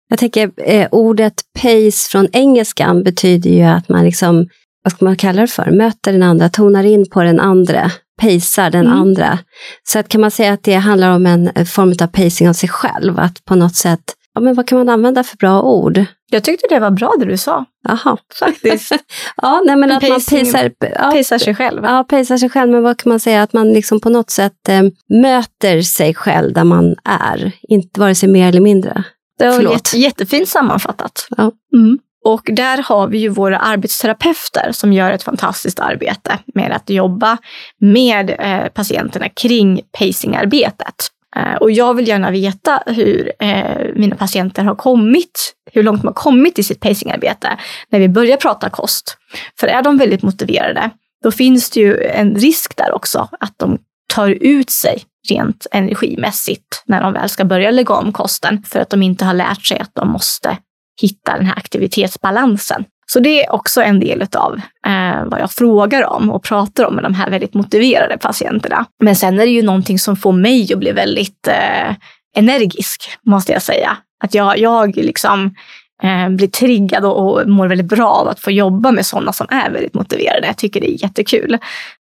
Jag 0.09 0.19
tänker 0.19 0.51
eh, 0.57 0.87
ordet 0.91 1.33
pace 1.61 2.09
från 2.11 2.27
engelskan 2.33 3.03
betyder 3.03 3.49
ju 3.49 3.61
att 3.61 3.89
man 3.89 4.05
liksom, 4.05 4.47
vad 4.83 4.93
ska 4.93 5.05
man 5.05 5.15
kalla 5.15 5.41
det 5.41 5.47
för, 5.47 5.71
möter 5.71 6.11
den 6.11 6.23
andra, 6.23 6.49
tonar 6.49 6.83
in 6.83 7.09
på 7.09 7.23
den 7.23 7.39
andra, 7.39 7.91
pacear 8.21 8.69
den 8.69 8.85
mm. 8.85 8.99
andra. 8.99 9.39
Så 9.83 9.99
att 9.99 10.09
kan 10.09 10.21
man 10.21 10.31
säga 10.31 10.53
att 10.53 10.63
det 10.63 10.73
handlar 10.73 11.15
om 11.15 11.25
en 11.25 11.65
form 11.65 11.93
av 12.01 12.07
pacing 12.07 12.49
av 12.49 12.53
sig 12.53 12.69
själv, 12.69 13.19
att 13.19 13.45
på 13.45 13.55
något 13.55 13.75
sätt 13.75 14.03
ja, 14.33 14.41
men 14.41 14.53
vad 14.53 14.67
kan 14.67 14.77
man 14.77 14.89
använda 14.89 15.23
för 15.23 15.37
bra 15.37 15.61
ord? 15.61 16.05
Jag 16.31 16.43
tyckte 16.43 16.67
det 16.69 16.79
var 16.79 16.91
bra 16.91 17.13
det 17.19 17.25
du 17.25 17.37
sa. 17.37 17.65
Jaha. 17.87 18.17
Faktiskt. 18.39 18.91
ja, 19.41 19.61
nej, 19.65 19.75
men 19.75 19.91
att 19.91 20.01
man 20.01 20.11
pacear, 20.11 20.71
ja, 20.79 21.39
sig 21.39 21.55
själv. 21.55 21.83
Ja, 21.83 22.03
pacear 22.03 22.37
sig 22.37 22.49
själv. 22.49 22.71
Men 22.71 22.83
vad 22.83 22.97
kan 22.97 23.09
man 23.09 23.19
säga? 23.19 23.43
Att 23.43 23.53
man 23.53 23.73
liksom 23.73 23.99
på 23.99 24.09
något 24.09 24.29
sätt 24.29 24.69
eh, 24.69 24.81
möter 25.21 25.81
sig 25.81 26.13
själv 26.15 26.53
där 26.53 26.63
man 26.63 26.95
är. 27.03 27.51
Inte 27.61 27.99
vare 27.99 28.15
sig 28.15 28.29
mer 28.29 28.47
eller 28.49 28.61
mindre. 28.61 29.03
Det 29.39 29.49
var 29.49 29.73
jätte, 29.73 29.97
jättefint 29.97 30.49
sammanfattat. 30.49 31.27
Ja. 31.37 31.51
Mm. 31.73 31.99
Och 32.25 32.41
där 32.45 32.83
har 32.83 33.07
vi 33.07 33.17
ju 33.17 33.29
våra 33.29 33.57
arbetsterapeuter 33.57 34.71
som 34.71 34.93
gör 34.93 35.11
ett 35.11 35.23
fantastiskt 35.23 35.79
arbete 35.79 36.39
med 36.53 36.71
att 36.71 36.89
jobba 36.89 37.37
med 37.79 38.29
eh, 38.39 38.67
patienterna 38.67 39.29
kring 39.29 39.81
pacingarbetet. 39.99 40.95
Eh, 41.35 41.55
och 41.55 41.71
jag 41.71 41.93
vill 41.93 42.07
gärna 42.07 42.31
veta 42.31 42.83
hur 42.85 43.31
eh, 43.39 43.85
mina 43.95 44.15
patienter 44.15 44.63
har 44.63 44.75
kommit, 44.75 45.53
hur 45.71 45.83
långt 45.83 46.01
de 46.01 46.07
har 46.07 46.13
kommit 46.13 46.59
i 46.59 46.63
sitt 46.63 46.79
pacingarbete 46.79 47.57
när 47.89 47.99
vi 47.99 48.09
börjar 48.09 48.37
prata 48.37 48.69
kost. 48.69 49.17
För 49.59 49.67
är 49.67 49.81
de 49.81 49.97
väldigt 49.97 50.23
motiverade, 50.23 50.89
då 51.23 51.31
finns 51.31 51.69
det 51.69 51.79
ju 51.79 52.03
en 52.03 52.35
risk 52.35 52.77
där 52.77 52.91
också 52.91 53.29
att 53.39 53.53
de 53.57 53.77
tar 54.13 54.29
ut 54.29 54.69
sig 54.69 55.03
rent 55.29 55.67
energimässigt 55.71 56.83
när 56.85 57.01
de 57.01 57.13
väl 57.13 57.29
ska 57.29 57.45
börja 57.45 57.71
lägga 57.71 57.93
om 57.93 58.11
kosten 58.11 58.63
för 58.63 58.79
att 58.79 58.89
de 58.89 59.03
inte 59.03 59.25
har 59.25 59.33
lärt 59.33 59.65
sig 59.65 59.79
att 59.79 59.91
de 59.93 60.09
måste 60.09 60.57
hitta 61.01 61.37
den 61.37 61.45
här 61.45 61.57
aktivitetsbalansen. 61.57 62.85
Så 63.05 63.19
det 63.19 63.43
är 63.43 63.53
också 63.53 63.81
en 63.81 63.99
del 63.99 64.27
av 64.35 64.61
eh, 64.87 65.25
vad 65.25 65.39
jag 65.39 65.51
frågar 65.51 66.03
om 66.03 66.31
och 66.31 66.43
pratar 66.43 66.85
om 66.85 66.95
med 66.95 67.03
de 67.03 67.13
här 67.13 67.29
väldigt 67.29 67.53
motiverade 67.53 68.17
patienterna. 68.17 68.85
Men 69.03 69.15
sen 69.15 69.39
är 69.39 69.45
det 69.45 69.51
ju 69.51 69.61
någonting 69.61 69.99
som 69.99 70.15
får 70.15 70.31
mig 70.31 70.73
att 70.73 70.79
bli 70.79 70.91
väldigt 70.91 71.47
eh, 71.47 71.95
energisk, 72.35 73.17
måste 73.25 73.51
jag 73.51 73.61
säga. 73.61 73.97
Att 74.23 74.33
jag, 74.33 74.57
jag 74.57 74.97
liksom 74.97 75.55
eh, 76.03 76.29
blir 76.29 76.47
triggad 76.47 77.05
och, 77.05 77.41
och 77.41 77.49
mår 77.49 77.67
väldigt 77.67 77.87
bra 77.87 78.09
av 78.09 78.27
att 78.27 78.39
få 78.39 78.51
jobba 78.51 78.91
med 78.91 79.05
sådana 79.05 79.33
som 79.33 79.47
är 79.49 79.71
väldigt 79.71 79.93
motiverade. 79.93 80.47
Jag 80.47 80.57
tycker 80.57 80.81
det 80.81 80.91
är 80.91 81.03
jättekul. 81.03 81.57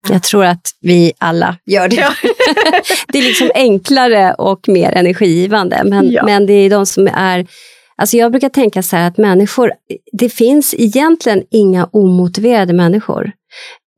Jag 0.09 0.23
tror 0.23 0.45
att 0.45 0.71
vi 0.81 1.13
alla 1.17 1.57
gör 1.65 1.87
det. 1.87 1.95
Ja. 1.95 2.13
det 3.07 3.17
är 3.17 3.23
liksom 3.23 3.51
enklare 3.55 4.33
och 4.33 4.67
mer 4.67 4.91
energigivande. 4.91 5.81
Men, 5.85 6.11
ja. 6.11 6.25
men 6.25 6.45
det 6.45 6.53
är 6.53 6.69
de 6.69 6.85
som 6.85 7.07
är 7.07 7.47
Alltså 7.95 8.17
jag 8.17 8.31
brukar 8.31 8.49
tänka 8.49 8.83
så 8.83 8.95
här 8.95 9.07
att 9.07 9.17
människor, 9.17 9.71
det 10.11 10.29
finns 10.29 10.75
egentligen 10.77 11.43
inga 11.51 11.85
omotiverade 11.85 12.73
människor. 12.73 13.31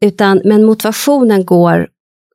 Utan, 0.01 0.41
men 0.45 0.65
motivationen 0.65 1.45
går 1.45 1.87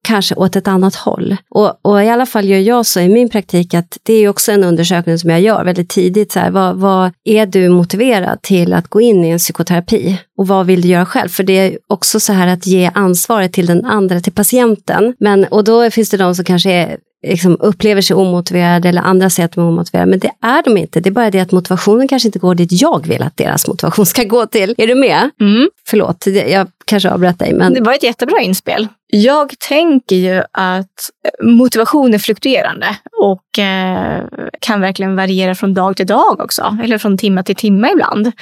kanske 0.03 0.35
åt 0.35 0.57
ett 0.57 0.69
annat 0.69 0.95
håll. 0.95 1.37
Och, 1.51 1.81
och, 1.83 2.05
i 2.05 2.09
alla 2.09 2.27
fall 2.27 2.45
gör 2.45 2.59
jag 2.59 2.87
så 2.87 3.01
i 3.01 3.09
min 3.09 3.29
praktik 3.29 3.75
att 3.75 3.99
det 4.03 4.15
är 4.15 4.29
också 4.29 4.53
en 4.53 4.65
undersökning 4.65 5.19
som 5.19 5.31
jag 5.31 5.41
gör 5.41 5.65
väldigt 5.65 5.89
tidigt. 5.89 6.33
Så 6.33 6.39
här, 6.39 6.51
vad, 6.51 6.77
vad, 6.77 7.13
är 7.25 7.47
du 7.47 7.69
motiverad 7.69 8.43
till 8.43 8.73
att 8.73 8.89
gå 8.89 9.01
in 9.01 9.25
i 9.25 9.29
en 9.29 9.39
psykoterapi? 9.39 10.21
Och 10.39 10.49
vad 10.49 10.67
vill 10.67 10.83
du 10.83 10.89
göra 10.89 11.07
själv? 11.07 11.29
För 11.29 11.43
det 11.43 11.53
är 11.53 11.79
också 11.87 12.21
så 12.21 12.33
här 12.33 12.47
att 12.47 12.67
ge 12.67 12.91
ansvaret 12.95 13.53
till 13.53 13.67
den 13.67 13.85
andra, 13.85 14.21
till 14.21 14.33
patienten. 14.33 15.15
Men, 15.21 15.45
och 15.45 15.65
då 15.65 15.91
finns 15.91 16.11
det 16.11 16.17
de 16.17 16.35
som 16.35 16.45
kanske 16.45 16.71
är 16.71 16.97
liksom 17.23 17.57
upplever 17.61 18.03
sig 18.03 18.17
omotiverade 18.17 18.89
eller 18.89 19.03
andra 19.03 19.31
säger 19.31 19.45
att 19.45 19.53
de 19.53 19.65
är 19.65 19.69
omotiverade. 19.69 20.11
Men 20.11 20.19
det 20.19 20.31
är 20.43 20.63
de 20.63 20.77
inte. 20.77 21.01
Det 21.01 21.09
är 21.09 21.13
bara 21.13 21.31
det 21.31 21.41
att 21.41 21.53
motivationen 21.53 22.09
kanske 22.09 22.29
inte 22.29 22.39
går 22.39 22.55
dit 22.55 22.83
jag 22.83 23.07
vill 23.07 23.23
att 23.23 23.37
deras 23.37 23.69
motivation 23.69 24.07
ska 24.07 24.25
gå 24.25 24.47
till. 24.47 24.75
Är 24.79 24.87
du 24.87 24.95
med? 24.95 25.31
Mm. 25.41 25.69
Förlåt, 25.87 26.27
jag 26.27 26.69
kanske 26.85 27.11
avbröt 27.11 27.39
dig. 27.39 27.55
Men... 27.55 27.75
Det 27.75 27.81
var 27.81 27.95
ett 27.95 28.03
jättebra 28.03 28.41
inspel. 28.41 28.89
Jag 29.07 29.59
tänker 29.59 30.17
ju 30.17 30.43
att 30.53 31.11
motivation 31.43 32.15
är 32.15 32.19
fluktuerande 32.19 32.97
och 33.23 33.59
eh, 33.59 34.25
kan 34.61 34.81
verkligen 34.81 35.17
variera 35.17 35.55
från 35.55 35.75
dag 35.75 35.97
till 35.97 36.07
dag 36.07 36.41
också, 36.41 36.79
eller 36.85 36.99
från 36.99 37.19
timme 37.19 37.43
till 37.43 37.57
timme 37.57 37.89
ibland. 37.93 38.33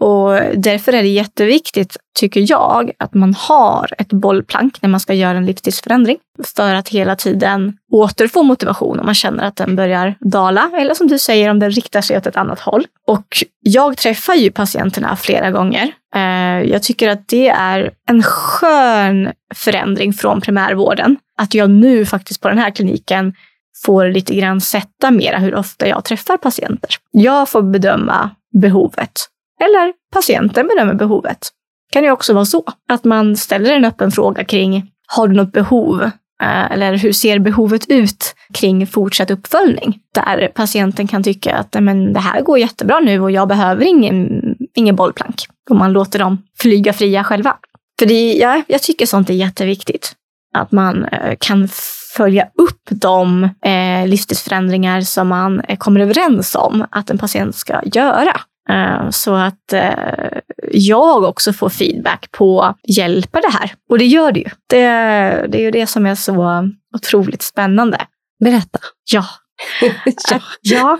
Och 0.00 0.32
därför 0.54 0.92
är 0.92 1.02
det 1.02 1.08
jätteviktigt, 1.08 1.96
tycker 2.18 2.44
jag, 2.50 2.90
att 2.98 3.14
man 3.14 3.34
har 3.34 3.94
ett 3.98 4.08
bollplank 4.08 4.82
när 4.82 4.88
man 4.88 5.00
ska 5.00 5.14
göra 5.14 5.38
en 5.38 5.46
livsstilsförändring. 5.46 6.16
För 6.56 6.74
att 6.74 6.88
hela 6.88 7.16
tiden 7.16 7.76
återfå 7.92 8.42
motivation 8.42 9.00
om 9.00 9.06
man 9.06 9.14
känner 9.14 9.44
att 9.44 9.56
den 9.56 9.76
börjar 9.76 10.14
dala. 10.20 10.70
Eller 10.78 10.94
som 10.94 11.06
du 11.06 11.18
säger, 11.18 11.50
om 11.50 11.58
den 11.58 11.70
riktar 11.70 12.00
sig 12.00 12.16
åt 12.16 12.26
ett 12.26 12.36
annat 12.36 12.60
håll. 12.60 12.86
Och 13.06 13.44
jag 13.60 13.96
träffar 13.96 14.34
ju 14.34 14.50
patienterna 14.50 15.16
flera 15.16 15.50
gånger. 15.50 15.92
Eh, 16.14 16.70
jag 16.70 16.82
tycker 16.82 17.08
att 17.08 17.28
det 17.28 17.48
är 17.48 17.90
en 18.08 18.22
skön 18.22 19.32
förändring 19.54 20.12
från 20.12 20.40
primärvården. 20.40 21.16
Att 21.38 21.54
jag 21.54 21.70
nu 21.70 22.06
faktiskt 22.06 22.40
på 22.40 22.48
den 22.48 22.58
här 22.58 22.70
kliniken 22.70 23.34
får 23.84 24.08
lite 24.08 24.34
grann 24.34 24.60
sätta 24.60 25.10
mera 25.10 25.38
hur 25.38 25.54
ofta 25.54 25.88
jag 25.88 26.04
träffar 26.04 26.36
patienter. 26.36 26.90
Jag 27.10 27.48
får 27.48 27.62
bedöma 27.62 28.30
behovet 28.60 29.12
eller 29.64 29.92
patienten 30.12 30.66
bedömer 30.66 30.94
behovet. 30.94 31.38
Det 31.88 31.92
kan 31.92 32.04
ju 32.04 32.10
också 32.10 32.34
vara 32.34 32.44
så 32.44 32.64
att 32.88 33.04
man 33.04 33.36
ställer 33.36 33.72
en 33.72 33.84
öppen 33.84 34.10
fråga 34.10 34.44
kring 34.44 34.92
har 35.06 35.28
du 35.28 35.34
något 35.34 35.52
behov? 35.52 36.02
Eh, 36.42 36.72
eller 36.72 36.96
hur 36.96 37.12
ser 37.12 37.38
behovet 37.38 37.88
ut 37.88 38.34
kring 38.54 38.86
fortsatt 38.86 39.30
uppföljning? 39.30 39.98
Där 40.14 40.48
patienten 40.54 41.06
kan 41.06 41.22
tycka 41.22 41.56
att 41.56 41.76
men, 41.80 42.12
det 42.12 42.20
här 42.20 42.42
går 42.42 42.58
jättebra 42.58 43.00
nu 43.00 43.20
och 43.20 43.30
jag 43.30 43.48
behöver 43.48 43.84
ingen, 43.84 44.42
ingen 44.74 44.96
bollplank. 44.96 45.34
Och 45.70 45.76
man 45.76 45.92
låter 45.92 46.18
dem 46.18 46.38
flyga 46.58 46.92
fria 46.92 47.24
själva. 47.24 47.56
För 47.98 48.06
det, 48.06 48.32
ja, 48.32 48.62
jag 48.66 48.82
tycker 48.82 49.06
sånt 49.06 49.30
är 49.30 49.34
jätteviktigt. 49.34 50.12
Att 50.54 50.72
man 50.72 51.04
eh, 51.04 51.36
kan 51.40 51.68
följa 52.16 52.44
upp 52.44 52.82
de 52.90 53.44
eh, 53.44 54.06
livsstilsförändringar 54.06 55.00
som 55.00 55.28
man 55.28 55.60
eh, 55.60 55.76
kommer 55.76 56.00
överens 56.00 56.54
om 56.54 56.86
att 56.90 57.10
en 57.10 57.18
patient 57.18 57.54
ska 57.54 57.80
göra. 57.84 58.40
Eh, 58.70 59.10
så 59.10 59.34
att 59.34 59.72
eh, 59.72 60.38
jag 60.72 61.24
också 61.24 61.52
får 61.52 61.68
feedback 61.68 62.30
på, 62.30 62.74
hjälper 62.88 63.42
det 63.42 63.58
här? 63.58 63.74
Och 63.90 63.98
det 63.98 64.04
gör 64.04 64.32
det 64.32 64.40
ju. 64.40 64.48
Det, 64.66 64.86
det 65.48 65.58
är 65.58 65.62
ju 65.62 65.70
det 65.70 65.86
som 65.86 66.06
är 66.06 66.14
så 66.14 66.68
otroligt 66.96 67.42
spännande. 67.42 68.06
Berätta. 68.44 68.78
Ja. 69.12 69.24
ja. 70.30 70.40
ja. 70.60 70.98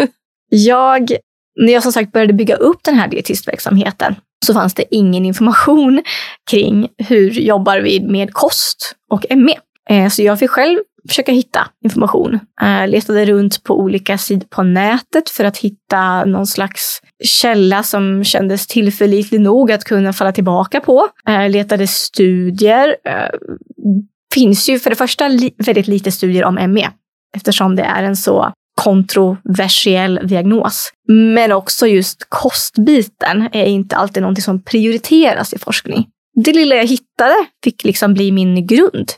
Jag, 0.49 1.13
när 1.61 1.73
jag 1.73 1.83
som 1.83 1.93
sagt 1.93 2.13
började 2.13 2.33
bygga 2.33 2.57
upp 2.57 2.81
den 2.85 2.95
här 2.95 3.09
dietistverksamheten 3.09 4.15
så 4.47 4.55
fanns 4.55 4.75
det 4.75 4.95
ingen 4.95 5.25
information 5.25 6.03
kring 6.51 6.89
hur 6.99 7.31
jobbar 7.31 7.81
vi 7.81 8.01
med 8.01 8.33
kost 8.33 8.97
och 9.11 9.27
ME. 9.31 9.57
Eh, 9.91 10.09
så 10.09 10.23
jag 10.23 10.39
fick 10.39 10.51
själv 10.51 10.79
försöka 11.09 11.33
hitta 11.33 11.69
information. 11.85 12.41
Jag 12.61 12.91
letade 12.91 13.25
runt 13.25 13.65
på 13.65 13.79
olika 13.81 14.19
sidor 14.19 14.47
på 14.47 14.63
nätet 14.63 15.31
för 15.31 15.45
att 15.45 15.57
hitta 15.57 16.25
någon 16.25 16.47
slags 16.47 17.01
källa 17.25 17.83
som 17.83 18.25
kändes 18.25 18.67
tillförlitlig 18.67 19.41
nog 19.41 19.73
att 19.73 19.85
kunna 19.85 20.13
falla 20.13 20.33
tillbaka 20.33 20.81
på. 20.81 21.09
Jag 21.25 21.51
letade 21.51 21.87
studier. 21.87 22.97
finns 24.35 24.69
ju 24.69 24.79
för 24.79 24.91
det 24.91 24.97
första 24.97 25.29
väldigt 25.57 25.87
lite 25.87 26.13
studier 26.13 26.45
om 26.45 26.55
ME 26.55 26.91
eftersom 27.37 27.77
det 27.77 27.83
är 27.83 28.03
en 28.03 28.17
så 28.17 28.53
kontroversiell 28.83 30.21
diagnos. 30.25 30.93
Men 31.09 31.53
också 31.53 31.87
just 31.87 32.27
kostbiten 32.29 33.49
är 33.53 33.65
inte 33.65 33.97
alltid 33.97 34.23
någonting 34.23 34.43
som 34.43 34.63
prioriteras 34.63 35.53
i 35.53 35.59
forskning. 35.59 36.07
Det 36.45 36.53
lilla 36.53 36.75
jag 36.75 36.87
hittade 36.87 37.35
fick 37.65 37.85
liksom 37.85 38.15
bli 38.15 38.33
min 38.33 38.67
grund 38.67 39.13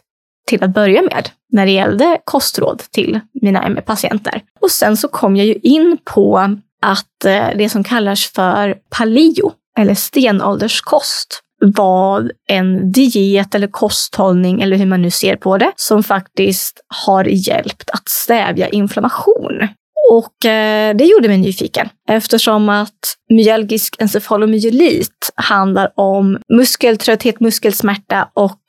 till 0.46 0.64
att 0.64 0.74
börja 0.74 1.02
med 1.02 1.28
när 1.52 1.66
det 1.66 1.72
gällde 1.72 2.18
kostråd 2.24 2.83
till 2.90 3.20
mina 3.42 3.68
ME-patienter. 3.68 4.42
Och 4.61 4.70
sen 4.70 4.96
så 4.96 5.09
kom 5.09 5.37
jag 5.37 5.46
ju 5.46 5.54
in 5.54 5.98
på 6.04 6.38
att 6.83 7.24
eh, 7.24 7.48
det 7.57 7.68
som 7.68 7.85
kallas 7.85 8.26
för 8.26 8.76
paleo, 8.90 9.52
eller 9.78 9.94
stenålderskost, 9.94 11.40
var 11.61 12.33
en 12.48 12.92
diet 12.92 13.54
eller 13.54 13.66
kosthållning, 13.66 14.62
eller 14.62 14.76
hur 14.76 14.87
man 14.87 15.02
nu 15.02 15.11
ser 15.11 15.37
på 15.37 15.59
det, 15.59 15.72
som 15.76 16.02
faktiskt 16.02 16.80
har 17.04 17.24
hjälpt 17.24 17.90
att 17.90 18.09
stävja 18.09 18.68
inflammation. 18.68 19.68
Och 20.10 20.46
eh, 20.46 20.96
det 20.96 21.04
gjorde 21.04 21.28
mig 21.28 21.38
nyfiken 21.38 21.88
eftersom 22.08 22.68
att 22.68 23.16
myalgisk 23.30 23.96
encefalomyelit 23.98 25.32
handlar 25.34 25.92
om 25.96 26.38
muskeltrötthet, 26.52 27.40
muskelsmärta 27.40 28.28
och 28.34 28.60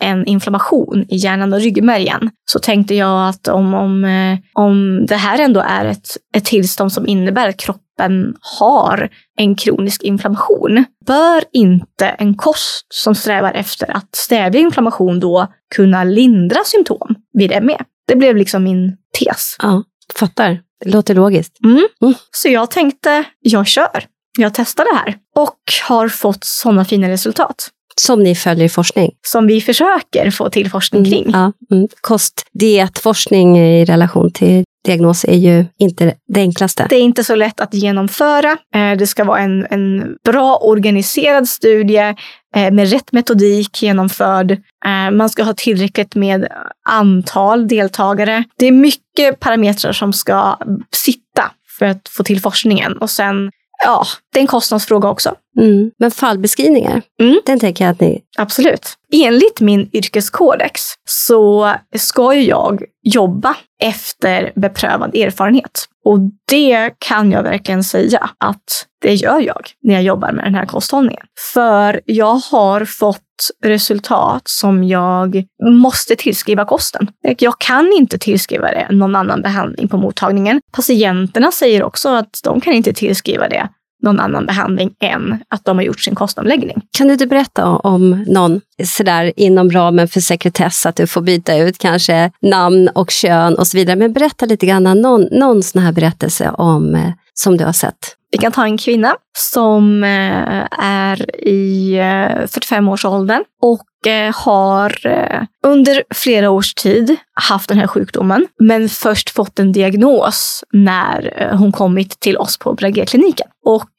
en 0.00 0.26
inflammation 0.26 1.04
i 1.08 1.16
hjärnan 1.16 1.52
och 1.52 1.60
ryggmärgen. 1.60 2.30
Så 2.50 2.58
tänkte 2.58 2.94
jag 2.94 3.28
att 3.28 3.48
om, 3.48 3.74
om, 3.74 4.04
eh, 4.04 4.38
om 4.52 5.06
det 5.06 5.16
här 5.16 5.38
ändå 5.38 5.60
är 5.60 5.84
ett, 5.84 6.08
ett 6.36 6.44
tillstånd 6.44 6.92
som 6.92 7.06
innebär 7.06 7.48
att 7.48 7.56
kroppen 7.56 8.34
har 8.60 9.08
en 9.36 9.56
kronisk 9.56 10.02
inflammation, 10.02 10.84
bör 11.06 11.44
inte 11.52 12.08
en 12.08 12.34
kost 12.34 12.86
som 12.88 13.14
strävar 13.14 13.52
efter 13.52 13.96
att 13.96 14.16
stävja 14.16 14.60
inflammation 14.60 15.20
då 15.20 15.46
kunna 15.74 16.04
lindra 16.04 16.58
symptom 16.64 17.14
vid 17.32 17.62
ME? 17.62 17.78
Det 18.06 18.16
blev 18.16 18.36
liksom 18.36 18.64
min 18.64 18.96
tes. 19.18 19.56
Ja, 19.62 19.82
fattar. 20.14 20.58
Det 20.84 20.90
låter 20.90 21.14
logiskt. 21.14 21.64
Mm. 21.64 21.88
Mm. 22.02 22.14
Så 22.30 22.48
jag 22.48 22.70
tänkte, 22.70 23.24
jag 23.40 23.66
kör. 23.66 24.04
Jag 24.38 24.54
testar 24.54 24.84
det 24.84 24.98
här 24.98 25.16
och 25.36 25.58
har 25.88 26.08
fått 26.08 26.44
sådana 26.44 26.84
fina 26.84 27.08
resultat. 27.08 27.68
Som 27.96 28.22
ni 28.22 28.34
följer 28.34 28.64
i 28.64 28.68
forskning? 28.68 29.12
Som 29.26 29.46
vi 29.46 29.60
försöker 29.60 30.30
få 30.30 30.50
till 30.50 30.70
forskning 30.70 31.04
kring. 31.04 31.22
Mm, 31.22 31.40
ja, 31.40 31.76
mm. 31.76 31.88
Kost, 32.00 32.46
dietforskning 32.52 33.58
i 33.58 33.84
relation 33.84 34.32
till 34.32 34.64
diagnos 34.84 35.24
är 35.24 35.36
ju 35.36 35.64
inte 35.78 36.14
det 36.28 36.40
enklaste. 36.40 36.86
Det 36.90 36.96
är 36.96 37.02
inte 37.02 37.24
så 37.24 37.34
lätt 37.34 37.60
att 37.60 37.74
genomföra. 37.74 38.56
Eh, 38.74 38.96
det 38.98 39.06
ska 39.06 39.24
vara 39.24 39.38
en, 39.38 39.66
en 39.70 40.16
bra 40.24 40.56
organiserad 40.56 41.48
studie 41.48 42.14
eh, 42.56 42.70
med 42.70 42.90
rätt 42.90 43.12
metodik 43.12 43.82
genomförd. 43.82 44.50
Eh, 44.50 45.10
man 45.12 45.30
ska 45.30 45.42
ha 45.42 45.54
tillräckligt 45.54 46.14
med 46.14 46.48
antal 46.88 47.68
deltagare. 47.68 48.44
Det 48.56 48.66
är 48.66 48.72
mycket 48.72 49.40
parametrar 49.40 49.92
som 49.92 50.12
ska 50.12 50.56
sitta 50.96 51.50
för 51.78 51.86
att 51.86 52.08
få 52.08 52.24
till 52.24 52.40
forskningen 52.40 52.96
och 52.98 53.10
sen 53.10 53.50
ja, 53.84 54.04
det 54.32 54.38
är 54.38 54.40
en 54.40 54.46
kostnadsfråga 54.46 55.08
också. 55.08 55.34
Mm. 55.60 55.90
Men 55.98 56.10
fallbeskrivningar, 56.10 57.02
Mm. 57.20 57.40
den 57.46 57.60
tänker 57.60 57.84
jag 57.84 57.92
att 57.92 58.00
ni... 58.00 58.20
Absolut. 58.38 58.88
Enligt 59.12 59.60
min 59.60 59.90
yrkeskodex 59.92 60.80
så 61.08 61.72
ska 61.96 62.34
ju 62.34 62.42
jag 62.42 62.82
jobba 63.02 63.56
efter 63.82 64.52
beprövad 64.56 65.16
erfarenhet. 65.16 65.84
Och 66.04 66.18
det 66.50 66.90
kan 66.98 67.32
jag 67.32 67.42
verkligen 67.42 67.84
säga 67.84 68.30
att 68.38 68.86
det 69.02 69.14
gör 69.14 69.40
jag 69.40 69.70
när 69.82 69.94
jag 69.94 70.02
jobbar 70.02 70.32
med 70.32 70.44
den 70.44 70.54
här 70.54 70.66
kosthållningen. 70.66 71.26
För 71.54 72.00
jag 72.04 72.34
har 72.34 72.84
fått 72.84 73.20
resultat 73.64 74.42
som 74.44 74.84
jag 74.84 75.44
måste 75.62 76.16
tillskriva 76.16 76.64
kosten. 76.64 77.10
Jag 77.38 77.58
kan 77.58 77.92
inte 77.92 78.18
tillskriva 78.18 78.68
det 78.68 78.86
någon 78.90 79.16
annan 79.16 79.42
behandling 79.42 79.88
på 79.88 79.96
mottagningen. 79.96 80.60
Patienterna 80.72 81.52
säger 81.52 81.82
också 81.82 82.08
att 82.08 82.40
de 82.44 82.60
kan 82.60 82.72
inte 82.72 82.92
tillskriva 82.92 83.48
det 83.48 83.68
någon 84.02 84.20
annan 84.20 84.46
behandling 84.46 84.94
än 85.00 85.38
att 85.48 85.64
de 85.64 85.76
har 85.76 85.84
gjort 85.84 86.00
sin 86.00 86.14
kostomläggning. 86.14 86.82
Kan 86.98 87.06
du 87.06 87.12
inte 87.12 87.26
berätta 87.26 87.66
om 87.66 88.24
någon 88.28 88.60
sådär 88.84 89.32
inom 89.36 89.70
ramen 89.70 90.08
för 90.08 90.20
sekretess, 90.20 90.86
att 90.86 90.96
du 90.96 91.06
får 91.06 91.20
byta 91.20 91.56
ut 91.56 91.78
kanske 91.78 92.30
namn 92.42 92.88
och 92.88 93.10
kön 93.10 93.54
och 93.54 93.66
så 93.66 93.76
vidare. 93.76 93.96
Men 93.96 94.12
berätta 94.12 94.46
lite 94.46 94.66
grann, 94.66 94.82
någon, 94.82 95.28
någon 95.30 95.62
sån 95.62 95.82
här 95.82 95.92
berättelse 95.92 96.50
om, 96.50 96.94
eh, 96.94 97.12
som 97.34 97.56
du 97.56 97.64
har 97.64 97.72
sett. 97.72 98.16
Vi 98.30 98.38
kan 98.38 98.52
ta 98.52 98.64
en 98.64 98.78
kvinna 98.78 99.16
som 99.38 100.04
eh, 100.04 100.66
är 100.78 101.46
i 101.46 101.94
eh, 101.98 102.46
45-årsåldern 102.46 103.44
och 103.62 103.82
Eh, 104.06 104.34
har 104.34 105.06
eh, 105.06 105.42
under 105.66 106.02
flera 106.14 106.50
års 106.50 106.74
tid 106.74 107.16
haft 107.34 107.68
den 107.68 107.78
här 107.78 107.86
sjukdomen, 107.86 108.46
men 108.60 108.88
först 108.88 109.30
fått 109.30 109.58
en 109.58 109.72
diagnos 109.72 110.64
när 110.72 111.34
eh, 111.36 111.58
hon 111.58 111.72
kommit 111.72 112.20
till 112.20 112.36
oss 112.36 112.58
på 112.58 112.74
Bragé-kliniken. 112.74 113.46
Och 113.64 113.90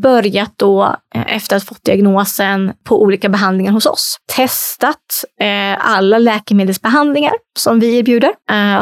börjat 0.00 0.52
då, 0.56 0.96
efter 1.26 1.56
att 1.56 1.64
fått 1.64 1.84
diagnosen, 1.84 2.72
på 2.84 3.02
olika 3.02 3.28
behandlingar 3.28 3.72
hos 3.72 3.86
oss. 3.86 4.16
Testat 4.36 5.24
alla 5.78 6.18
läkemedelsbehandlingar 6.18 7.32
som 7.58 7.80
vi 7.80 7.98
erbjuder. 7.98 8.32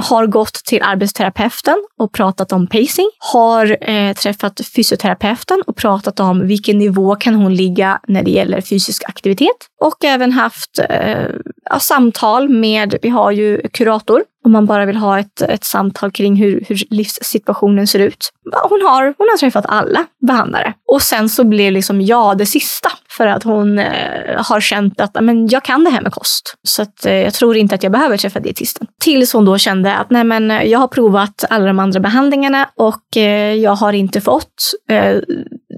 Har 0.01 0.27
gått 0.27 0.55
till 0.55 0.83
arbetsterapeuten 0.83 1.85
och 1.99 2.13
pratat 2.13 2.53
om 2.53 2.67
pacing. 2.67 3.11
Har 3.19 4.15
träffat 4.15 4.61
fysioterapeuten 4.77 5.63
och 5.67 5.77
pratat 5.77 6.21
om 6.21 6.47
vilken 6.47 6.79
nivå 6.79 7.17
kan 7.17 7.35
hon 7.35 7.55
ligga 7.55 8.01
när 8.09 8.23
det 8.23 8.31
gäller 8.31 8.61
fysisk 8.61 9.03
aktivitet. 9.09 9.57
Och 9.81 10.05
även 10.05 10.33
haft 10.33 10.56
eh, 10.91 11.79
samtal 11.79 12.49
med, 12.49 12.95
vi 13.03 13.09
har 13.09 13.31
ju 13.31 13.61
kurator, 13.73 14.23
om 14.45 14.53
man 14.53 14.67
bara 14.67 14.87
vill 14.87 14.97
ha 14.97 15.19
ett, 15.19 15.41
ett 15.41 15.65
samtal 15.65 16.11
kring 16.11 16.37
hur, 16.37 16.65
hur 16.69 16.83
livssituationen 16.91 17.87
ser 17.87 17.99
ut. 17.99 18.31
Hon 18.69 18.83
har, 18.83 19.05
hon 19.19 19.29
har 19.31 19.39
träffat 19.39 19.67
alla 19.69 20.07
behandlare. 20.27 20.75
Och 20.93 21.03
sen 21.03 21.29
så 21.29 21.45
blev 21.45 21.73
liksom 21.73 22.01
jag 22.01 22.39
det 22.39 22.47
sista. 22.47 22.89
För 23.09 23.27
att 23.27 23.43
hon 23.43 23.79
eh, 23.79 24.45
har 24.45 24.61
känt 24.61 25.01
att 25.01 25.17
men, 25.21 25.49
jag 25.49 25.65
kan 25.65 25.85
det 25.85 25.91
här 25.91 26.01
med 26.01 26.13
kost. 26.13 26.55
Så 26.63 26.83
att, 26.83 27.07
eh, 27.07 27.15
jag 27.15 27.35
tror 27.35 27.57
inte 27.57 27.75
att 27.75 27.83
jag 27.83 27.93
behöver 27.93 28.17
träffa 28.17 28.41
dietisten. 28.41 28.87
Tills 29.01 29.33
hon 29.33 29.45
då 29.45 29.59
kände 29.59 29.97
att 29.97 30.11
nej, 30.11 30.25
men, 30.25 30.51
eh, 30.51 30.63
jag 30.63 30.79
har 30.79 30.89
provat 30.89 31.45
alla 31.51 31.67
de 31.67 31.79
andra 31.79 32.01
behandlingarna 32.01 32.69
och 32.77 33.17
eh, 33.17 33.55
jag 33.55 33.77
har 33.77 33.93
inte 33.93 34.21
fått 34.21 34.55
eh, 34.91 35.17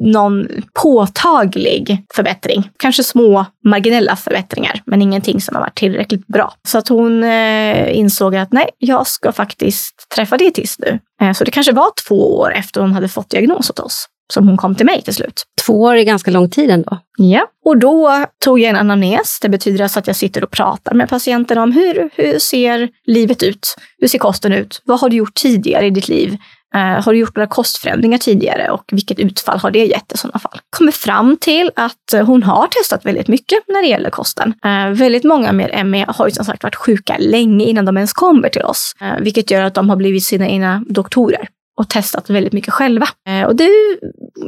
någon 0.00 0.48
påtaglig 0.82 2.04
förbättring. 2.14 2.70
Kanske 2.78 3.04
små 3.04 3.46
marginella 3.64 4.16
förbättringar, 4.16 4.82
men 4.87 5.02
ingenting 5.02 5.40
som 5.40 5.56
har 5.56 5.62
varit 5.62 5.78
tillräckligt 5.78 6.26
bra. 6.26 6.52
Så 6.68 6.78
att 6.78 6.88
hon 6.88 7.24
eh, 7.24 7.98
insåg 7.98 8.37
att 8.37 8.52
nej, 8.52 8.70
jag 8.78 9.06
ska 9.06 9.32
faktiskt 9.32 10.08
träffa 10.14 10.37
dietist 10.37 10.80
nu. 10.80 10.98
Eh, 11.22 11.32
så 11.32 11.44
det 11.44 11.50
kanske 11.50 11.72
var 11.72 11.90
två 12.08 12.38
år 12.38 12.54
efter 12.54 12.80
hon 12.80 12.92
hade 12.92 13.08
fått 13.08 13.30
diagnos 13.30 13.70
åt 13.70 13.78
oss 13.78 14.08
som 14.32 14.48
hon 14.48 14.56
kom 14.56 14.74
till 14.74 14.87
mig 14.87 15.02
till 15.02 15.14
slut. 15.14 15.42
Två 15.66 15.82
år 15.82 15.94
är 15.94 16.02
ganska 16.02 16.30
lång 16.30 16.50
tid 16.50 16.70
ändå. 16.70 16.98
Ja, 17.18 17.46
och 17.64 17.78
då 17.78 18.26
tog 18.44 18.61
jag 18.61 18.70
en 18.70 18.76
anamnes. 18.76 19.38
Det 19.40 19.48
betyder 19.48 19.82
alltså 19.82 19.98
att 19.98 20.06
jag 20.06 20.16
sitter 20.16 20.44
och 20.44 20.50
pratar 20.50 20.94
med 20.94 21.08
patienten 21.08 21.58
om 21.58 21.72
hur, 21.72 22.11
hur 22.14 22.38
ser 22.38 22.88
livet 23.06 23.42
ut? 23.42 23.76
Hur 23.98 24.08
ser 24.08 24.18
kosten 24.18 24.52
ut? 24.52 24.82
Vad 24.84 25.00
har 25.00 25.08
du 25.08 25.16
gjort 25.16 25.34
tidigare 25.34 25.87
i 25.87 25.90
ditt 25.90 26.08
liv? 26.08 26.37
Eh, 26.74 27.04
har 27.04 27.12
du 27.12 27.18
gjort 27.18 27.37
några 27.37 27.46
kostförändringar 27.46 28.18
tidigare 28.18 28.70
och 28.70 28.85
vilket 28.92 29.18
utfall 29.18 29.59
har 29.59 29.70
det 29.70 29.85
gett 29.85 30.12
i 30.12 30.16
sådana 30.18 30.38
fall? 30.38 30.61
Kommer 30.76 30.92
fram 30.92 31.37
till 31.40 31.70
att 31.76 32.12
eh, 32.14 32.26
hon 32.26 32.42
har 32.42 32.66
testat 32.66 33.07
väldigt 33.07 33.28
mycket 33.28 33.59
när 33.68 33.83
det 33.83 33.88
gäller 33.88 34.11
kosten. 34.11 34.54
Eh, 34.64 34.90
väldigt 34.90 35.24
många 35.24 35.52
med 35.52 35.87
ME 35.87 36.04
har 36.09 36.26
ju 36.26 36.33
som 36.33 36.44
sagt 36.44 36.62
varit 36.62 36.76
sjuka 36.76 37.16
länge 37.18 37.64
innan 37.64 37.85
de 37.85 37.96
ens 37.96 38.12
kommer 38.12 38.48
till 38.48 38.62
oss, 38.62 38.94
vilket 39.20 39.50
gör 39.50 39.62
att 39.62 39.74
de 39.74 39.90
har 39.90 39.96
blivit 39.96 40.24
sina 40.24 40.48
egna 40.48 40.85
doktorer 40.88 41.48
och 41.81 41.88
testat 41.88 42.31
väldigt 42.31 42.52
mycket 42.52 42.74
själva. 42.74 43.07
Och 43.46 43.57
det, 43.57 43.70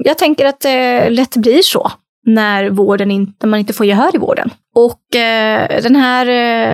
jag 0.04 0.18
tänker 0.18 0.46
att 0.46 0.60
det 0.60 1.10
lätt 1.10 1.36
blir 1.36 1.62
så 1.62 1.92
när, 2.26 2.70
vården 2.70 3.10
inte, 3.10 3.46
man 3.46 3.60
inte 3.60 3.72
får 3.72 3.86
gehör 3.86 4.14
i 4.14 4.18
vården. 4.18 4.50
Och 4.74 5.16
eh, 5.16 5.82
den 5.82 5.96
här 5.96 6.26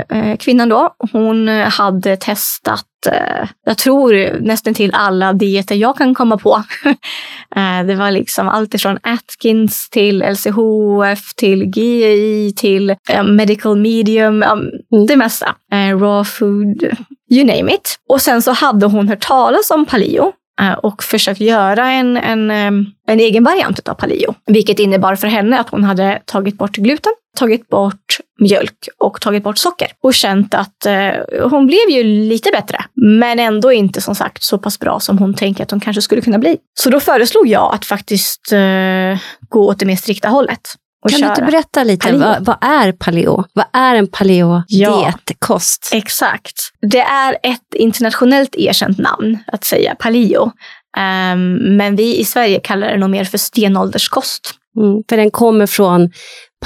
eh, 0.08 0.36
kvinnan 0.36 0.68
då, 0.68 0.94
hon 1.12 1.48
hade 1.48 2.16
testat, 2.16 2.86
eh, 3.06 3.48
jag 3.64 3.78
tror 3.78 4.40
nästan 4.40 4.74
till 4.74 4.90
alla 4.94 5.32
dieter 5.32 5.74
jag 5.74 5.96
kan 5.96 6.14
komma 6.14 6.38
på. 6.38 6.62
eh, 7.56 7.86
det 7.86 7.94
var 7.94 8.10
liksom 8.10 8.48
allt 8.48 8.74
ifrån 8.74 8.98
Atkins 9.02 9.90
till 9.90 10.22
LCHF 10.22 11.34
till 11.34 11.62
GI 11.62 12.52
till 12.56 12.94
medical 13.24 13.76
medium, 13.76 14.42
um, 14.42 15.06
det 15.06 15.16
mesta. 15.16 15.54
Eh, 15.72 15.98
raw 15.98 16.24
food, 16.24 16.82
you 17.30 17.44
name 17.44 17.74
it. 17.74 17.98
Och 18.08 18.20
sen 18.20 18.42
så 18.42 18.52
hade 18.52 18.86
hon 18.86 19.08
hört 19.08 19.26
talas 19.26 19.70
om 19.70 19.86
paleo 19.86 20.32
Eh, 20.60 20.72
och 20.72 21.02
försökt 21.02 21.40
göra 21.40 21.90
en, 21.90 22.16
en, 22.16 22.50
ehm, 22.50 22.86
en 23.08 23.20
egen 23.20 23.44
variant 23.44 23.88
av 23.88 23.94
paleo. 23.94 24.34
Vilket 24.46 24.78
innebar 24.78 25.16
för 25.16 25.28
henne 25.28 25.60
att 25.60 25.68
hon 25.68 25.84
hade 25.84 26.22
tagit 26.24 26.58
bort 26.58 26.76
gluten, 26.76 27.12
tagit 27.36 27.68
bort 27.68 28.18
mjölk 28.40 28.88
och 28.98 29.20
tagit 29.20 29.44
bort 29.44 29.58
socker. 29.58 29.88
Och 30.02 30.14
känt 30.14 30.54
att 30.54 30.86
eh, 30.86 31.48
hon 31.50 31.66
blev 31.66 31.90
ju 31.90 32.02
lite 32.02 32.50
bättre, 32.50 32.84
men 32.94 33.38
ändå 33.38 33.72
inte 33.72 34.00
som 34.00 34.14
sagt 34.14 34.42
så 34.42 34.58
pass 34.58 34.78
bra 34.78 35.00
som 35.00 35.18
hon 35.18 35.34
tänker 35.34 35.62
att 35.62 35.70
hon 35.70 35.80
kanske 35.80 36.02
skulle 36.02 36.20
kunna 36.20 36.38
bli. 36.38 36.56
Så 36.74 36.90
då 36.90 37.00
föreslog 37.00 37.46
jag 37.46 37.74
att 37.74 37.84
faktiskt 37.84 38.52
eh, 38.52 39.20
gå 39.48 39.68
åt 39.68 39.78
det 39.78 39.86
mer 39.86 39.96
strikta 39.96 40.28
hållet. 40.28 40.74
Kan 41.08 41.20
du 41.20 41.26
köra. 41.26 41.30
inte 41.30 41.42
berätta 41.42 41.84
lite, 41.84 42.12
vad, 42.12 42.44
vad 42.44 42.56
är 42.60 42.92
paleo? 42.92 43.44
Vad 43.52 43.66
är 43.72 43.94
en 43.94 44.06
paleo-diet, 44.06 45.30
kost? 45.38 45.90
Exakt. 45.92 46.54
Det 46.90 47.00
är 47.00 47.32
ett 47.42 47.74
internationellt 47.74 48.54
erkänt 48.54 48.98
namn 48.98 49.38
att 49.46 49.64
säga 49.64 49.94
paleo. 49.94 50.50
Ehm, 50.96 51.54
men 51.76 51.96
vi 51.96 52.16
i 52.18 52.24
Sverige 52.24 52.60
kallar 52.60 52.88
det 52.88 52.96
nog 52.98 53.10
mer 53.10 53.24
för 53.24 53.38
stenålderskost. 53.38 54.54
Mm, 54.76 55.02
för 55.08 55.16
den 55.16 55.30
kommer 55.30 55.66
från 55.66 56.10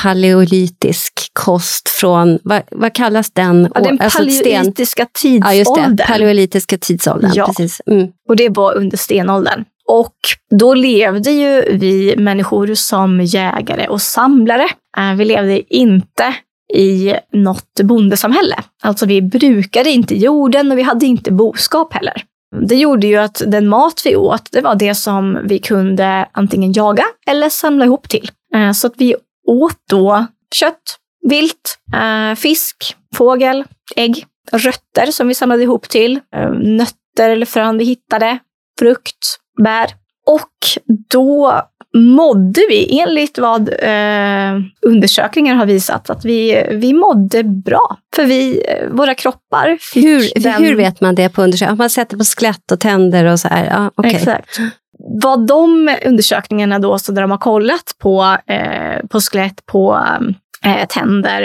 paleolitisk 0.01 1.13
kost 1.33 1.89
från, 1.89 2.39
vad, 2.43 2.63
vad 2.71 2.95
kallas 2.95 3.31
den? 3.31 3.69
Ja, 3.75 3.81
den 3.81 4.01
Alltså, 4.01 4.19
paleolitiska 4.19 5.07
Ja, 5.23 5.55
just 5.55 5.75
det. 5.75 5.81
tidsåldern. 5.81 6.07
Paleolitiska 6.07 6.79
tidsåldern. 6.79 7.33
Ja. 7.35 7.47
Precis. 7.47 7.81
Mm. 7.87 8.09
Och 8.29 8.37
det 8.37 8.49
var 8.49 8.77
under 8.77 8.97
stenåldern. 8.97 9.65
Och 9.91 10.17
då 10.51 10.75
levde 10.75 11.31
ju 11.31 11.77
vi 11.77 12.15
människor 12.17 12.75
som 12.75 13.21
jägare 13.21 13.89
och 13.89 14.03
samlare. 14.03 14.69
Eh, 14.99 15.15
vi 15.17 15.25
levde 15.25 15.75
inte 15.75 16.35
i 16.75 17.15
något 17.33 17.81
bondesamhälle. 17.83 18.57
Alltså 18.83 19.07
vi 19.07 19.23
brukade 19.23 19.91
inte 19.91 20.15
jorden 20.15 20.73
och 20.73 20.79
vi 20.79 20.83
hade 20.83 21.07
inte 21.07 21.33
boskap 21.33 21.95
heller. 21.95 22.23
Det 22.69 22.75
gjorde 22.75 23.07
ju 23.07 23.17
att 23.17 23.43
den 23.47 23.69
mat 23.69 24.03
vi 24.05 24.17
åt, 24.17 24.53
det 24.53 24.61
var 24.61 24.75
det 24.75 24.95
som 24.95 25.39
vi 25.45 25.59
kunde 25.59 26.29
antingen 26.33 26.73
jaga 26.73 27.05
eller 27.27 27.49
samla 27.49 27.85
ihop 27.85 28.09
till. 28.09 28.31
Eh, 28.55 28.73
så 28.73 28.87
att 28.87 28.95
vi 28.97 29.17
åt 29.47 29.79
då 29.91 30.27
kött, 30.55 30.99
vilt, 31.29 31.79
eh, 31.95 32.35
fisk, 32.35 32.97
fågel, 33.15 33.65
ägg, 33.97 34.27
rötter 34.53 35.07
som 35.13 35.29
vi 35.29 35.35
samlade 35.35 35.63
ihop 35.63 35.89
till, 35.89 36.21
nötter 36.63 37.31
eller 37.31 37.47
frön 37.47 37.79
vi 37.79 37.85
hittade, 37.85 38.39
frukt, 38.79 39.40
bär. 39.61 39.87
Och 40.27 40.51
då 41.11 41.63
mådde 41.97 42.61
vi, 42.69 43.01
enligt 43.01 43.39
vad 43.39 43.69
eh, 43.69 44.61
undersökningar 44.87 45.55
har 45.55 45.67
visat, 45.67 46.11
att 46.11 46.25
vi, 46.25 46.67
vi 46.71 46.93
mådde 46.93 47.45
bra. 47.45 47.97
För 48.17 48.25
vi, 48.25 48.63
eh, 48.69 48.89
våra 48.91 49.15
kroppar 49.15 49.79
fick 49.81 50.05
Hur, 50.05 50.43
den... 50.43 50.65
hur 50.65 50.75
vet 50.75 51.01
man 51.01 51.15
det 51.15 51.29
på 51.29 51.43
undersökningar? 51.43 51.77
Man 51.77 51.91
sätter 51.91 52.17
på 52.17 52.25
skelett 52.25 52.73
och 52.73 52.81
tänder 52.81 53.25
och 53.25 53.41
så 53.41 53.49
här. 53.49 53.65
Ja, 53.65 53.91
okej. 53.95 54.15
Exakt. 54.15 54.59
Vad 55.23 55.47
de 55.47 55.97
undersökningarna 56.07 56.79
då, 56.79 56.99
så 56.99 57.13
där 57.13 57.23
de 57.23 57.31
har 57.31 57.39
kollat 57.39 57.95
på, 57.99 58.37
eh, 58.47 59.07
på 59.09 59.21
skelett, 59.21 59.67
på 59.67 59.95
eh, 59.95 60.35
tänder, 60.89 61.43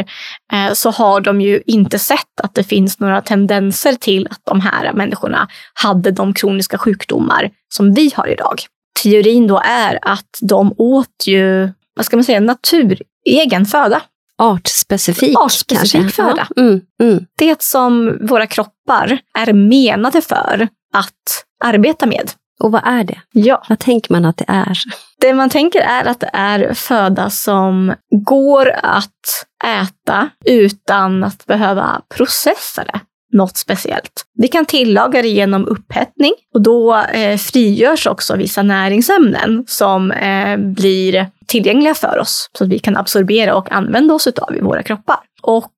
eh, 0.53 0.73
så 0.73 0.91
har 0.91 1.21
de 1.21 1.41
ju 1.41 1.61
inte 1.65 1.99
sett 1.99 2.41
att 2.43 2.55
det 2.55 2.63
finns 2.63 2.99
några 2.99 3.21
tendenser 3.21 3.93
till 3.93 4.27
att 4.31 4.41
de 4.43 4.61
här 4.61 4.93
människorna 4.93 5.47
hade 5.73 6.11
de 6.11 6.33
kroniska 6.33 6.77
sjukdomar 6.77 7.51
som 7.73 7.93
vi 7.93 8.11
har 8.15 8.27
idag. 8.27 8.61
Teorin 9.03 9.47
då 9.47 9.61
är 9.65 9.99
att 10.01 10.39
de 10.41 10.73
åt 10.77 11.27
ju, 11.27 11.69
vad 11.95 12.05
ska 12.05 12.17
man 12.17 12.23
säga, 12.23 12.39
naturegen 12.39 13.65
föda. 13.65 14.01
Artspecifik, 14.37 15.37
Artspecifik 15.39 16.01
kanske? 16.01 16.23
föda. 16.23 16.47
Ja. 16.55 16.61
Mm, 16.61 16.81
mm. 17.01 17.25
Det 17.37 17.61
som 17.61 18.17
våra 18.21 18.47
kroppar 18.47 19.19
är 19.37 19.53
menade 19.53 20.21
för 20.21 20.67
att 20.93 21.45
arbeta 21.63 22.05
med. 22.05 22.31
Och 22.59 22.71
vad 22.71 22.81
är 22.85 23.03
det? 23.03 23.21
Ja. 23.31 23.63
Vad 23.69 23.79
tänker 23.79 24.13
man 24.13 24.25
att 24.25 24.37
det 24.37 24.45
är? 24.47 24.77
Det 25.21 25.33
man 25.33 25.49
tänker 25.49 25.79
är 25.79 26.05
att 26.05 26.19
det 26.19 26.29
är 26.33 26.73
föda 26.73 27.29
som 27.29 27.93
går 28.25 28.71
att 28.83 29.45
äta 29.65 30.29
utan 30.45 31.23
att 31.23 31.45
behöva 31.45 32.01
processa 32.15 32.83
det 32.83 32.99
något 33.35 33.57
speciellt. 33.57 34.25
Vi 34.37 34.47
kan 34.47 34.65
tillaga 34.65 35.21
det 35.21 35.27
genom 35.27 35.65
upphettning 35.67 36.33
och 36.53 36.61
då 36.61 36.95
eh, 36.95 37.37
frigörs 37.37 38.07
också 38.07 38.35
vissa 38.35 38.63
näringsämnen 38.63 39.63
som 39.67 40.11
eh, 40.11 40.57
blir 40.57 41.27
tillgängliga 41.47 41.93
för 41.93 42.19
oss 42.19 42.49
så 42.57 42.63
att 42.63 42.69
vi 42.69 42.79
kan 42.79 42.97
absorbera 42.97 43.55
och 43.55 43.71
använda 43.71 44.13
oss 44.13 44.27
av 44.27 44.55
i 44.55 44.61
våra 44.61 44.83
kroppar. 44.83 45.19
Och 45.41 45.71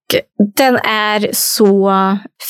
den 0.56 0.76
är 0.76 1.30
så 1.34 1.92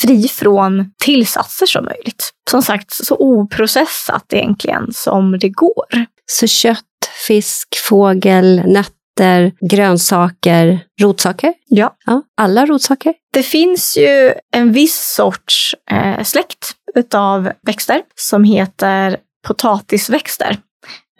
fri 0.00 0.28
från 0.28 0.92
tillsatser 0.98 1.66
som 1.66 1.84
möjligt. 1.84 2.30
Som 2.50 2.62
sagt, 2.62 2.92
så 2.92 3.16
oprocessat 3.18 4.32
egentligen 4.32 4.86
som 4.92 5.38
det 5.38 5.48
går. 5.48 6.06
Så 6.26 6.46
kött, 6.46 6.84
fisk, 7.26 7.68
fågel, 7.88 8.62
nötter, 8.66 9.52
grönsaker, 9.70 10.80
rotsaker? 11.00 11.54
Ja. 11.68 11.96
ja. 12.06 12.22
Alla 12.36 12.66
rotsaker? 12.66 13.14
Det 13.32 13.42
finns 13.42 13.96
ju 13.96 14.32
en 14.54 14.72
viss 14.72 15.14
sorts 15.16 15.74
eh, 15.90 16.22
släkt 16.22 16.72
utav 16.94 17.52
växter 17.62 18.02
som 18.14 18.44
heter 18.44 19.16
potatisväxter. 19.46 20.56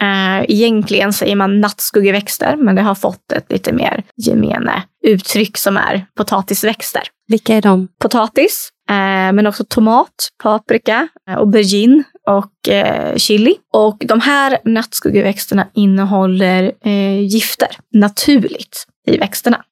Uh, 0.03 0.45
egentligen 0.47 1.13
säger 1.13 1.35
man 1.35 1.61
nattskuggeväxter, 1.61 2.55
men 2.55 2.75
det 2.75 2.81
har 2.81 2.95
fått 2.95 3.31
ett 3.31 3.51
lite 3.51 3.73
mer 3.73 4.03
gemene 4.17 4.83
uttryck 5.05 5.57
som 5.57 5.77
är 5.77 6.05
potatisväxter. 6.15 7.01
Vilka 7.27 7.55
är 7.55 7.61
de? 7.61 7.87
Potatis, 8.01 8.69
uh, 8.91 8.95
men 9.33 9.47
också 9.47 9.63
tomat, 9.63 10.29
paprika, 10.43 11.07
uh, 11.29 11.37
aubergine 11.37 12.03
och 12.27 12.51
chili. 13.15 13.55
Och 13.73 13.97
de 14.05 14.21
här 14.21 14.57
nattskuggeväxterna 14.65 15.67
innehåller 15.73 16.87
gifter 17.21 17.67
naturligt 17.93 18.85
i 19.07 19.17
växterna. 19.17 19.63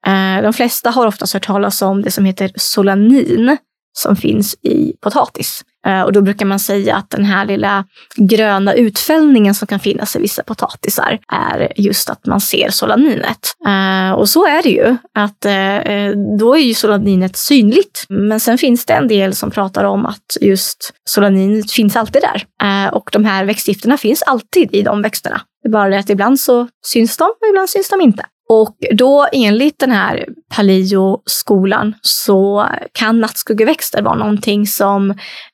de 0.43 0.53
flesta 0.53 0.89
har 0.89 1.07
oftast 1.07 1.33
hört 1.33 1.45
talas 1.45 1.81
om 1.81 2.01
det 2.01 2.11
som 2.11 2.25
heter 2.25 2.51
solanin 2.55 3.57
som 3.97 4.15
finns 4.15 4.55
i 4.61 4.93
potatis. 5.01 5.63
Eh, 5.87 6.01
och 6.01 6.13
då 6.13 6.21
brukar 6.21 6.45
man 6.45 6.59
säga 6.59 6.95
att 6.95 7.09
den 7.09 7.25
här 7.25 7.45
lilla 7.45 7.85
gröna 8.15 8.73
utfällningen 8.73 9.55
som 9.55 9.67
kan 9.67 9.79
finnas 9.79 10.15
i 10.15 10.19
vissa 10.19 10.43
potatisar 10.43 11.19
är 11.33 11.73
just 11.75 12.09
att 12.09 12.25
man 12.25 12.41
ser 12.41 12.69
solaninet. 12.69 13.39
Eh, 13.67 14.11
och 14.11 14.29
så 14.29 14.45
är 14.45 14.63
det 14.63 14.69
ju, 14.69 14.97
att 15.13 15.45
eh, 15.45 16.37
då 16.39 16.55
är 16.55 16.61
ju 16.61 16.73
solaninet 16.73 17.37
synligt. 17.37 18.05
Men 18.09 18.39
sen 18.39 18.57
finns 18.57 18.85
det 18.85 18.93
en 18.93 19.07
del 19.07 19.35
som 19.35 19.51
pratar 19.51 19.83
om 19.83 20.05
att 20.05 20.37
just 20.41 20.93
solaninet 21.09 21.71
finns 21.71 21.95
alltid 21.95 22.21
där. 22.21 22.43
Och 22.91 23.09
de 23.11 23.25
här 23.25 23.45
växtgifterna 23.45 23.97
finns 23.97 24.21
alltid 24.21 24.75
i 24.75 24.81
de 24.81 25.01
växterna. 25.01 25.41
Det 25.63 25.69
är 25.69 25.71
bara 25.71 25.89
det 25.89 25.99
att 25.99 26.09
ibland 26.09 26.39
så 26.39 26.67
syns 26.85 27.17
de 27.17 27.23
och 27.23 27.47
ibland 27.49 27.69
syns 27.69 27.89
de 27.89 28.01
inte. 28.01 28.25
Och 28.49 28.77
då 28.95 29.27
enligt 29.31 29.79
den 29.79 29.91
här 29.91 30.25
paleo-skolan 30.55 31.93
så 32.01 32.67
kan 32.93 33.19
nattskuggeväxter 33.19 34.01
vara 34.01 34.15
någonting 34.15 34.67
som 34.67 35.11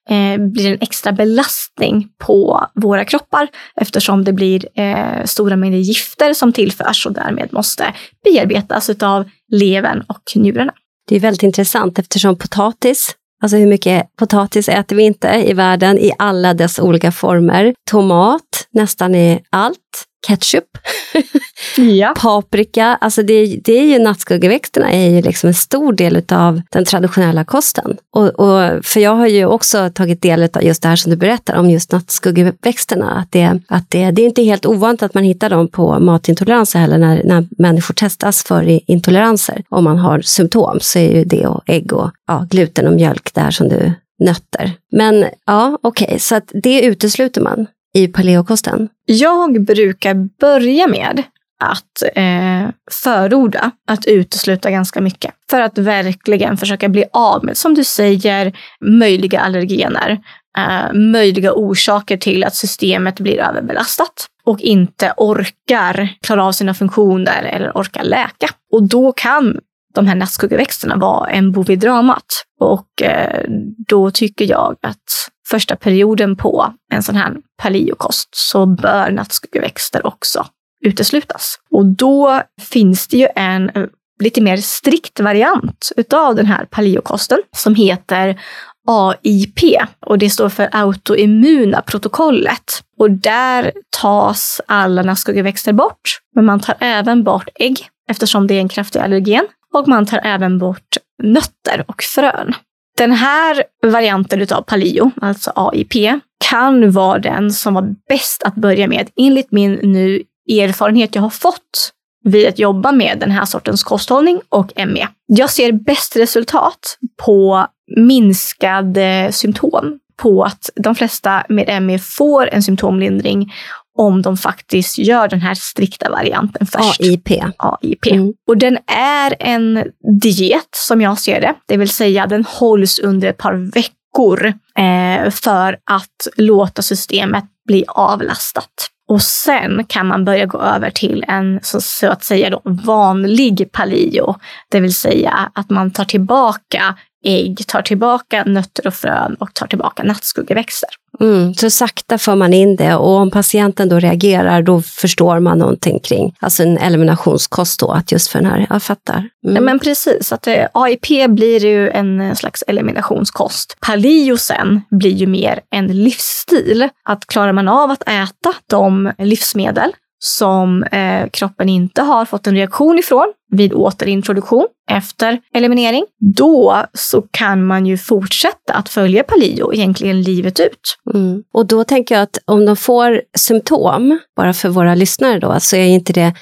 eh, 0.09 0.37
blir 0.37 0.71
en 0.71 0.77
extra 0.81 1.11
belastning 1.11 2.07
på 2.25 2.67
våra 2.75 3.05
kroppar 3.05 3.47
eftersom 3.75 4.23
det 4.23 4.33
blir 4.33 4.79
eh, 4.79 5.25
stora 5.25 5.55
mängder 5.55 5.77
gifter 5.77 6.33
som 6.33 6.53
tillförs 6.53 7.05
och 7.05 7.13
därmed 7.13 7.53
måste 7.53 7.93
bearbetas 8.23 8.89
av 8.89 9.29
levern 9.51 10.03
och 10.07 10.31
njurarna. 10.35 10.73
Det 11.07 11.15
är 11.15 11.19
väldigt 11.19 11.43
intressant 11.43 11.99
eftersom 11.99 12.37
potatis 12.37 13.15
Alltså 13.43 13.57
hur 13.57 13.67
mycket 13.67 14.15
potatis 14.15 14.69
äter 14.69 14.95
vi 14.95 15.03
inte 15.03 15.27
i 15.27 15.53
världen 15.53 15.97
i 15.97 16.11
alla 16.17 16.53
dess 16.53 16.79
olika 16.79 17.11
former? 17.11 17.73
Tomat, 17.91 18.67
nästan 18.71 19.15
i 19.15 19.43
allt 19.49 20.05
ketchup, 20.28 20.78
ja. 21.78 22.13
paprika. 22.21 22.97
Alltså 23.01 23.24
det, 23.24 23.45
det 23.45 23.80
är 23.80 23.84
ju 23.84 23.99
nattskuggeväxterna 23.99 24.91
är 24.91 25.09
ju 25.09 25.21
liksom 25.21 25.47
en 25.47 25.53
stor 25.53 25.93
del 25.93 26.24
av 26.32 26.61
den 26.69 26.86
traditionella 26.86 27.45
kosten. 27.45 27.97
Och, 28.11 28.28
och, 28.28 28.86
för 28.86 28.99
jag 28.99 29.15
har 29.15 29.28
ju 29.28 29.45
också 29.45 29.89
tagit 29.93 30.21
del 30.21 30.43
av 30.53 30.63
just 30.63 30.82
det 30.82 30.88
här 30.88 30.95
som 30.95 31.09
du 31.09 31.15
berättar 31.15 31.55
om 31.55 31.69
just 31.69 31.91
nattskuggeväxterna. 31.91 33.11
Att, 33.11 33.32
det, 33.32 33.59
att 33.67 33.89
det, 33.89 34.11
det 34.11 34.21
är 34.21 34.26
inte 34.26 34.43
helt 34.43 34.65
ovanligt 34.65 35.03
att 35.03 35.13
man 35.13 35.24
hittar 35.24 35.49
dem 35.49 35.67
på 35.67 35.99
matintoleranser 35.99 36.80
heller 36.80 36.97
när, 36.97 37.21
när 37.24 37.47
människor 37.57 37.93
testas 37.93 38.43
för 38.43 38.91
intoleranser. 38.91 39.63
Om 39.69 39.84
man 39.84 39.97
har 39.97 40.21
symptom 40.21 40.78
så 40.82 40.99
är 40.99 41.15
ju 41.15 41.24
det 41.24 41.47
och 41.47 41.61
ägg 41.65 41.93
och 41.93 42.11
ja, 42.28 42.47
gluten 42.49 42.88
och 42.88 42.93
mjölk 42.93 43.34
där 43.34 43.51
som 43.51 43.69
du 43.69 43.93
nötter. 44.19 44.71
Men 44.91 45.26
ja, 45.45 45.80
okej, 45.84 46.05
okay, 46.05 46.19
så 46.19 46.36
att 46.36 46.51
det 46.53 46.82
utesluter 46.82 47.41
man 47.41 47.67
i 47.93 48.07
paleokosten? 48.07 48.89
Jag 49.05 49.65
brukar 49.65 50.13
börja 50.39 50.87
med 50.87 51.23
att 51.59 52.03
eh, 52.15 52.69
förorda 52.91 53.71
att 53.87 54.05
utesluta 54.05 54.71
ganska 54.71 55.01
mycket. 55.01 55.33
För 55.49 55.61
att 55.61 55.77
verkligen 55.77 56.57
försöka 56.57 56.89
bli 56.89 57.05
av 57.13 57.45
med, 57.45 57.57
som 57.57 57.73
du 57.73 57.83
säger, 57.83 58.53
möjliga 58.81 59.39
allergener. 59.39 60.19
Eh, 60.57 60.93
möjliga 60.93 61.53
orsaker 61.53 62.17
till 62.17 62.43
att 62.43 62.55
systemet 62.55 63.19
blir 63.19 63.39
överbelastat 63.39 64.27
och 64.43 64.59
inte 64.59 65.13
orkar 65.17 66.09
klara 66.21 66.45
av 66.45 66.51
sina 66.51 66.73
funktioner 66.73 67.43
eller 67.43 67.71
orkar 67.71 68.03
läka. 68.03 68.49
Och 68.71 68.83
då 68.83 69.11
kan 69.11 69.59
de 69.95 70.07
här 70.07 70.15
nattskuggeväxterna 70.15 70.95
vara 70.95 71.29
en 71.29 71.51
bov 71.51 71.71
i 71.71 71.75
dramat. 71.75 72.25
Och 72.59 73.01
eh, 73.01 73.45
då 73.87 74.11
tycker 74.11 74.45
jag 74.45 74.75
att 74.81 75.29
första 75.47 75.75
perioden 75.75 76.35
på 76.35 76.73
en 76.93 77.03
sån 77.03 77.15
här 77.15 77.35
paleokost 77.61 78.29
så 78.31 78.65
bör 78.65 79.11
nattskuggeväxter 79.11 80.07
också 80.07 80.45
uteslutas. 80.85 81.59
Och 81.71 81.85
då 81.85 82.41
finns 82.61 83.07
det 83.07 83.17
ju 83.17 83.27
en 83.35 83.69
eh, 83.69 83.85
lite 84.23 84.41
mer 84.41 84.57
strikt 84.57 85.19
variant 85.19 85.91
utav 85.97 86.35
den 86.35 86.45
här 86.45 86.65
paleokosten 86.65 87.39
som 87.55 87.75
heter 87.75 88.39
AIP 88.87 89.59
och 90.05 90.17
det 90.17 90.29
står 90.29 90.49
för 90.49 90.69
autoimmuna 90.71 91.81
protokollet. 91.81 92.83
Och 92.99 93.11
där 93.11 93.71
tas 94.01 94.61
alla 94.67 95.01
nattskuggeväxter 95.01 95.73
bort, 95.73 96.19
men 96.35 96.45
man 96.45 96.59
tar 96.59 96.75
även 96.79 97.23
bort 97.23 97.49
ägg 97.55 97.87
eftersom 98.09 98.47
det 98.47 98.53
är 98.53 98.59
en 98.59 98.69
kraftig 98.69 98.99
allergen 98.99 99.47
och 99.73 99.87
man 99.87 100.05
tar 100.05 100.19
även 100.23 100.59
bort 100.59 100.97
nötter 101.23 101.85
och 101.87 102.03
frön. 102.03 102.53
Den 102.97 103.11
här 103.11 103.63
varianten 103.83 104.41
utav 104.41 104.61
paleo, 104.61 105.11
alltså 105.21 105.51
AIP, 105.55 106.21
kan 106.49 106.91
vara 106.91 107.19
den 107.19 107.51
som 107.51 107.73
var 107.73 107.95
bäst 108.09 108.43
att 108.43 108.55
börja 108.55 108.87
med 108.87 109.09
enligt 109.15 109.51
min 109.51 109.73
nu 109.73 110.23
erfarenhet 110.49 111.15
jag 111.15 111.21
har 111.21 111.29
fått 111.29 111.93
vid 112.23 112.47
att 112.47 112.59
jobba 112.59 112.91
med 112.91 113.19
den 113.19 113.31
här 113.31 113.45
sortens 113.45 113.83
kosthållning 113.83 114.41
och 114.49 114.71
ME. 114.87 115.07
Jag 115.25 115.49
ser 115.49 115.71
bäst 115.71 116.15
resultat 116.15 116.97
på 117.25 117.67
minskade 117.97 119.29
symptom, 119.31 119.99
på 120.17 120.43
att 120.43 120.69
de 120.75 120.95
flesta 120.95 121.43
med 121.49 121.83
ME 121.83 121.99
får 121.99 122.49
en 122.53 122.63
symptomlindring 122.63 123.53
om 123.97 124.21
de 124.21 124.37
faktiskt 124.37 124.97
gör 124.97 125.27
den 125.27 125.41
här 125.41 125.53
strikta 125.53 126.09
varianten 126.09 126.67
först. 126.67 127.01
AIP. 127.01 127.31
AIP. 127.57 128.05
Mm. 128.05 128.33
Och 128.47 128.57
den 128.57 128.77
är 128.87 129.35
en 129.39 129.83
diet 130.21 130.69
som 130.75 131.01
jag 131.01 131.19
ser 131.19 131.41
det, 131.41 131.53
det 131.67 131.77
vill 131.77 131.89
säga 131.89 132.27
den 132.27 132.45
hålls 132.45 132.99
under 132.99 133.27
ett 133.27 133.37
par 133.37 133.53
veckor 133.53 134.53
eh, 134.77 135.29
för 135.31 135.77
att 135.91 136.27
låta 136.37 136.81
systemet 136.81 137.43
bli 137.67 137.85
avlastat. 137.87 138.89
Och 139.09 139.21
sen 139.21 139.85
kan 139.87 140.07
man 140.07 140.25
börja 140.25 140.45
gå 140.45 140.61
över 140.61 140.89
till 140.89 141.25
en 141.27 141.59
så, 141.63 141.81
så 141.81 142.07
att 142.07 142.23
säga 142.23 142.49
då, 142.49 142.61
vanlig 142.63 143.69
paleo, 143.71 144.35
det 144.69 144.79
vill 144.79 144.95
säga 144.95 145.51
att 145.55 145.69
man 145.69 145.91
tar 145.91 146.05
tillbaka 146.05 146.95
ägg, 147.24 147.67
tar 147.67 147.82
tillbaka 147.82 148.43
nötter 148.43 148.88
och 148.88 148.93
frön 148.93 149.36
och 149.39 149.53
tar 149.53 149.67
tillbaka 149.67 150.03
nattskuggeväxter. 150.03 150.89
Mm, 151.19 151.53
så 151.53 151.69
sakta 151.69 152.17
för 152.17 152.36
man 152.36 152.53
in 152.53 152.76
det 152.76 152.95
och 152.95 153.15
om 153.15 153.32
patienten 153.32 153.89
då 153.89 153.99
reagerar 153.99 154.61
då 154.61 154.82
förstår 154.82 155.39
man 155.39 155.57
någonting 155.57 155.99
kring, 155.99 156.36
alltså 156.39 156.63
en 156.63 156.78
eliminationskost 156.78 157.80
då, 157.80 157.91
att 157.91 158.11
just 158.11 158.28
för 158.28 158.39
den 158.39 158.51
här, 158.51 158.67
jag 158.69 158.84
fattar. 158.84 159.30
Mm. 159.45 159.55
Ja, 159.55 159.61
men 159.61 159.80
precis, 159.80 160.32
att 160.32 160.47
eh, 160.47 160.65
AIP 160.74 161.30
blir 161.30 161.65
ju 161.65 161.89
en 161.89 162.36
slags 162.36 162.63
eliminationskost. 162.67 163.78
Paleo 163.88 164.38
sen 164.38 164.82
blir 164.91 165.11
ju 165.11 165.28
mer 165.28 165.59
en 165.71 165.88
livsstil. 165.88 166.89
Att 167.09 167.28
klarar 167.28 167.53
man 167.53 167.67
av 167.67 167.91
att 167.91 168.03
äta 168.03 168.53
de 168.67 169.11
livsmedel 169.17 169.91
som 170.26 170.84
eh, 170.84 171.30
kroppen 171.30 171.69
inte 171.69 172.01
har 172.01 172.26
fått 172.26 172.47
en 172.47 172.55
reaktion 172.55 172.99
ifrån 172.99 173.34
vid 173.51 173.74
återintroduktion 173.74 174.67
efter 174.91 175.39
eliminering, 175.53 176.05
då 176.36 176.86
så 176.93 177.21
kan 177.32 177.65
man 177.65 177.86
ju 177.86 177.97
fortsätta 177.97 178.74
att 178.74 178.89
följa 178.89 179.24
paleo 179.24 179.74
egentligen 179.74 180.21
livet 180.21 180.59
ut. 180.59 180.97
Mm. 181.13 181.43
Och 181.53 181.65
då 181.65 181.84
tänker 181.84 182.15
jag 182.15 182.21
att 182.21 182.38
om 182.45 182.65
de 182.65 182.76
får 182.76 183.21
symptom, 183.38 184.19
bara 184.36 184.53
för 184.53 184.69
våra 184.69 184.95
lyssnare 184.95 185.39
då, 185.39 185.55
så 185.59 185.76
är 185.76 185.86
inte 185.86 186.13
det 186.13 186.34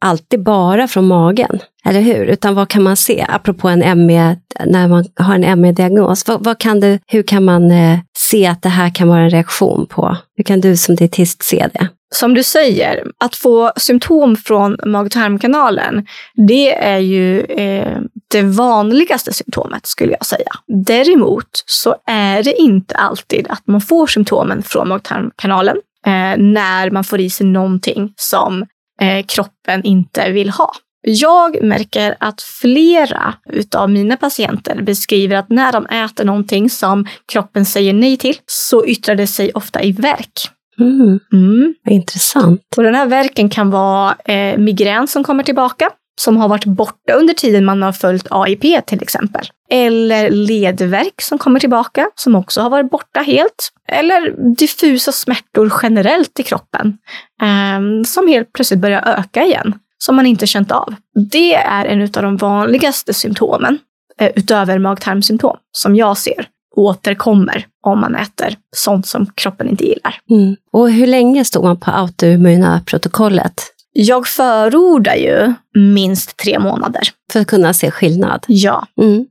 alltid 0.00 0.42
bara 0.42 0.88
från 0.88 1.06
magen. 1.06 1.58
Eller 1.84 2.00
hur? 2.00 2.24
Utan 2.24 2.54
vad 2.54 2.68
kan 2.68 2.82
man 2.82 2.96
se? 2.96 3.26
Apropå 3.28 3.68
en 3.68 4.06
ME, 4.06 4.36
när 4.66 4.88
man 4.88 5.04
har 5.16 5.34
en 5.34 5.60
ME-diagnos. 5.60 6.28
Vad, 6.28 6.44
vad, 6.44 6.58
kan 6.58 6.80
du, 6.80 6.98
hur 7.06 7.22
kan 7.22 7.44
man 7.44 7.70
eh, 7.70 7.98
se 8.18 8.46
att 8.46 8.62
det 8.62 8.68
här 8.68 8.94
kan 8.94 9.08
vara 9.08 9.20
en 9.20 9.30
reaktion 9.30 9.86
på? 9.86 10.16
Hur 10.36 10.44
kan 10.44 10.60
du 10.60 10.76
som 10.76 10.94
dietist 10.94 11.42
se 11.42 11.68
det? 11.72 11.88
Som 12.14 12.34
du 12.34 12.42
säger, 12.42 13.06
att 13.18 13.36
få 13.36 13.72
symptom 13.76 14.36
från 14.36 14.76
mag-tarmkanalen, 14.86 16.06
det 16.48 16.74
är 16.74 16.98
ju 16.98 17.40
eh, 17.40 17.98
det 18.30 18.42
vanligaste 18.42 19.32
symptomet 19.32 19.86
skulle 19.86 20.12
jag 20.12 20.26
säga. 20.26 20.52
Däremot 20.86 21.64
så 21.66 21.96
är 22.06 22.42
det 22.42 22.52
inte 22.52 22.94
alltid 22.94 23.46
att 23.48 23.66
man 23.66 23.80
får 23.80 24.06
symptomen 24.06 24.62
från 24.62 24.88
mag-tarmkanalen 24.88 25.76
eh, 26.06 26.36
när 26.38 26.90
man 26.90 27.04
får 27.04 27.20
i 27.20 27.30
sig 27.30 27.46
någonting 27.46 28.12
som 28.16 28.66
eh, 29.00 29.26
kroppen 29.26 29.84
inte 29.84 30.30
vill 30.30 30.50
ha. 30.50 30.72
Jag 31.02 31.62
märker 31.62 32.16
att 32.20 32.42
flera 32.42 33.34
utav 33.50 33.90
mina 33.90 34.16
patienter 34.16 34.82
beskriver 34.82 35.36
att 35.36 35.50
när 35.50 35.72
de 35.72 35.86
äter 35.86 36.24
någonting 36.24 36.70
som 36.70 37.06
kroppen 37.32 37.66
säger 37.66 37.92
nej 37.92 38.16
till 38.16 38.36
så 38.46 38.86
yttrar 38.86 39.14
det 39.14 39.26
sig 39.26 39.52
ofta 39.52 39.82
i 39.82 39.92
värk. 39.92 40.50
Mm. 40.80 41.20
Mm. 41.32 41.74
Intressant. 41.90 42.62
Och 42.76 42.82
den 42.82 42.94
här 42.94 43.06
verken 43.06 43.50
kan 43.50 43.70
vara 43.70 44.16
eh, 44.24 44.58
migrän 44.58 45.08
som 45.08 45.24
kommer 45.24 45.42
tillbaka, 45.42 45.90
som 46.20 46.36
har 46.36 46.48
varit 46.48 46.64
borta 46.64 47.12
under 47.12 47.34
tiden 47.34 47.64
man 47.64 47.82
har 47.82 47.92
följt 47.92 48.26
AIP 48.30 48.86
till 48.86 49.02
exempel. 49.02 49.46
Eller 49.70 50.30
ledvärk 50.30 51.22
som 51.22 51.38
kommer 51.38 51.60
tillbaka, 51.60 52.10
som 52.14 52.34
också 52.34 52.60
har 52.60 52.70
varit 52.70 52.90
borta 52.90 53.20
helt. 53.20 53.72
Eller 53.88 54.54
diffusa 54.56 55.12
smärtor 55.12 55.72
generellt 55.82 56.40
i 56.40 56.42
kroppen, 56.42 56.98
eh, 57.42 58.04
som 58.06 58.28
helt 58.28 58.52
plötsligt 58.52 58.80
börjar 58.80 59.18
öka 59.18 59.44
igen 59.44 59.74
som 60.04 60.16
man 60.16 60.26
inte 60.26 60.46
känt 60.46 60.72
av. 60.72 60.94
Det 61.30 61.54
är 61.54 61.84
en 61.84 62.02
av 62.02 62.08
de 62.08 62.36
vanligaste 62.36 63.14
symptomen, 63.14 63.78
eh, 64.20 64.30
utöver 64.36 64.78
mag-tarmsymptom, 64.78 65.56
som 65.72 65.96
jag 65.96 66.18
ser 66.18 66.46
återkommer 66.80 67.66
om 67.86 68.00
man 68.00 68.14
äter 68.14 68.56
sånt 68.76 69.06
som 69.06 69.26
kroppen 69.34 69.68
inte 69.68 69.84
gillar. 69.84 70.20
Mm. 70.30 70.56
Och 70.72 70.90
hur 70.90 71.06
länge 71.06 71.44
står 71.44 71.62
man 71.62 71.76
på 71.76 71.90
autoimmuna 71.90 72.82
protokollet? 72.86 73.62
Jag 73.92 74.26
förordar 74.26 75.14
ju 75.14 75.52
minst 75.74 76.36
tre 76.36 76.58
månader. 76.58 77.02
För 77.32 77.40
att 77.40 77.46
kunna 77.46 77.72
se 77.72 77.90
skillnad? 77.90 78.44
Ja. 78.48 78.86
Mm. 79.00 79.26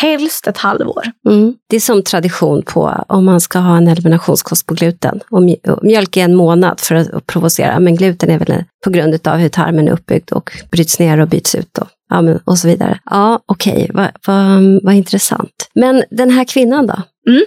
Helst 0.00 0.46
ett 0.46 0.58
halvår. 0.58 1.02
Mm. 1.28 1.54
Det 1.70 1.76
är 1.76 1.80
som 1.80 2.02
tradition 2.02 2.62
på 2.62 3.04
om 3.08 3.24
man 3.24 3.40
ska 3.40 3.58
ha 3.58 3.76
en 3.76 3.88
eliminationskost 3.88 4.66
på 4.66 4.74
gluten. 4.74 5.20
Och 5.30 5.42
mjölk 5.82 6.16
är 6.16 6.24
en 6.24 6.34
månad 6.34 6.80
för 6.80 6.94
att 6.94 7.26
provocera, 7.26 7.80
men 7.80 7.96
gluten 7.96 8.30
är 8.30 8.38
väl 8.38 8.64
på 8.84 8.90
grund 8.90 9.28
av 9.28 9.36
hur 9.36 9.48
tarmen 9.48 9.88
är 9.88 9.92
uppbyggd 9.92 10.32
och 10.32 10.50
bryts 10.70 10.98
ner 10.98 11.20
och 11.20 11.28
byts 11.28 11.54
ut. 11.54 11.68
Då. 11.72 11.86
Ja, 12.08 12.22
men, 12.22 12.40
och 12.44 12.58
så 12.58 12.68
vidare. 12.68 12.98
Ja, 13.10 13.40
okej, 13.46 13.72
okay. 13.72 13.88
vad 13.92 14.10
va, 14.26 14.80
va 14.82 14.92
intressant. 14.92 15.70
Men 15.74 16.04
den 16.10 16.30
här 16.30 16.44
kvinnan 16.44 16.86
då? 16.86 17.02
Mm. 17.28 17.42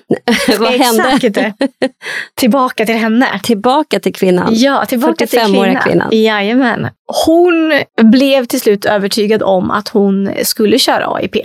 vad 0.59 0.71
hände? 0.73 1.53
tillbaka 2.35 2.85
till 2.85 2.95
henne. 2.95 3.39
Tillbaka 3.43 3.99
till 3.99 4.13
kvinnan? 4.13 4.49
Ja, 4.55 4.85
tillbaka 4.85 5.27
till 5.27 5.39
kvinnan. 5.39 5.75
kvinnan. 5.83 6.09
Jajamän. 6.11 6.87
Hon 7.25 7.81
blev 8.01 8.45
till 8.45 8.61
slut 8.61 8.85
övertygad 8.85 9.43
om 9.43 9.71
att 9.71 9.87
hon 9.87 10.31
skulle 10.43 10.79
köra 10.79 11.15
AIP 11.15 11.35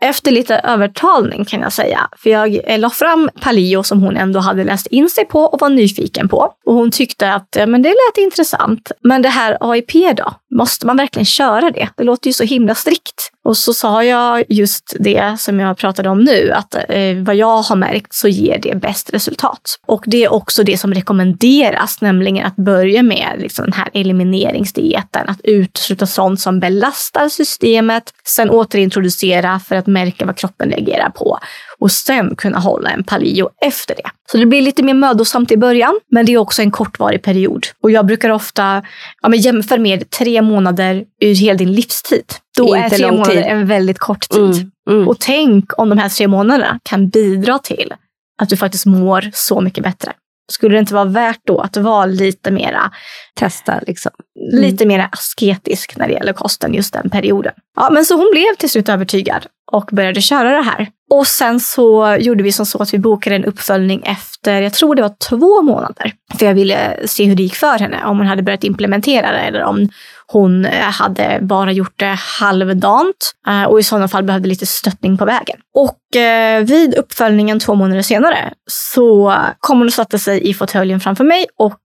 efter 0.00 0.30
lite 0.30 0.54
övertalning 0.54 1.44
kan 1.44 1.60
jag 1.60 1.72
säga. 1.72 2.08
För 2.16 2.30
jag 2.30 2.60
eh, 2.64 2.78
la 2.78 2.90
fram 2.90 3.30
Palio 3.40 3.82
som 3.82 4.02
hon 4.02 4.16
ändå 4.16 4.40
hade 4.40 4.64
läst 4.64 4.86
in 4.86 5.10
sig 5.10 5.24
på 5.24 5.40
och 5.40 5.60
var 5.60 5.68
nyfiken 5.68 6.28
på. 6.28 6.54
Och 6.66 6.74
hon 6.74 6.90
tyckte 6.90 7.32
att 7.32 7.56
men 7.66 7.82
det 7.82 7.88
lät 7.88 8.18
intressant. 8.18 8.92
Men 9.00 9.22
det 9.22 9.28
här 9.28 9.56
AIP 9.60 10.16
då? 10.16 10.32
Måste 10.50 10.86
man 10.86 10.96
verkligen 10.96 11.26
köra 11.26 11.70
det? 11.70 11.88
Det 11.96 12.04
låter 12.04 12.26
ju 12.26 12.32
så 12.32 12.44
himla 12.44 12.74
strikt. 12.74 13.32
Och 13.44 13.56
så 13.56 13.74
sa 13.74 14.04
jag 14.04 14.44
just 14.48 14.96
det 15.00 15.40
som 15.40 15.60
jag 15.60 15.76
pratade 15.76 16.08
om 16.08 16.20
nu, 16.20 16.52
att 16.52 16.74
eh, 16.74 17.16
vad 17.16 17.36
jag 17.36 17.62
har 17.62 17.76
märkt 17.76 18.14
så 18.14 18.28
ger 18.28 18.58
det 18.58 18.74
bäst 18.74 19.14
resultat. 19.14 19.78
Och 19.86 20.04
det 20.06 20.24
är 20.24 20.32
också 20.32 20.62
det 20.62 20.78
som 20.78 20.94
rekommenderas, 20.94 22.00
nämligen 22.00 22.46
att 22.46 22.56
börja 22.56 23.02
med 23.02 23.34
liksom, 23.38 23.64
den 23.64 23.72
här 23.72 23.88
elimineringsdieten, 23.94 25.28
att 25.28 25.40
utesluta 25.44 26.06
sånt 26.06 26.40
som 26.40 26.60
belastar 26.60 27.28
systemet, 27.28 28.02
sen 28.24 28.50
återintroducera 28.50 29.60
för 29.60 29.76
att 29.76 29.86
märka 29.86 30.26
vad 30.26 30.36
kroppen 30.36 30.70
reagerar 30.70 31.10
på 31.10 31.38
och 31.80 31.92
sen 31.92 32.36
kunna 32.36 32.58
hålla 32.58 32.90
en 32.90 33.04
palio 33.04 33.50
efter 33.66 33.94
det. 33.94 34.10
Så 34.32 34.38
det 34.38 34.46
blir 34.46 34.62
lite 34.62 34.82
mer 34.82 34.94
mödosamt 34.94 35.52
i 35.52 35.56
början, 35.56 36.00
men 36.10 36.26
det 36.26 36.32
är 36.32 36.38
också 36.38 36.62
en 36.62 36.70
kortvarig 36.70 37.22
period. 37.22 37.66
Och 37.82 37.90
jag 37.90 38.06
brukar 38.06 38.30
ofta 38.30 38.82
ja, 39.22 39.34
jämföra 39.34 39.78
med 39.78 40.10
tre 40.10 40.42
månader 40.42 41.04
ur 41.20 41.34
hela 41.34 41.58
din 41.58 41.72
livstid. 41.72 42.24
Då 42.56 42.74
är 42.74 42.88
tre 42.88 43.10
månader 43.10 43.34
tid. 43.34 43.44
en 43.44 43.66
väldigt 43.66 43.98
kort 43.98 44.28
tid. 44.28 44.40
Mm, 44.40 44.70
mm. 44.90 45.08
Och 45.08 45.18
tänk 45.18 45.78
om 45.78 45.88
de 45.88 45.98
här 45.98 46.08
tre 46.08 46.28
månaderna 46.28 46.78
kan 46.82 47.08
bidra 47.08 47.58
till 47.58 47.94
att 48.42 48.48
du 48.48 48.56
faktiskt 48.56 48.86
mår 48.86 49.30
så 49.32 49.60
mycket 49.60 49.84
bättre. 49.84 50.12
Skulle 50.52 50.74
det 50.74 50.80
inte 50.80 50.94
vara 50.94 51.04
värt 51.04 51.40
då 51.46 51.58
att 51.58 51.76
vara 51.76 52.06
lite 52.06 52.50
mera 52.50 52.90
testa 53.34 53.80
liksom. 53.86 54.12
Mm. 54.52 54.62
Lite 54.62 54.86
mer 54.86 55.08
asketisk 55.12 55.96
när 55.96 56.08
det 56.08 56.12
gäller 56.12 56.32
kosten 56.32 56.74
just 56.74 56.92
den 56.92 57.10
perioden. 57.10 57.52
Ja, 57.76 57.88
men 57.92 58.04
så 58.04 58.16
hon 58.16 58.28
blev 58.32 58.54
till 58.58 58.70
slut 58.70 58.88
övertygad 58.88 59.46
och 59.72 59.88
började 59.92 60.20
köra 60.20 60.50
det 60.56 60.62
här. 60.62 60.88
Och 61.10 61.26
sen 61.26 61.60
så 61.60 62.16
gjorde 62.20 62.42
vi 62.42 62.52
som 62.52 62.66
så 62.66 62.82
att 62.82 62.94
vi 62.94 62.98
bokade 62.98 63.36
en 63.36 63.44
uppföljning 63.44 64.02
efter, 64.04 64.62
jag 64.62 64.72
tror 64.72 64.94
det 64.94 65.02
var 65.02 65.14
två 65.28 65.62
månader. 65.62 66.12
För 66.38 66.46
jag 66.46 66.54
ville 66.54 66.96
se 67.06 67.24
hur 67.24 67.36
det 67.36 67.42
gick 67.42 67.54
för 67.54 67.78
henne, 67.78 68.04
om 68.04 68.18
hon 68.18 68.26
hade 68.26 68.42
börjat 68.42 68.64
implementera 68.64 69.32
det 69.32 69.38
eller 69.38 69.62
om 69.62 69.88
hon 70.26 70.64
eh, 70.64 70.80
hade 70.80 71.38
bara 71.42 71.72
gjort 71.72 71.98
det 71.98 72.16
halvdant 72.40 73.32
eh, 73.46 73.64
och 73.64 73.80
i 73.80 73.82
sådana 73.82 74.08
fall 74.08 74.22
behövde 74.22 74.48
lite 74.48 74.66
stöttning 74.66 75.18
på 75.18 75.24
vägen. 75.24 75.56
Och 75.74 76.20
eh, 76.20 76.64
vid 76.64 76.94
uppföljningen 76.94 77.60
två 77.60 77.74
månader 77.74 78.02
senare 78.02 78.52
så 78.70 79.34
kom 79.58 79.78
hon 79.78 79.86
och 79.86 79.92
satte 79.92 80.18
sig 80.18 80.48
i 80.48 80.54
fåtöljen 80.54 81.00
framför 81.00 81.24
mig 81.24 81.46
och 81.58 81.80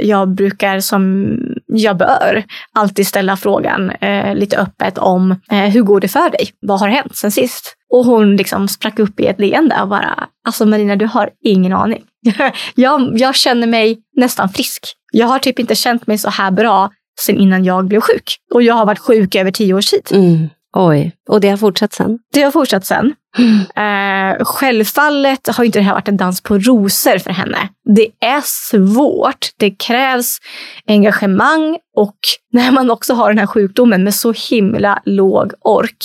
jag 0.00 0.28
brukar 0.28 0.80
som 0.80 1.36
jag 1.76 1.96
bör 1.96 2.44
alltid 2.74 3.06
ställa 3.06 3.36
frågan 3.36 3.92
lite 4.34 4.58
öppet 4.58 4.98
om 4.98 5.40
hur 5.48 5.82
går 5.82 6.00
det 6.00 6.08
för 6.08 6.30
dig? 6.30 6.48
Vad 6.60 6.80
har 6.80 6.88
hänt 6.88 7.16
sen 7.16 7.30
sist? 7.30 7.76
Och 7.92 8.04
hon 8.04 8.36
liksom 8.36 8.68
sprack 8.68 8.98
upp 8.98 9.20
i 9.20 9.26
ett 9.26 9.40
leende 9.40 9.82
och 9.82 9.88
bara, 9.88 10.28
alltså 10.46 10.66
Marina, 10.66 10.96
du 10.96 11.06
har 11.06 11.30
ingen 11.44 11.72
aning. 11.72 12.02
jag, 12.74 13.18
jag 13.18 13.34
känner 13.34 13.66
mig 13.66 13.98
nästan 14.16 14.48
frisk. 14.48 14.86
Jag 15.12 15.26
har 15.26 15.38
typ 15.38 15.58
inte 15.58 15.74
känt 15.74 16.06
mig 16.06 16.18
så 16.18 16.30
här 16.30 16.50
bra 16.50 16.90
sen 17.20 17.38
innan 17.38 17.64
jag 17.64 17.84
blev 17.84 18.00
sjuk. 18.00 18.36
Och 18.54 18.62
jag 18.62 18.74
har 18.74 18.86
varit 18.86 18.98
sjuk 18.98 19.34
över 19.34 19.50
tio 19.50 19.74
års 19.74 19.90
tid. 19.90 20.08
Mm. 20.10 20.48
Oj, 20.76 21.12
och 21.28 21.40
det 21.40 21.48
har 21.48 21.56
fortsatt 21.56 21.92
sen? 21.92 22.18
Det 22.32 22.42
har 22.42 22.50
fortsatt 22.50 22.86
sen. 22.86 23.14
Eh, 23.76 24.44
självfallet 24.44 25.48
har 25.48 25.64
inte 25.64 25.78
det 25.78 25.82
här 25.82 25.92
varit 25.92 26.08
en 26.08 26.16
dans 26.16 26.40
på 26.40 26.58
rosor 26.58 27.18
för 27.18 27.30
henne. 27.30 27.68
Det 27.94 28.08
är 28.20 28.40
svårt. 28.44 29.48
Det 29.58 29.70
krävs 29.70 30.38
engagemang 30.86 31.78
och 31.96 32.16
när 32.52 32.72
man 32.72 32.90
också 32.90 33.14
har 33.14 33.28
den 33.28 33.38
här 33.38 33.46
sjukdomen 33.46 34.04
med 34.04 34.14
så 34.14 34.34
himla 34.50 35.02
låg 35.04 35.52
ork 35.60 35.96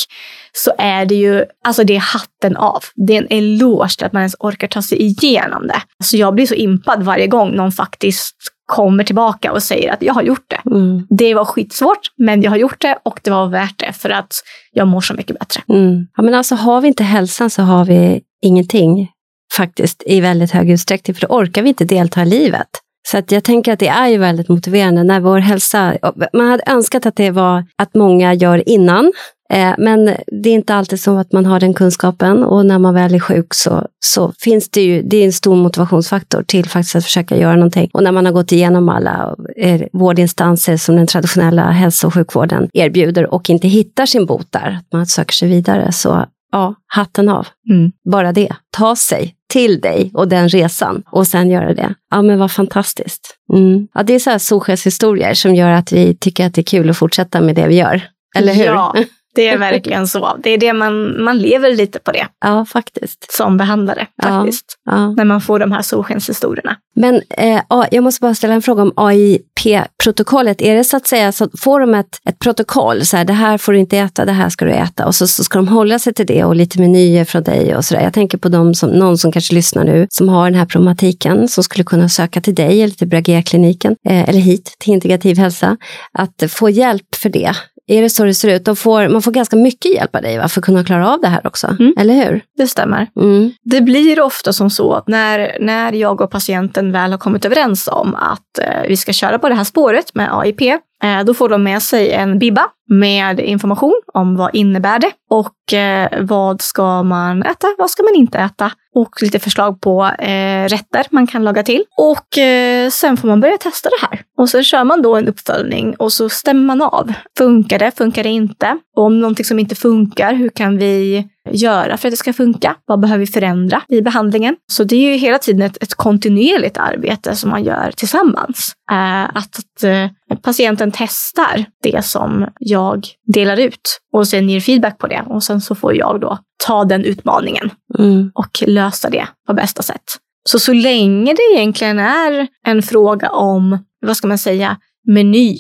så 0.52 0.74
är 0.78 1.06
det 1.06 1.16
ju, 1.16 1.46
alltså 1.64 1.84
det 1.84 1.96
är 1.96 2.00
hatten 2.00 2.58
av. 2.58 2.84
Det 2.96 3.18
är 3.18 3.22
en 3.22 3.28
eloge 3.30 3.98
till 3.98 4.06
att 4.06 4.14
man 4.14 4.22
ens 4.22 4.36
orkar 4.40 4.68
ta 4.68 4.82
sig 4.82 5.02
igenom 5.02 5.68
det. 5.68 5.82
Så 6.04 6.18
jag 6.18 6.36
blir 6.36 6.46
så 6.46 6.56
impad 6.56 7.04
varje 7.04 7.28
gång 7.28 7.56
någon 7.56 7.72
faktiskt 7.72 8.36
kommer 8.70 9.04
tillbaka 9.04 9.52
och 9.52 9.64
säger 9.64 9.94
att 9.94 10.02
jag 10.02 10.14
har 10.14 10.22
gjort 10.22 10.46
det. 10.48 10.70
Mm. 10.72 11.08
Det 11.10 11.34
var 11.34 11.46
skitsvårt, 11.46 12.00
men 12.18 12.42
jag 12.42 12.52
har 12.52 12.58
gjort 12.58 12.82
det 12.82 12.98
och 13.04 13.20
det 13.24 13.32
var 13.32 13.48
värt 13.48 13.80
det 13.80 13.94
för 13.94 14.10
att 14.10 14.34
jag 14.72 14.88
mår 14.88 15.02
så 15.02 15.14
mycket 15.14 15.40
bättre. 15.40 15.62
Mm. 15.70 16.08
Ja, 16.16 16.24
men 16.24 16.34
alltså 16.34 16.56
har 16.56 16.82
vi 16.82 16.88
inte 16.88 17.04
hälsan 17.04 17.50
så 17.50 17.62
har 17.62 17.86
vi 17.86 18.22
ingenting 18.42 19.12
faktiskt 19.58 20.04
i 20.06 20.22
väldigt 20.22 20.52
hög 20.52 20.70
utsträckning, 20.70 21.16
för 21.16 21.28
då 21.28 21.34
orkar 21.36 21.62
vi 21.62 21.70
inte 21.70 21.86
delta 21.86 22.22
i 22.22 22.26
livet. 22.26 22.68
Så 23.08 23.18
att 23.18 23.32
jag 23.32 23.44
tänker 23.44 23.74
att 23.74 23.80
det 23.80 23.88
är 23.88 24.08
ju 24.08 24.18
väldigt 24.18 24.50
motiverande 24.50 25.04
när 25.04 25.20
vår 25.20 25.40
hälsa, 25.40 25.98
man 26.34 26.48
hade 26.48 26.64
önskat 26.68 27.06
att 27.06 27.16
det 27.16 27.32
var 27.32 27.66
att 27.78 27.96
många 27.96 28.34
gör 28.34 28.70
innan, 28.70 29.12
Eh, 29.54 29.74
men 29.78 30.06
det 30.42 30.50
är 30.50 30.54
inte 30.54 30.76
alltid 30.76 31.00
så 31.00 31.18
att 31.18 31.32
man 31.32 31.46
har 31.46 31.60
den 31.60 31.74
kunskapen 31.74 32.44
och 32.44 32.66
när 32.66 32.80
man 32.80 32.94
väl 32.94 33.16
är 33.16 33.20
sjuk 33.20 33.54
så, 33.54 33.88
så 34.00 34.34
finns 34.40 34.70
det 34.70 34.82
ju, 34.82 35.02
det 35.02 35.18
är 35.18 35.26
en 35.26 35.34
stor 35.34 35.56
motivationsfaktor 35.56 36.44
till 36.44 36.70
faktiskt 36.70 36.96
att 36.96 37.04
försöka 37.04 37.38
göra 37.38 37.56
någonting. 37.56 37.90
Och 37.94 38.04
när 38.04 38.12
man 38.12 38.26
har 38.26 38.34
gått 38.34 38.52
igenom 38.52 38.90
alla 38.90 39.36
eh, 39.58 39.82
vårdinstanser 39.94 40.78
som 40.78 40.96
den 40.96 41.08
traditionella 41.08 41.72
hälso 41.72 42.08
och 42.08 42.14
sjukvården 42.14 42.70
erbjuder 42.74 43.34
och 43.34 43.50
inte 43.50 43.68
hittar 43.68 44.06
sin 44.06 44.26
bot 44.26 44.52
där, 44.52 44.78
att 44.80 44.94
man 44.94 45.06
söker 45.06 45.34
sig 45.34 45.50
vidare, 45.50 45.92
så 45.92 46.26
ja, 46.52 46.76
hatten 46.88 47.30
av. 47.30 47.48
Mm. 47.70 47.92
Bara 48.12 48.32
det. 48.32 48.56
Ta 48.78 48.96
sig 48.96 49.36
till 49.50 49.82
dig 49.82 50.12
och 50.14 50.28
den 50.28 50.50
resan 50.50 51.04
och 51.12 51.28
sen 51.28 51.50
göra 51.50 51.74
det. 51.74 51.94
Ja, 52.12 52.22
men 52.22 52.40
vad 52.40 52.52
fantastiskt. 52.52 53.36
Mm. 53.54 53.88
Ja, 53.94 54.04
det 54.04 54.14
är 54.14 54.20
så 54.20 54.30
här 54.30 54.38
solskenshistorier 54.38 55.34
som 55.34 55.56
gör 55.56 55.72
att 55.72 55.92
vi 55.92 56.16
tycker 56.16 56.46
att 56.46 56.54
det 56.54 56.62
är 56.62 56.64
kul 56.64 56.90
att 56.90 56.98
fortsätta 56.98 57.42
med 57.42 57.56
det 57.56 57.68
vi 57.68 57.76
gör. 57.76 58.02
Eller 58.38 58.54
hur? 58.54 58.66
Ja, 58.66 58.96
Det 59.36 59.48
är 59.48 59.58
verkligen 59.58 60.08
så. 60.08 60.38
Det 60.44 60.50
är 60.50 60.58
det 60.58 60.74
man, 60.74 61.24
man 61.24 61.38
lever 61.38 61.76
lite 61.76 62.00
på 62.00 62.12
det. 62.12 62.28
Ja, 62.46 62.66
faktiskt. 62.66 63.32
Som 63.32 63.58
behandlare, 63.58 64.08
faktiskt. 64.24 64.78
Ja, 64.86 64.92
ja. 64.92 65.12
När 65.12 65.26
man 65.26 65.42
får 65.42 65.60
de 65.60 65.72
här 65.72 65.82
solskenshistorierna. 65.82 66.76
Men 66.96 67.22
eh, 67.30 67.62
jag 67.92 68.04
måste 68.04 68.22
bara 68.22 68.36
ställa 68.36 68.54
en 68.54 68.62
fråga 68.62 68.82
om 68.82 68.94
AIP-protokollet. 68.96 70.62
Är 70.62 70.76
det 70.76 70.84
så 70.84 70.98
att 70.98 71.08
säga, 71.08 71.32
så 71.32 71.50
får 71.58 71.80
de 71.80 71.96
ett, 71.96 72.20
ett 72.30 72.40
protokoll, 72.40 73.06
så 73.06 73.18
här, 73.18 73.26
det 73.26 73.34
här 73.34 73.58
får 73.58 73.74
du 73.74 73.80
inte 73.80 73.98
äta, 73.98 74.26
det 74.26 74.32
här 74.32 74.50
ska 74.50 74.66
du 74.66 74.72
äta, 74.72 75.06
och 75.06 75.16
så, 75.16 75.28
så 75.28 75.44
ska 75.44 75.60
de 75.60 75.68
hålla 75.68 76.00
sig 76.00 76.14
till 76.14 76.26
det 76.26 76.44
och 76.44 76.56
lite 76.56 76.80
menyer 76.80 77.26
från 77.26 77.44
dig 77.44 77.76
och 77.76 77.86
sådär. 77.86 78.02
Jag 78.02 78.14
tänker 78.14 78.38
på 78.38 78.50
de 78.50 78.74
som, 78.74 78.90
någon 78.90 79.18
som 79.18 79.32
kanske 79.32 79.54
lyssnar 79.56 79.84
nu, 79.84 80.08
som 80.10 80.30
har 80.30 80.46
den 80.46 80.60
här 80.60 80.66
problematiken, 80.66 81.48
som 81.48 81.64
skulle 81.64 81.84
kunna 81.84 82.10
söka 82.10 82.42
till 82.42 82.56
dig 82.56 82.82
eller 82.82 82.94
till 82.94 83.08
Bragé-kliniken, 83.08 83.96
eh, 84.10 84.30
eller 84.30 84.40
hit 84.40 84.76
till 84.80 84.94
Integrativ 84.94 85.38
hälsa, 85.38 85.78
att 86.14 86.44
få 86.52 86.70
hjälp 86.70 87.16
för 87.16 87.30
det. 87.30 87.56
Är 87.90 88.02
det 88.02 88.10
så 88.10 88.24
det 88.24 88.34
ser 88.34 88.56
ut? 88.56 88.66
De 88.66 88.76
får, 88.76 89.08
man 89.08 89.22
får 89.22 89.32
ganska 89.32 89.56
mycket 89.56 89.94
hjälp 89.94 90.16
av 90.16 90.22
dig 90.22 90.38
va, 90.38 90.48
för 90.48 90.62
att 90.62 90.66
kunna 90.66 90.84
klara 90.84 91.14
av 91.14 91.22
det 91.22 91.28
här 91.28 91.48
också, 91.48 91.68
mm. 91.68 91.94
eller 91.98 92.14
hur? 92.14 92.42
Det 92.58 92.68
stämmer. 92.68 93.08
Mm. 93.16 93.52
Det 93.64 93.82
blir 93.82 94.22
ofta 94.22 94.54
som 94.54 94.70
så 94.70 94.94
att 94.94 95.08
när, 95.08 95.58
när 95.60 95.94
jag 95.94 96.22
och 96.22 96.32
patienten 96.32 96.92
väl 96.92 97.12
har 97.12 97.18
kommit 97.18 97.46
överens 97.46 97.88
om 97.92 98.16
att 98.16 98.60
eh, 98.62 98.88
vi 98.88 98.98
ska 98.98 99.14
köra 99.14 99.40
på 99.40 99.50
det 99.50 99.56
här 99.56 99.64
spåret 99.64 100.16
med 100.16 100.30
AIP, 100.40 100.62
eh, 100.62 101.24
då 101.26 101.34
får 101.34 101.50
de 101.50 101.64
med 101.64 101.82
sig 101.82 102.12
en 102.12 102.40
bibba 102.40 102.68
med 102.90 103.40
information 103.40 104.02
om 104.14 104.36
vad 104.36 104.56
innebär 104.56 105.00
det 105.00 105.12
och 105.30 105.74
eh, 105.74 106.10
vad 106.20 106.62
ska 106.62 107.04
man 107.04 107.44
äta, 107.44 107.68
vad 107.78 107.90
ska 107.90 108.04
man 108.04 108.16
inte 108.16 108.40
äta 108.40 108.72
och 109.02 109.22
lite 109.22 109.40
förslag 109.40 109.82
på 109.82 110.06
eh, 110.06 110.68
rätter 110.68 111.06
man 111.10 111.28
kan 111.28 111.44
laga 111.44 111.64
till. 111.64 111.84
Och 111.98 112.38
eh, 112.38 112.90
sen 112.90 113.18
får 113.18 113.28
man 113.28 113.42
börja 113.42 113.58
testa 113.58 113.90
det 113.90 114.08
här. 114.08 114.22
Och 114.38 114.50
sen 114.50 114.64
kör 114.64 114.84
man 114.84 115.02
då 115.02 115.16
en 115.16 115.28
uppföljning 115.28 115.96
och 115.96 116.14
så 116.14 116.30
stämmer 116.30 116.64
man 116.64 116.82
av. 116.82 117.14
Funkar 117.38 117.80
det? 117.80 117.92
Funkar 117.98 118.24
det 118.24 118.30
inte? 118.30 118.78
Och 118.96 119.04
om 119.04 119.20
någonting 119.20 119.46
som 119.46 119.60
inte 119.60 119.76
funkar, 119.76 120.34
hur 120.34 120.50
kan 120.50 120.78
vi 120.78 121.28
göra 121.52 121.98
för 121.98 122.08
att 122.08 122.12
det 122.12 122.18
ska 122.18 122.34
funka? 122.34 122.76
Vad 122.86 123.00
behöver 123.00 123.20
vi 123.20 123.32
förändra 123.32 123.82
i 123.88 124.02
behandlingen? 124.02 124.56
Så 124.72 124.84
det 124.84 124.96
är 124.96 125.12
ju 125.12 125.18
hela 125.18 125.38
tiden 125.38 125.62
ett, 125.62 125.84
ett 125.84 125.94
kontinuerligt 125.94 126.78
arbete 126.78 127.36
som 127.36 127.50
man 127.50 127.64
gör 127.64 127.92
tillsammans. 127.96 128.74
Eh, 128.92 129.24
att, 129.24 129.36
att 129.36 129.84
eh, 129.84 130.38
patienten 130.42 130.92
testar 130.96 131.66
det 131.84 132.06
som 132.06 132.48
jag 132.60 133.08
delar 133.34 133.60
ut 133.60 134.00
och 134.14 134.28
sen 134.28 134.50
ger 134.50 134.60
feedback 134.60 134.98
på 134.98 135.08
det. 135.08 135.24
Och 135.28 135.44
sen 135.44 135.62
så 135.62 135.76
får 135.76 135.96
jag 135.96 136.22
då 136.22 136.38
ta 136.66 136.86
den 136.86 137.04
utmaningen 137.04 137.70
mm. 138.00 138.32
och 138.36 138.64
lösa 138.68 139.10
det 139.10 139.28
på 139.48 139.54
bästa 139.54 139.84
sätt. 139.84 140.04
Så 140.50 140.60
så 140.60 140.74
länge 140.74 141.34
det 141.34 141.56
egentligen 141.56 142.00
är 142.00 142.48
en 142.66 142.82
fråga 142.82 143.30
om, 143.30 143.78
vad 144.06 144.18
ska 144.18 144.28
man 144.28 144.38
säga, 144.38 144.78
meny 145.08 145.58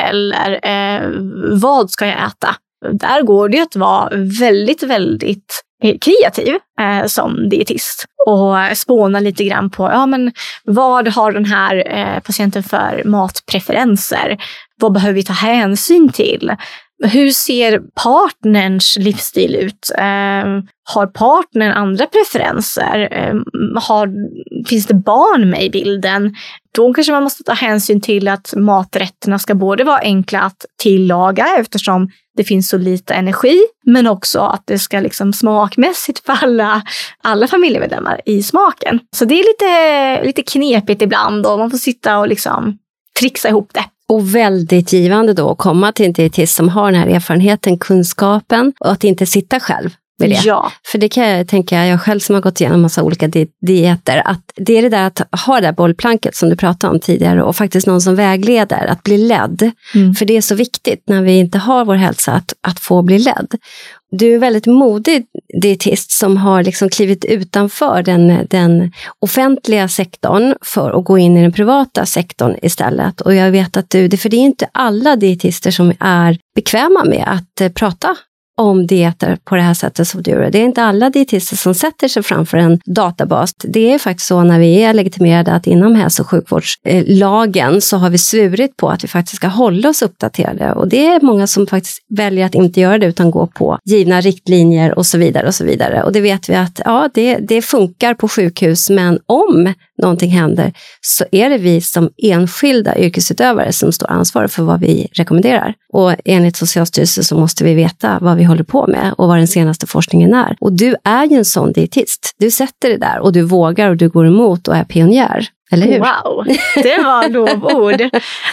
eller 0.00 0.60
eh, 0.62 1.10
vad 1.60 1.90
ska 1.90 2.06
jag 2.06 2.26
äta? 2.26 2.56
Där 2.92 3.22
går 3.22 3.48
det 3.48 3.60
att 3.60 3.76
vara 3.76 4.08
väldigt, 4.40 4.82
väldigt 4.82 5.62
kreativ 6.00 6.58
eh, 6.80 7.06
som 7.06 7.48
dietist 7.48 8.04
och 8.26 8.76
spåna 8.76 9.20
lite 9.20 9.44
grann 9.44 9.70
på 9.70 9.82
ja, 9.82 10.06
men 10.06 10.32
vad 10.64 11.08
har 11.08 11.32
den 11.32 11.44
här 11.44 11.98
eh, 11.98 12.20
patienten 12.20 12.62
för 12.62 13.02
matpreferenser? 13.04 14.36
Vad 14.76 14.92
behöver 14.92 15.14
vi 15.14 15.24
ta 15.24 15.32
hänsyn 15.32 16.08
till? 16.08 16.56
Hur 17.04 17.30
ser 17.30 17.82
partnerns 17.94 18.96
livsstil 18.96 19.54
ut? 19.56 19.90
Eh, 19.98 20.62
har 20.84 21.06
partnern 21.06 21.72
andra 21.72 22.06
preferenser? 22.06 23.08
Eh, 23.12 23.34
har, 23.82 24.08
finns 24.68 24.86
det 24.86 24.94
barn 24.94 25.50
med 25.50 25.64
i 25.64 25.70
bilden? 25.70 26.34
Då 26.74 26.94
kanske 26.94 27.12
man 27.12 27.22
måste 27.22 27.42
ta 27.42 27.52
hänsyn 27.52 28.00
till 28.00 28.28
att 28.28 28.54
maträtterna 28.56 29.38
ska 29.38 29.54
både 29.54 29.84
vara 29.84 29.98
enkla 29.98 30.40
att 30.40 30.66
tillaga 30.82 31.46
eftersom 31.58 32.10
det 32.36 32.44
finns 32.44 32.68
så 32.68 32.78
lite 32.78 33.14
energi, 33.14 33.60
men 33.86 34.06
också 34.06 34.40
att 34.40 34.62
det 34.66 34.78
ska 34.78 35.00
liksom 35.00 35.32
smakmässigt 35.32 36.26
falla 36.26 36.82
alla 37.22 37.48
familjemedlemmar 37.48 38.20
i 38.26 38.42
smaken. 38.42 39.00
Så 39.16 39.24
det 39.24 39.34
är 39.34 39.44
lite, 39.44 40.26
lite 40.26 40.42
knepigt 40.42 41.02
ibland 41.02 41.46
och 41.46 41.58
man 41.58 41.70
får 41.70 41.78
sitta 41.78 42.18
och 42.18 42.28
liksom 42.28 42.78
trixa 43.20 43.48
ihop 43.48 43.70
det. 43.74 43.84
Och 44.12 44.34
väldigt 44.34 44.92
givande 44.92 45.32
då 45.32 45.50
att 45.50 45.58
komma 45.58 45.92
till 45.92 46.06
en 46.06 46.12
dietist 46.12 46.54
som 46.54 46.68
har 46.68 46.92
den 46.92 47.00
här 47.00 47.06
erfarenheten, 47.06 47.78
kunskapen 47.78 48.72
och 48.80 48.92
att 48.92 49.04
inte 49.04 49.26
sitta 49.26 49.60
själv 49.60 49.90
med 50.18 50.30
det. 50.30 50.44
Ja. 50.44 50.72
För 50.86 50.98
det 50.98 51.08
kan 51.08 51.28
jag 51.28 51.48
tänka, 51.48 51.86
jag 51.86 52.00
själv 52.00 52.20
som 52.20 52.34
har 52.34 52.42
gått 52.42 52.60
igenom 52.60 52.82
massa 52.82 53.02
olika 53.02 53.28
di 53.28 53.46
dieter, 53.66 54.22
att 54.24 54.52
det 54.56 54.78
är 54.78 54.82
det 54.82 54.88
där 54.88 55.06
att 55.06 55.40
ha 55.46 55.54
det 55.54 55.66
där 55.66 55.72
bollplanket 55.72 56.36
som 56.36 56.48
du 56.48 56.56
pratade 56.56 56.92
om 56.92 57.00
tidigare 57.00 57.42
och 57.42 57.56
faktiskt 57.56 57.86
någon 57.86 58.00
som 58.00 58.14
vägleder, 58.16 58.86
att 58.86 59.02
bli 59.02 59.18
ledd. 59.18 59.70
Mm. 59.94 60.14
För 60.14 60.24
det 60.24 60.36
är 60.36 60.40
så 60.40 60.54
viktigt 60.54 61.02
när 61.06 61.22
vi 61.22 61.32
inte 61.32 61.58
har 61.58 61.84
vår 61.84 61.94
hälsa 61.94 62.32
att, 62.32 62.52
att 62.60 62.80
få 62.80 63.02
bli 63.02 63.18
ledd. 63.18 63.54
Du 64.16 64.34
är 64.34 64.38
väldigt 64.38 64.66
modig 64.66 65.26
dietist 65.62 66.10
som 66.10 66.36
har 66.36 66.62
liksom 66.62 66.88
klivit 66.88 67.24
utanför 67.24 68.02
den, 68.02 68.46
den 68.50 68.92
offentliga 69.18 69.88
sektorn 69.88 70.54
för 70.62 70.98
att 70.98 71.04
gå 71.04 71.18
in 71.18 71.36
i 71.36 71.42
den 71.42 71.52
privata 71.52 72.06
sektorn 72.06 72.56
istället. 72.62 73.20
Och 73.20 73.34
jag 73.34 73.50
vet 73.50 73.76
att 73.76 73.90
du, 73.90 74.16
för 74.16 74.28
det 74.28 74.36
är 74.36 74.40
inte 74.40 74.68
alla 74.72 75.16
dietister 75.16 75.70
som 75.70 75.92
är 76.00 76.38
bekväma 76.54 77.04
med 77.04 77.24
att 77.26 77.60
eh, 77.60 77.68
prata 77.68 78.16
om 78.56 78.86
dieter 78.86 79.38
på 79.44 79.56
det 79.56 79.62
här 79.62 79.74
sättet 79.74 80.08
som 80.08 80.22
du 80.22 80.30
gör. 80.30 80.50
Det 80.50 80.58
är 80.58 80.64
inte 80.64 80.82
alla 80.82 81.10
dietister 81.10 81.56
som 81.56 81.74
sätter 81.74 82.08
sig 82.08 82.22
framför 82.22 82.58
en 82.58 82.80
databas. 82.86 83.54
Det 83.64 83.92
är 83.92 83.98
faktiskt 83.98 84.28
så 84.28 84.42
när 84.42 84.58
vi 84.58 84.82
är 84.82 84.94
legitimerade 84.94 85.52
att 85.52 85.66
inom 85.66 85.94
hälso 85.94 86.22
och 86.22 86.28
sjukvårdslagen 86.28 87.80
så 87.80 87.96
har 87.96 88.10
vi 88.10 88.18
svurit 88.18 88.76
på 88.76 88.90
att 88.90 89.04
vi 89.04 89.08
faktiskt 89.08 89.36
ska 89.36 89.46
hålla 89.46 89.88
oss 89.88 90.02
uppdaterade 90.02 90.72
och 90.72 90.88
det 90.88 91.06
är 91.06 91.20
många 91.20 91.46
som 91.46 91.66
faktiskt 91.66 91.98
väljer 92.08 92.46
att 92.46 92.54
inte 92.54 92.80
göra 92.80 92.98
det 92.98 93.06
utan 93.06 93.30
gå 93.30 93.46
på 93.46 93.78
givna 93.84 94.20
riktlinjer 94.20 94.98
och 94.98 95.06
så 95.06 95.18
vidare 95.18 95.46
och 95.46 95.54
så 95.54 95.64
vidare. 95.64 96.02
Och 96.02 96.12
det 96.12 96.20
vet 96.20 96.48
vi 96.48 96.54
att 96.54 96.80
ja, 96.84 97.08
det, 97.14 97.36
det 97.36 97.62
funkar 97.62 98.14
på 98.14 98.28
sjukhus, 98.28 98.90
men 98.90 99.18
om 99.26 99.74
någonting 100.02 100.30
händer 100.30 100.72
så 101.00 101.24
är 101.32 101.50
det 101.50 101.58
vi 101.58 101.80
som 101.80 102.10
enskilda 102.22 102.98
yrkesutövare 102.98 103.72
som 103.72 103.92
står 103.92 104.10
ansvariga 104.10 104.48
för 104.48 104.62
vad 104.62 104.80
vi 104.80 105.08
rekommenderar. 105.12 105.74
Och 105.92 106.14
enligt 106.24 106.56
Socialstyrelsen 106.56 107.24
så 107.24 107.38
måste 107.38 107.64
vi 107.64 107.74
veta 107.74 108.18
vad 108.20 108.36
vi 108.36 108.41
håller 108.44 108.64
på 108.64 108.86
med 108.86 109.14
och 109.18 109.28
vad 109.28 109.36
den 109.36 109.48
senaste 109.48 109.86
forskningen 109.86 110.34
är. 110.34 110.56
Och 110.60 110.72
du 110.72 110.96
är 111.04 111.24
ju 111.24 111.36
en 111.36 111.44
sån 111.44 111.72
dietist. 111.72 112.34
Du 112.38 112.50
sätter 112.50 112.88
det 112.88 112.96
där 112.96 113.18
och 113.18 113.32
du 113.32 113.42
vågar 113.42 113.90
och 113.90 113.96
du 113.96 114.08
går 114.08 114.26
emot 114.26 114.68
och 114.68 114.76
är 114.76 114.84
pionjär. 114.84 115.48
Eller 115.72 115.86
hur? 115.86 115.98
Wow, 115.98 116.44
det 116.82 117.02
var 117.02 117.28
lovord. 117.28 118.00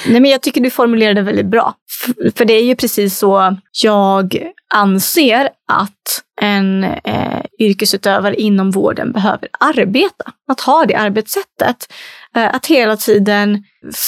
Nej, 0.08 0.22
men 0.22 0.26
jag 0.26 0.42
tycker 0.42 0.62
du 0.62 0.70
formulerade 0.70 1.22
väldigt 1.22 1.46
bra. 1.46 1.74
För 2.36 2.46
det 2.46 2.54
är 2.54 2.64
ju 2.64 2.76
precis 2.76 3.18
så 3.18 3.58
jag 3.84 4.52
anser 4.74 5.50
att 5.72 6.24
en 6.42 6.84
eh, 6.84 7.42
yrkesutövare 7.60 8.36
inom 8.36 8.72
vården 8.72 9.12
behöver 9.12 9.48
arbeta. 9.60 10.32
Att 10.52 10.62
ha 10.62 10.86
det 10.86 10.96
arbetssättet. 10.96 11.94
Eh, 12.36 12.56
att 12.56 12.66
hela 12.66 12.98
tiden 12.98 13.64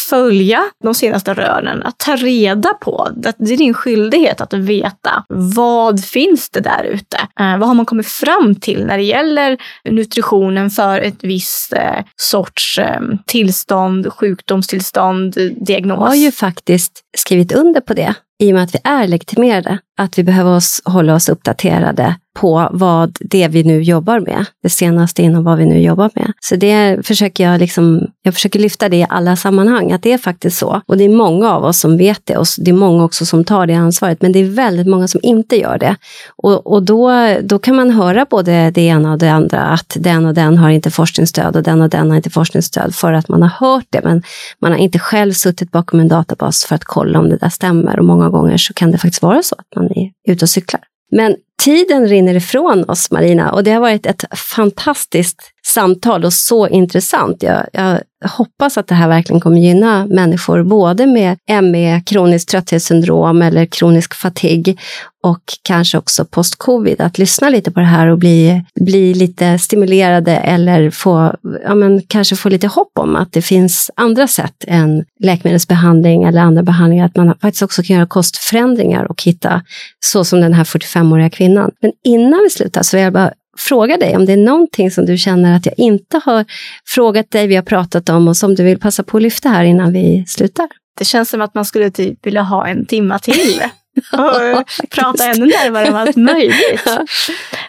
följa 0.10 0.64
de 0.84 0.94
senaste 0.94 1.34
rönen, 1.34 1.84
att 1.84 1.98
ta 1.98 2.16
reda 2.16 2.74
på. 2.74 3.10
Att 3.26 3.36
det 3.38 3.54
är 3.54 3.58
din 3.58 3.74
skyldighet 3.74 4.42
att 4.42 4.54
veta 4.54 5.24
vad 5.28 6.04
finns 6.04 6.50
det 6.50 6.60
där 6.60 6.84
ute? 6.84 7.18
Eh, 7.40 7.58
vad 7.58 7.68
har 7.68 7.74
man 7.74 7.86
kommit 7.86 8.08
fram 8.08 8.56
till 8.56 8.86
när 8.86 8.98
det 8.98 9.04
gäller 9.04 9.58
nutritionen 9.84 10.70
för 10.70 11.00
ett 11.00 11.24
visst 11.24 11.74
eh, 11.74 12.06
sorts 12.16 12.80
ehm, 12.80 13.18
tillstånd, 13.26 14.14
sjukdomstillstånd, 14.14 15.38
diagnos? 15.66 16.00
Jag 16.00 16.08
har 16.08 16.16
ju 16.16 16.32
faktiskt 16.32 17.02
skrivit 17.18 17.52
under 17.52 17.82
på 17.82 17.94
det 17.94 18.14
i 18.42 18.52
och 18.52 18.56
med 18.56 18.64
att 18.64 18.76
vi 18.76 18.80
är 18.84 19.08
legitimerade, 19.08 19.78
att 19.98 20.18
vi 20.18 20.24
behöver 20.24 20.56
oss, 20.56 20.82
hålla 20.86 21.16
oss 21.16 21.30
uppdaterade 21.30 22.16
på 22.34 22.70
vad 22.72 23.18
det 23.20 23.48
vi 23.48 23.64
nu 23.64 23.82
jobbar 23.82 24.20
med, 24.20 24.46
det 24.64 24.70
senaste 24.70 25.22
inom 25.22 25.44
vad 25.44 25.58
vi 25.58 25.66
nu 25.66 25.82
jobbar 25.82 26.10
med. 26.16 26.32
Så 26.40 26.56
det 26.56 27.08
försöker 27.08 27.44
jag 27.44 27.60
liksom, 27.60 28.08
jag 28.24 28.34
försöker 28.34 28.60
lyfta 28.60 28.90
det 28.90 28.98
i 28.98 29.06
alla 29.10 29.36
sammanhang, 29.36 29.92
att 29.92 30.04
det 30.04 30.12
är 30.12 30.18
faktiskt 30.18 30.58
så. 30.58 30.82
Och 30.86 30.98
det 30.98 31.04
är 31.04 31.10
många 31.10 31.52
av 31.52 31.64
oss 31.64 31.80
som 31.80 31.98
vet 31.98 32.22
det 32.24 32.38
och 32.38 32.46
det 32.58 32.72
är 32.72 32.76
många 32.76 33.04
också 33.04 33.26
som 33.26 33.44
tar 33.44 33.68
det 33.68 33.74
ansvaret, 33.74 34.22
men 34.22 34.32
det 34.32 34.40
är 34.40 34.50
väldigt 34.50 34.88
många 34.88 35.08
som 35.08 35.20
inte 35.24 35.56
gör 35.60 35.78
det. 35.78 35.96
Och, 36.36 36.68
och 36.68 36.84
då, 36.84 37.12
då 37.42 37.60
kan 37.60 37.76
man 37.76 37.92
höra 37.92 38.26
både 38.30 38.72
det 38.72 38.82
ena 38.82 39.12
och 39.12 39.20
det 39.20 39.32
andra, 39.32 39.62
att 39.62 39.98
den 40.00 40.26
och 40.26 40.34
den 40.34 40.58
har 40.58 40.70
inte 40.70 40.92
forskningsstöd 40.92 41.56
och 41.56 41.64
den 41.64 41.82
och 41.82 41.90
den 41.90 42.10
har 42.10 42.18
inte 42.18 42.30
forskningsstöd 42.30 42.96
för 42.96 43.14
att 43.14 43.28
man 43.28 43.42
har 43.42 43.50
hört 43.50 43.86
det, 43.90 44.02
men 44.04 44.24
man 44.60 44.72
har 44.72 44.80
inte 44.80 45.00
själv 45.00 45.34
suttit 45.34 45.72
bakom 45.72 46.00
en 46.00 46.08
databas 46.08 46.66
för 46.66 46.76
att 46.76 46.84
kolla 46.84 47.20
om 47.20 47.30
det 47.30 47.38
där 47.38 47.50
stämmer. 47.50 48.00
Och 48.00 48.06
många 48.06 48.30
gånger 48.30 48.58
så 48.58 48.74
kan 48.74 48.92
det 48.92 48.98
faktiskt 48.98 49.24
vara 49.24 49.44
så 49.44 49.56
att 49.58 49.76
man 49.76 49.86
är 49.86 50.12
ute 50.28 50.46
och 50.46 50.50
cyklar. 50.50 50.82
Men 51.12 51.36
tiden 51.64 52.08
rinner 52.08 52.36
ifrån 52.36 52.90
oss, 52.90 53.12
Marina, 53.12 53.52
och 53.52 53.64
det 53.64 53.72
har 53.72 53.82
varit 53.82 54.06
ett 54.06 54.24
fantastiskt 54.38 55.42
samtal 55.74 56.26
och 56.26 56.34
så 56.34 56.68
intressant. 56.68 57.44
Jag, 57.44 57.66
jag 57.74 58.00
hoppas 58.30 58.78
att 58.78 58.88
det 58.88 58.96
här 58.96 59.08
verkligen 59.08 59.40
kommer 59.40 59.58
gynna 59.58 60.06
människor, 60.06 60.64
både 60.64 61.08
med 61.08 61.38
ME, 61.64 62.02
kroniskt 62.06 62.50
trötthetssyndrom 62.50 63.42
eller 63.42 63.66
kronisk 63.66 64.14
fatig 64.14 64.80
och 65.24 65.42
kanske 65.64 65.98
också 65.98 66.26
post-covid, 66.26 67.02
att 67.02 67.18
lyssna 67.18 67.50
lite 67.50 67.72
på 67.72 67.80
det 67.80 67.86
här 67.86 68.08
och 68.08 68.18
bli, 68.18 68.64
bli 68.82 69.14
lite 69.14 69.60
stimulerade 69.60 70.36
eller 70.38 70.90
få, 70.90 71.36
ja 71.64 71.76
men, 71.76 72.02
kanske 72.08 72.36
få 72.36 72.50
lite 72.50 72.68
hopp 72.68 72.92
om 73.00 73.16
att 73.16 73.34
det 73.34 73.42
finns 73.42 73.92
andra 73.96 74.28
sätt 74.28 74.66
än 74.68 75.06
läkemedelsbehandling 75.20 76.24
eller 76.24 76.42
andra 76.42 76.64
behandlingar, 76.64 77.06
att 77.06 77.16
man 77.16 77.36
faktiskt 77.42 77.64
också 77.64 77.84
kan 77.84 77.96
göra 77.96 78.08
kostförändringar 78.08 79.12
och 79.12 79.24
hitta, 79.24 79.62
så 80.00 80.24
som 80.26 80.42
den 80.42 80.54
här 80.54 80.64
45-åriga 80.64 81.30
kvinnan. 81.30 81.72
Men 81.82 81.92
innan 82.04 82.40
vi 82.44 82.50
slutar 82.50 82.84
så 82.84 82.98
vill 82.98 83.04
jag 83.04 83.14
bara 83.14 83.34
fråga 83.58 83.98
dig 83.98 84.16
om 84.16 84.26
det 84.26 84.34
är 84.34 84.38
någonting 84.38 84.92
som 84.92 85.06
du 85.06 85.18
känner 85.18 85.56
att 85.56 85.66
jag 85.66 85.76
inte 85.78 86.22
har 86.26 86.46
frågat 86.86 87.32
dig, 87.32 87.48
vi 87.48 87.56
har 87.56 87.64
pratat 87.64 88.10
om 88.10 88.28
och 88.28 88.38
som 88.38 88.56
du 88.56 88.64
vill 88.64 88.80
passa 88.80 89.04
på 89.04 89.18
att 89.18 89.24
lyfta 89.24 89.50
här 89.50 89.64
innan 89.64 89.94
vi 89.94 90.26
slutar. 90.28 90.68
Det 90.98 91.06
känns 91.06 91.30
som 91.30 91.42
att 91.42 91.56
man 91.56 91.66
skulle 91.66 91.92
typ 91.92 92.26
vilja 92.26 92.42
ha 92.42 92.68
en 92.68 92.86
timma 92.86 93.20
till. 93.20 93.62
och 94.12 94.90
prata 94.90 95.26
ännu 95.26 95.46
närmare 95.46 95.90
om 95.90 95.96
allt 95.96 96.16
möjligt. 96.16 96.84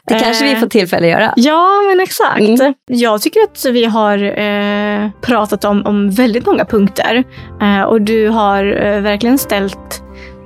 Det 0.06 0.18
kanske 0.18 0.54
vi 0.54 0.60
får 0.60 0.66
tillfälle 0.66 1.06
att 1.06 1.12
göra. 1.12 1.32
Ja, 1.36 1.82
men 1.88 2.00
exakt. 2.00 2.40
Mm. 2.40 2.74
Jag 2.86 3.22
tycker 3.22 3.40
att 3.40 3.64
vi 3.64 3.84
har 3.84 4.38
eh, 4.40 5.10
pratat 5.20 5.64
om, 5.64 5.86
om 5.86 6.10
väldigt 6.10 6.46
många 6.46 6.64
punkter. 6.64 7.24
Eh, 7.62 7.82
och 7.82 8.02
du 8.02 8.28
har 8.28 8.84
eh, 8.86 9.00
verkligen 9.00 9.38
ställt 9.38 10.02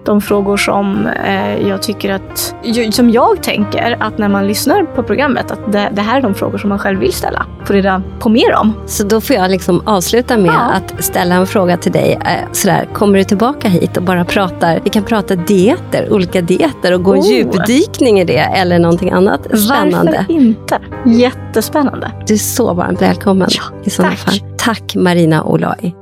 de 0.06 0.20
frågor 0.20 0.56
som 0.56 1.06
eh, 1.06 1.68
jag 1.68 1.82
tycker 1.82 2.12
att, 2.12 2.54
som 2.92 3.10
jag 3.10 3.42
tänker 3.42 3.96
att 4.00 4.18
när 4.18 4.28
man 4.28 4.46
lyssnar 4.46 4.82
på 4.82 5.02
programmet, 5.02 5.50
att 5.50 5.72
det, 5.72 5.90
det, 5.92 6.02
här 6.02 6.18
är 6.18 6.22
de 6.22 6.34
frågor 6.34 6.58
som 6.58 6.68
man 6.68 6.78
själv 6.78 7.00
vill 7.00 7.12
ställa. 7.12 7.46
Får 7.64 7.74
reda 7.74 8.02
på 8.18 8.28
mer 8.28 8.54
om. 8.54 8.72
Så 8.86 9.04
då 9.04 9.20
får 9.20 9.36
jag 9.36 9.50
liksom 9.50 9.82
avsluta 9.86 10.36
med 10.36 10.50
ja. 10.50 10.72
att 10.72 11.04
ställa 11.04 11.34
en 11.34 11.46
fråga 11.46 11.76
till 11.76 11.92
dig. 11.92 12.18
Eh, 12.24 12.52
sådär, 12.52 12.88
kommer 12.92 13.18
du 13.18 13.24
tillbaka 13.24 13.68
hit 13.68 13.96
och 13.96 14.02
bara 14.02 14.24
pratar, 14.24 14.80
vi 14.84 14.90
kan 14.90 15.02
prata 15.02 15.36
dieter, 15.36 16.12
olika 16.12 16.40
dieter 16.40 16.92
och 16.94 17.02
gå 17.02 17.12
oh. 17.12 17.26
djupdykning 17.26 18.20
i 18.20 18.24
det 18.24 18.38
eller 18.38 18.78
någonting 18.78 19.10
annat 19.10 19.58
spännande. 19.58 20.12
Varför 20.28 20.32
inte? 20.32 20.78
Jättespännande. 21.06 22.12
Du 22.26 22.34
är 22.34 22.38
så 22.38 22.74
varmt 22.74 23.02
välkommen 23.02 23.48
ja, 23.50 23.62
i 23.84 23.90
sådana 23.90 24.10
tack. 24.10 24.20
fall. 24.20 24.40
Tack 24.56 24.94
Marina 24.94 25.44
Olai. 25.44 25.94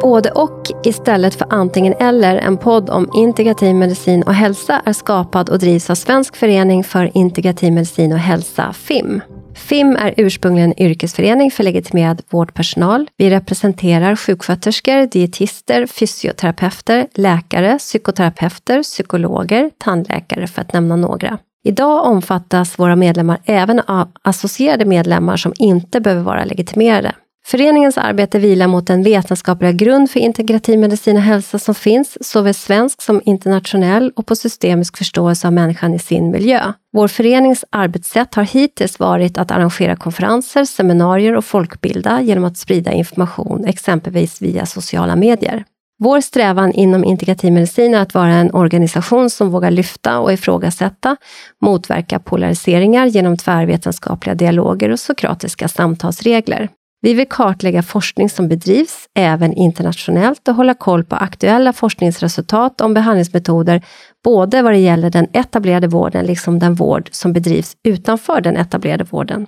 Både 0.00 0.30
och 0.30 0.62
istället 0.84 1.34
för 1.34 1.46
antingen 1.50 1.94
eller, 2.00 2.36
en 2.36 2.56
podd 2.56 2.90
om 2.90 3.10
integrativ 3.14 3.74
medicin 3.74 4.22
och 4.22 4.34
hälsa 4.34 4.82
är 4.84 4.92
skapad 4.92 5.48
och 5.48 5.58
drivs 5.58 5.90
av 5.90 5.94
Svensk 5.94 6.36
förening 6.36 6.84
för 6.84 7.10
integrativ 7.14 7.72
medicin 7.72 8.12
och 8.12 8.18
hälsa, 8.18 8.72
FIM. 8.72 9.20
FIM 9.54 9.96
är 9.96 10.14
ursprungligen 10.16 10.70
en 10.70 10.82
yrkesförening 10.82 11.50
för 11.50 11.64
legitimerad 11.64 12.22
vårdpersonal. 12.30 13.10
Vi 13.16 13.30
representerar 13.30 14.16
sjuksköterskor, 14.16 15.06
dietister, 15.06 15.86
fysioterapeuter, 15.86 17.06
läkare, 17.14 17.78
psykoterapeuter, 17.78 18.82
psykologer, 18.82 19.70
tandläkare 19.78 20.46
för 20.46 20.60
att 20.60 20.72
nämna 20.72 20.96
några. 20.96 21.38
Idag 21.64 22.06
omfattas 22.06 22.78
våra 22.78 22.96
medlemmar 22.96 23.38
även 23.44 23.80
av 23.80 24.08
associerade 24.22 24.84
medlemmar 24.84 25.36
som 25.36 25.52
inte 25.58 26.00
behöver 26.00 26.22
vara 26.22 26.44
legitimerade. 26.44 27.14
Föreningens 27.46 27.98
arbete 27.98 28.38
vilar 28.38 28.66
mot 28.66 28.86
den 28.86 29.02
vetenskapliga 29.02 29.72
grund 29.72 30.10
för 30.10 30.20
integrativ 30.20 30.78
medicin 30.78 31.16
och 31.16 31.22
hälsa 31.22 31.58
som 31.58 31.74
finns, 31.74 32.18
såväl 32.20 32.54
svensk 32.54 33.02
som 33.02 33.20
internationell 33.24 34.12
och 34.16 34.26
på 34.26 34.36
systemisk 34.36 34.96
förståelse 34.96 35.46
av 35.46 35.52
människan 35.52 35.94
i 35.94 35.98
sin 35.98 36.30
miljö. 36.30 36.72
Vår 36.92 37.08
förenings 37.08 37.64
arbetssätt 37.70 38.34
har 38.34 38.42
hittills 38.42 38.98
varit 38.98 39.38
att 39.38 39.50
arrangera 39.50 39.96
konferenser, 39.96 40.64
seminarier 40.64 41.36
och 41.36 41.44
folkbilda 41.44 42.20
genom 42.20 42.44
att 42.44 42.58
sprida 42.58 42.92
information, 42.92 43.64
exempelvis 43.64 44.42
via 44.42 44.66
sociala 44.66 45.16
medier. 45.16 45.64
Vår 46.02 46.20
strävan 46.20 46.72
inom 46.72 47.04
integrativ 47.04 47.52
medicin 47.52 47.94
är 47.94 48.00
att 48.00 48.14
vara 48.14 48.32
en 48.32 48.54
organisation 48.54 49.30
som 49.30 49.50
vågar 49.50 49.70
lyfta 49.70 50.18
och 50.18 50.32
ifrågasätta, 50.32 51.16
motverka 51.62 52.18
polariseringar 52.18 53.06
genom 53.06 53.36
tvärvetenskapliga 53.36 54.34
dialoger 54.34 54.90
och 54.90 55.00
sokratiska 55.00 55.68
samtalsregler. 55.68 56.68
Vi 57.02 57.14
vill 57.14 57.28
kartlägga 57.28 57.82
forskning 57.82 58.30
som 58.30 58.48
bedrivs 58.48 59.06
även 59.14 59.52
internationellt 59.52 60.48
och 60.48 60.54
hålla 60.54 60.74
koll 60.74 61.04
på 61.04 61.16
aktuella 61.16 61.72
forskningsresultat 61.72 62.80
om 62.80 62.94
behandlingsmetoder, 62.94 63.82
både 64.24 64.62
vad 64.62 64.72
det 64.72 64.78
gäller 64.78 65.10
den 65.10 65.26
etablerade 65.32 65.88
vården 65.88 66.26
liksom 66.26 66.58
den 66.58 66.74
vård 66.74 67.08
som 67.12 67.32
bedrivs 67.32 67.76
utanför 67.88 68.40
den 68.40 68.56
etablerade 68.56 69.04
vården. 69.04 69.46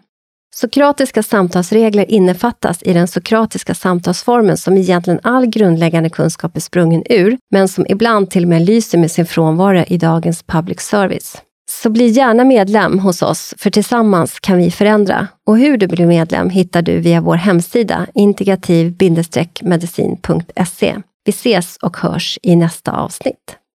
Sokratiska 0.54 1.22
samtalsregler 1.22 2.10
innefattas 2.10 2.82
i 2.82 2.92
den 2.92 3.08
sokratiska 3.08 3.74
samtalsformen 3.74 4.56
som 4.56 4.76
egentligen 4.76 5.20
all 5.22 5.46
grundläggande 5.46 6.10
kunskap 6.10 6.56
är 6.56 6.60
sprungen 6.60 7.02
ur, 7.10 7.38
men 7.50 7.68
som 7.68 7.86
ibland 7.88 8.30
till 8.30 8.42
och 8.42 8.48
med 8.48 8.62
lyser 8.62 8.98
med 8.98 9.10
sin 9.10 9.26
frånvaro 9.26 9.84
i 9.86 9.98
dagens 9.98 10.42
public 10.42 10.80
service. 10.80 11.42
Så 11.70 11.90
bli 11.90 12.06
gärna 12.06 12.44
medlem 12.44 12.98
hos 12.98 13.22
oss, 13.22 13.54
för 13.58 13.70
tillsammans 13.70 14.40
kan 14.40 14.58
vi 14.58 14.70
förändra. 14.70 15.28
Och 15.46 15.58
hur 15.58 15.76
du 15.76 15.86
blir 15.86 16.06
medlem 16.06 16.50
hittar 16.50 16.82
du 16.82 16.98
via 16.98 17.20
vår 17.20 17.36
hemsida 17.36 18.06
integrativ-medicin.se. 18.14 20.96
Vi 21.24 21.30
ses 21.30 21.76
och 21.76 21.96
hörs 21.96 22.38
i 22.42 22.56
nästa 22.56 22.92
avsnitt. 22.92 23.56